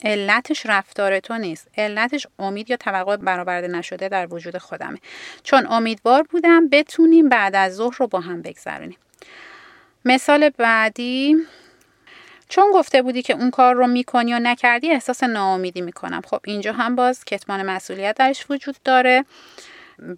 علتش 0.05 0.67
رفتار 0.67 1.21
تو 1.21 1.39
نیست. 1.39 1.69
علتش 1.77 2.27
امید 2.39 2.71
یا 2.71 2.77
توقع 2.77 3.17
برآورده 3.17 3.69
نشده 3.69 4.09
در 4.09 4.35
وجود 4.35 4.59
خودمه. 4.59 4.99
چون 5.43 5.67
امیدوار 5.67 6.23
بودم 6.23 6.69
بتونیم 6.69 7.29
بعد 7.29 7.57
از 7.57 7.75
ظهر 7.75 7.97
رو 7.99 8.07
با 8.07 8.21
هم 8.21 8.43
بگذرونیم. 8.43 8.99
مثال 10.05 10.49
بعدی 10.49 11.37
چون 12.49 12.71
گفته 12.75 13.03
بودی 13.03 13.23
که 13.23 13.33
اون 13.33 13.51
کار 13.51 13.75
رو 13.75 13.87
می‌کنی 13.87 14.31
یا 14.31 14.39
نکردی 14.39 14.91
احساس 14.91 15.23
ناامیدی 15.23 15.81
می‌کنم. 15.81 16.21
خب 16.27 16.41
اینجا 16.45 16.73
هم 16.73 16.97
باز 16.97 17.25
کتمان 17.25 17.63
مسئولیت 17.63 18.17
درش 18.17 18.51
وجود 18.51 18.77
داره 18.85 19.25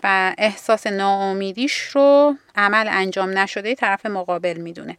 و 0.04 0.34
احساس 0.38 0.86
ناامیدیش 0.86 1.80
رو 1.80 2.36
عمل 2.56 2.88
انجام 2.90 3.38
نشده 3.38 3.74
طرف 3.74 4.06
مقابل 4.06 4.56
می‌دونه. 4.56 4.96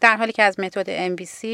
در 0.00 0.16
حالی 0.16 0.32
که 0.32 0.42
از 0.42 0.60
متد 0.60 1.16
MVC 1.16 1.44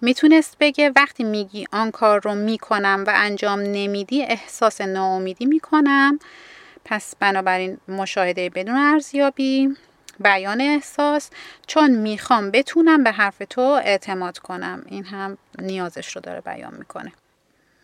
می‌تونست 0.00 0.56
بگه 0.60 0.92
وقتی 0.96 1.24
میگی 1.24 1.66
آن 1.72 1.90
کار 1.90 2.20
رو 2.24 2.34
می‌کنم 2.34 3.04
و 3.06 3.12
انجام 3.14 3.60
نمیدی 3.60 4.22
احساس 4.22 4.80
ناامیدی 4.80 5.46
می‌کنم. 5.46 6.18
پس 6.84 7.14
بنابراین 7.20 7.78
مشاهده 7.88 8.50
بدون 8.50 8.76
ارزیابی 8.76 9.76
بیان 10.20 10.60
احساس. 10.60 11.30
چون 11.66 11.90
می‌خوام 11.90 12.50
بتونم 12.50 13.04
به 13.04 13.10
حرف 13.10 13.42
تو 13.50 13.60
اعتماد 13.60 14.38
کنم. 14.38 14.82
این 14.86 15.04
هم 15.04 15.38
نیازش 15.58 16.16
رو 16.16 16.20
داره 16.20 16.40
بیان 16.40 16.74
می‌کنه. 16.78 17.12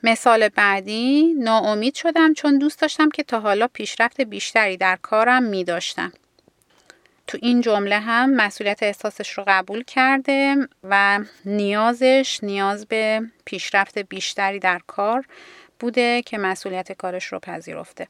مثال 0.03 0.49
بعدی 0.49 1.35
ناامید 1.39 1.95
شدم 1.95 2.35
چون 2.35 2.59
دوست 2.59 2.81
داشتم 2.81 3.09
که 3.09 3.23
تا 3.23 3.41
حالا 3.41 3.69
پیشرفت 3.69 4.21
بیشتری 4.21 4.77
در 4.77 4.99
کارم 5.03 5.43
میداشتم. 5.43 6.13
تو 7.27 7.39
این 7.43 7.61
جمله 7.61 7.99
هم 7.99 8.35
مسئولیت 8.35 8.83
احساسش 8.83 9.31
رو 9.31 9.45
قبول 9.47 9.83
کرده 9.83 10.69
و 10.85 11.21
نیازش 11.45 12.39
نیاز 12.43 12.87
به 12.87 13.23
پیشرفت 13.45 13.99
بیشتری 13.99 14.59
در 14.59 14.81
کار 14.87 15.27
بوده 15.81 16.23
که 16.23 16.39
مسئولیت 16.39 16.93
کارش 16.93 17.25
رو 17.25 17.39
پذیرفته. 17.39 18.09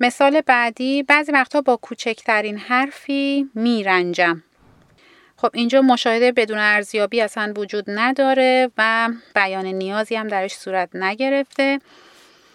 مثال 0.00 0.40
بعدی 0.40 1.02
بعضی 1.02 1.32
وقتا 1.32 1.60
با 1.60 1.76
کوچکترین 1.76 2.58
حرفی 2.58 3.50
میرنجم. 3.54 4.42
خب 5.36 5.50
اینجا 5.54 5.82
مشاهده 5.82 6.32
بدون 6.32 6.58
ارزیابی 6.58 7.20
اصلا 7.20 7.52
وجود 7.56 7.84
نداره 7.88 8.70
و 8.78 9.08
بیان 9.34 9.66
نیازی 9.66 10.16
هم 10.16 10.28
درش 10.28 10.54
صورت 10.54 10.88
نگرفته. 10.96 11.80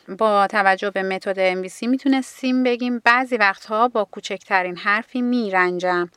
با 0.10 0.48
توجه 0.48 0.90
به 0.90 1.04
متد 1.04 1.64
MVC 1.64 1.84
می‌تونستیم 1.84 2.64
بگیم 2.64 3.02
بعضی 3.04 3.38
وقتها 3.38 3.88
با 3.88 4.06
کوچکترین 4.06 4.78
حرفی 4.78 5.22
میرنجم. 5.22 6.10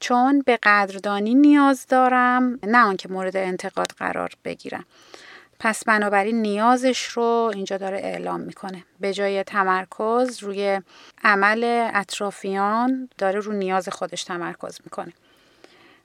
چون 0.00 0.42
به 0.46 0.58
قدردانی 0.62 1.34
نیاز 1.34 1.86
دارم 1.86 2.58
نه 2.62 2.78
آنکه 2.78 3.08
مورد 3.08 3.36
انتقاد 3.36 3.88
قرار 3.98 4.30
بگیرم. 4.44 4.84
پس 5.60 5.84
بنابراین 5.84 6.42
نیازش 6.42 7.04
رو 7.04 7.50
اینجا 7.54 7.76
داره 7.76 7.98
اعلام 7.98 8.40
می‌کنه. 8.40 8.84
به 9.00 9.12
جای 9.12 9.42
تمرکز 9.42 10.42
روی 10.42 10.80
عمل 11.24 11.88
اطرافیان 11.94 13.08
داره 13.18 13.40
رو 13.40 13.52
نیاز 13.52 13.88
خودش 13.88 14.24
تمرکز 14.24 14.80
می‌کنه. 14.84 15.12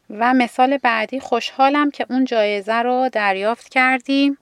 و 0.10 0.34
مثال 0.34 0.78
بعدی 0.78 1.20
خوشحالم 1.20 1.92
که 1.92 2.06
اون 2.10 2.26
جایزه 2.26 2.74
رو 2.76 3.10
دریافت 3.14 3.70
کردیم. 3.70 4.38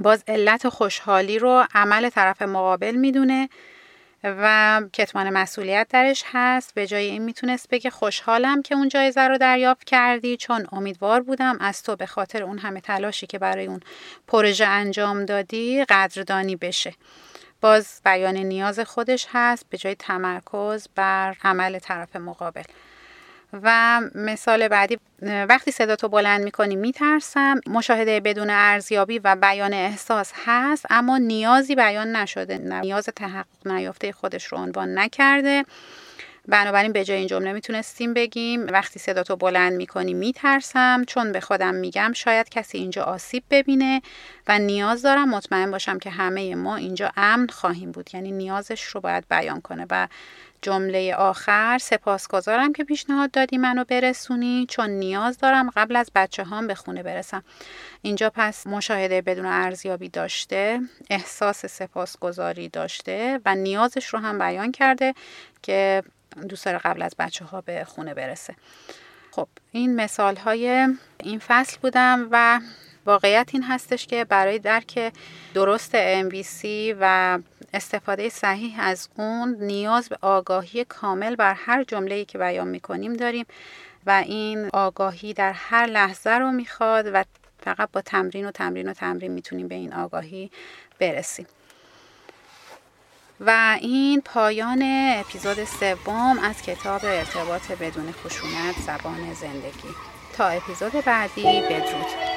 باز 0.00 0.24
علت 0.28 0.68
خوشحالی 0.68 1.38
رو 1.38 1.66
عمل 1.74 2.08
طرف 2.08 2.42
مقابل 2.42 2.94
می‌دونه 2.94 3.48
و 4.24 4.82
کتمان 4.92 5.30
مسئولیت 5.30 5.86
درش 5.90 6.24
هست. 6.32 6.74
به 6.74 6.86
جای 6.86 7.04
این 7.04 7.22
می‌تونست 7.22 7.68
بگه 7.68 7.90
خوشحالم 7.90 8.62
که 8.62 8.74
اون 8.74 8.88
جایزه 8.88 9.20
رو 9.20 9.38
دریافت 9.38 9.84
کردی 9.84 10.36
چون 10.36 10.66
امیدوار 10.72 11.22
بودم 11.22 11.56
از 11.60 11.82
تو 11.82 11.96
به 11.96 12.06
خاطر 12.06 12.42
اون 12.42 12.58
همه 12.58 12.80
تلاشی 12.80 13.26
که 13.26 13.38
برای 13.38 13.66
اون 13.66 13.80
پروژه 14.26 14.66
انجام 14.66 15.24
دادی 15.24 15.84
قدردانی 15.84 16.56
بشه. 16.56 16.94
باز 17.60 18.00
بیان 18.04 18.36
نیاز 18.36 18.80
خودش 18.80 19.26
هست 19.32 19.66
به 19.70 19.78
جای 19.78 19.94
تمرکز 19.94 20.88
بر 20.94 21.36
عمل 21.44 21.78
طرف 21.78 22.16
مقابل. 22.16 22.62
و 23.52 24.00
مثال 24.14 24.68
بعدی 24.68 24.98
وقتی 25.22 25.70
صدا 25.70 25.96
تو 25.96 26.08
بلند 26.08 26.44
می‌کنی 26.44 26.76
میترسم. 26.76 27.60
مشاهده 27.66 28.20
بدون 28.20 28.50
ارزیابی 28.50 29.18
و 29.18 29.36
بیان 29.36 29.72
احساس 29.72 30.32
هست 30.44 30.86
اما 30.90 31.18
نیازی 31.18 31.74
بیان 31.74 32.16
نشده 32.16 32.58
نیاز 32.58 33.08
تحقق 33.16 33.46
نیافته 33.66 34.12
خودش 34.12 34.44
رو 34.44 34.58
عنوان 34.58 34.98
نکرده. 34.98 35.64
بنابراین 36.48 36.92
به 36.92 37.04
جای 37.04 37.18
این 37.18 37.26
جمله 37.26 37.52
می‌تونستیم 37.52 38.14
بگیم 38.14 38.66
وقتی 38.66 38.98
صدا 38.98 39.22
تو 39.22 39.36
بلند 39.36 39.72
می‌کنی 39.72 40.14
میترسم. 40.14 41.04
چون 41.06 41.32
به 41.32 41.40
خودم 41.40 41.74
میگم 41.74 42.12
شاید 42.12 42.48
کسی 42.48 42.78
اینجا 42.78 43.02
آسیب 43.04 43.42
ببینه 43.50 44.02
و 44.48 44.58
نیاز 44.58 45.02
دارم 45.02 45.28
مطمئن 45.28 45.70
باشم 45.70 45.98
که 45.98 46.10
همه 46.10 46.54
ما 46.54 46.76
اینجا 46.76 47.10
امن 47.16 47.46
خواهیم 47.46 47.92
بود. 47.92 48.10
یعنی 48.14 48.32
نیازش 48.32 48.82
رو 48.82 49.00
باید 49.00 49.24
بیان 49.30 49.60
کنه 49.60 49.86
و 49.90 50.08
جمله 50.62 51.14
آخر 51.14 51.78
سپاسگزارم 51.78 52.72
که 52.72 52.84
پیشنهاد 52.84 53.30
دادی 53.30 53.58
منو 53.58 53.84
برسونی 53.84 54.66
چون 54.68 54.90
نیاز 54.90 55.38
دارم 55.38 55.70
قبل 55.70 55.96
از 55.96 56.10
بچه 56.14 56.44
هام 56.44 56.66
به 56.66 56.74
خونه 56.74 57.02
برسم. 57.02 57.44
اینجا 58.02 58.32
پس 58.34 58.66
مشاهده 58.66 59.20
بدون 59.20 59.46
ارزیابی 59.46 60.08
داشته 60.08 60.80
احساس 61.10 61.66
سپاسگزاری 61.66 62.68
داشته 62.68 63.40
و 63.44 63.54
نیازش 63.54 64.06
رو 64.06 64.18
هم 64.18 64.38
بیان 64.38 64.72
کرده 64.72 65.14
که 65.62 66.02
دوست 66.48 66.64
داره 66.64 66.78
قبل 66.78 67.02
از 67.02 67.14
بچه 67.18 67.44
ها 67.44 67.60
به 67.60 67.84
خونه 67.84 68.14
برسه. 68.14 68.54
خب 69.30 69.48
این 69.72 69.96
مثال 69.96 70.36
های 70.36 70.88
این 71.18 71.38
فصل 71.38 71.78
بودم 71.82 72.28
و 72.30 72.60
واقعیت 73.06 73.50
این 73.52 73.62
هستش 73.62 74.06
که 74.06 74.24
برای 74.24 74.58
درک 74.58 75.12
درست 75.54 75.92
MVC 76.22 76.66
و 77.00 77.38
استفاده 77.74 78.28
صحیح 78.28 78.80
از 78.80 79.08
اون 79.16 79.56
نیاز 79.60 80.08
به 80.08 80.18
آگاهی 80.20 80.84
کامل 80.84 81.36
بر 81.36 81.54
هر 81.54 81.84
جمله‌ای 81.84 82.24
که 82.24 82.38
بیان 82.38 82.68
می‌کنیم 82.68 83.12
داریم 83.12 83.46
و 84.06 84.10
این 84.10 84.70
آگاهی 84.72 85.34
در 85.34 85.52
هر 85.52 85.86
لحظه 85.86 86.30
رو 86.30 86.52
می‌خواد 86.52 87.10
و 87.12 87.24
فقط 87.64 87.88
با 87.92 88.00
تمرین 88.00 88.46
و 88.46 88.50
تمرین 88.50 88.88
و 88.88 88.92
تمرین 88.92 89.32
می‌تونیم 89.32 89.68
به 89.68 89.74
این 89.74 89.94
آگاهی 89.94 90.50
برسیم. 90.98 91.46
و 93.40 93.78
این 93.80 94.20
پایان 94.20 94.82
اپیزود 95.18 95.64
سوم 95.64 96.38
از 96.38 96.62
کتاب 96.62 97.00
ارتباط 97.04 97.72
بدون 97.72 98.12
خشونت 98.12 98.74
زبان 98.86 99.34
زندگی. 99.34 99.94
تا 100.36 100.48
اپیزود 100.48 100.92
بعدی 100.92 101.60
بدرود. 101.60 102.31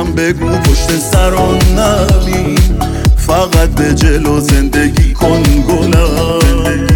فکرتم 0.00 0.12
بگو 0.12 0.58
پشت 0.58 0.98
سران 0.98 1.58
نبین. 1.78 2.58
فقط 3.16 3.68
به 3.68 3.94
جلو 3.94 4.40
زندگی 4.40 5.12
کن 5.12 5.42
گلم. 5.42 6.88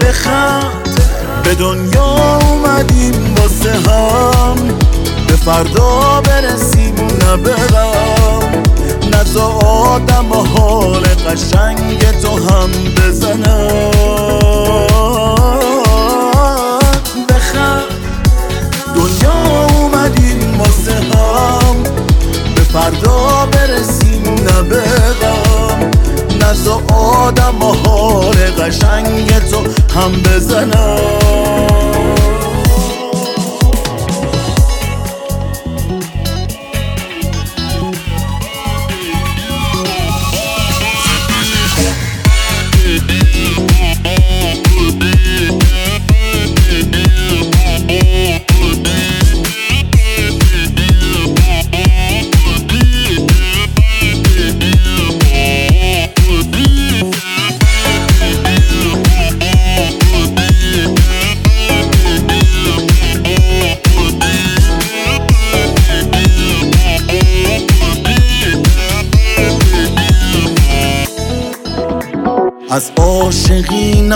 بخند 0.00 1.00
به 1.44 1.54
دنیا 1.54 2.38
اومدیم 2.38 3.34
واسه 3.36 3.90
هم. 3.90 4.56
به 5.28 5.36
فردا 5.36 6.20
برسیم 6.20 6.94
نه 6.94 7.36
برم 7.36 8.40
نزا 9.12 9.46
آدم 9.66 10.32
و 10.32 10.34
حال 10.34 11.02
قشنگ 11.02 12.00
تو 12.22 12.36
هم 12.36 12.70
بزنم 12.96 13.09
قشنگ 28.60 29.38
تو 29.50 29.58
هم 29.94 30.12
بزنم. 30.12 31.19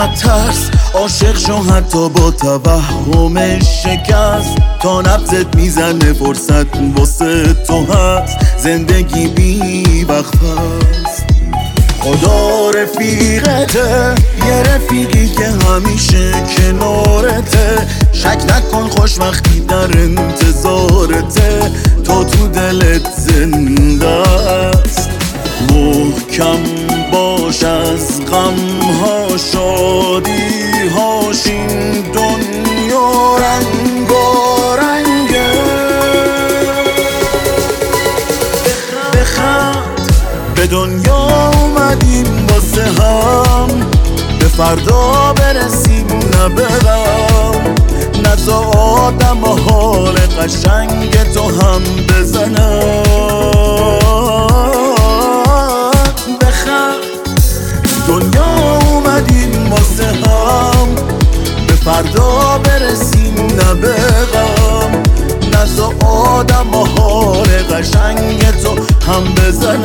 نترس 0.04 0.70
عاشق 0.94 1.38
شو 1.38 1.62
حتی 1.62 2.08
با 2.08 2.30
توهم 2.30 3.60
شکست. 3.60 4.56
تا 4.82 5.00
نبزت 5.00 5.56
می‌زنه 5.56 6.12
فرصت 6.12 6.76
واسه 6.96 7.54
تو 7.54 7.86
هست. 7.92 8.36
زندگی 8.58 9.28
بی 9.28 10.06
است 10.08 11.24
خدا 12.00 12.70
رفیقته. 12.70 14.14
یه 14.46 14.62
رفیقی 14.74 15.28
که 15.28 15.46
همیشه 15.46 16.32
کنارته. 16.56 17.86
شک 18.12 18.42
نکن 18.48 18.88
خوش 18.88 19.18
وقتی 19.18 19.60
در 19.60 19.98
انتظارته. 19.98 21.72
تو 22.04 22.24
تو 22.24 22.48
دلت 22.48 23.06
زنده 23.16 24.08
است. 24.08 25.10
محکم 25.70 26.58
باش 27.12 27.62
از 27.62 28.20
غم 28.20 28.80
ها 29.00 29.23
شادی 30.14 30.88
هاش 30.88 31.46
این 31.46 32.00
دنیا 32.00 33.36
رنگ 33.36 34.10
و 34.10 34.76
رنگه. 34.76 35.50
بخند 39.14 40.12
به 40.54 40.66
دنیا 40.66 41.50
اومدیم 41.50 42.46
واسه 42.46 42.82
هم. 42.82 43.68
به 44.38 44.48
فردا 44.48 45.32
برسیم 45.32 46.06
نبرم 46.06 47.34
یادم 49.04 49.44
حال 49.44 50.16
قشنگ 50.16 51.32
تو 51.34 51.42
هم 51.42 51.82
بزنم. 52.08 53.03
هم 69.06 69.24
بزن 69.34 69.83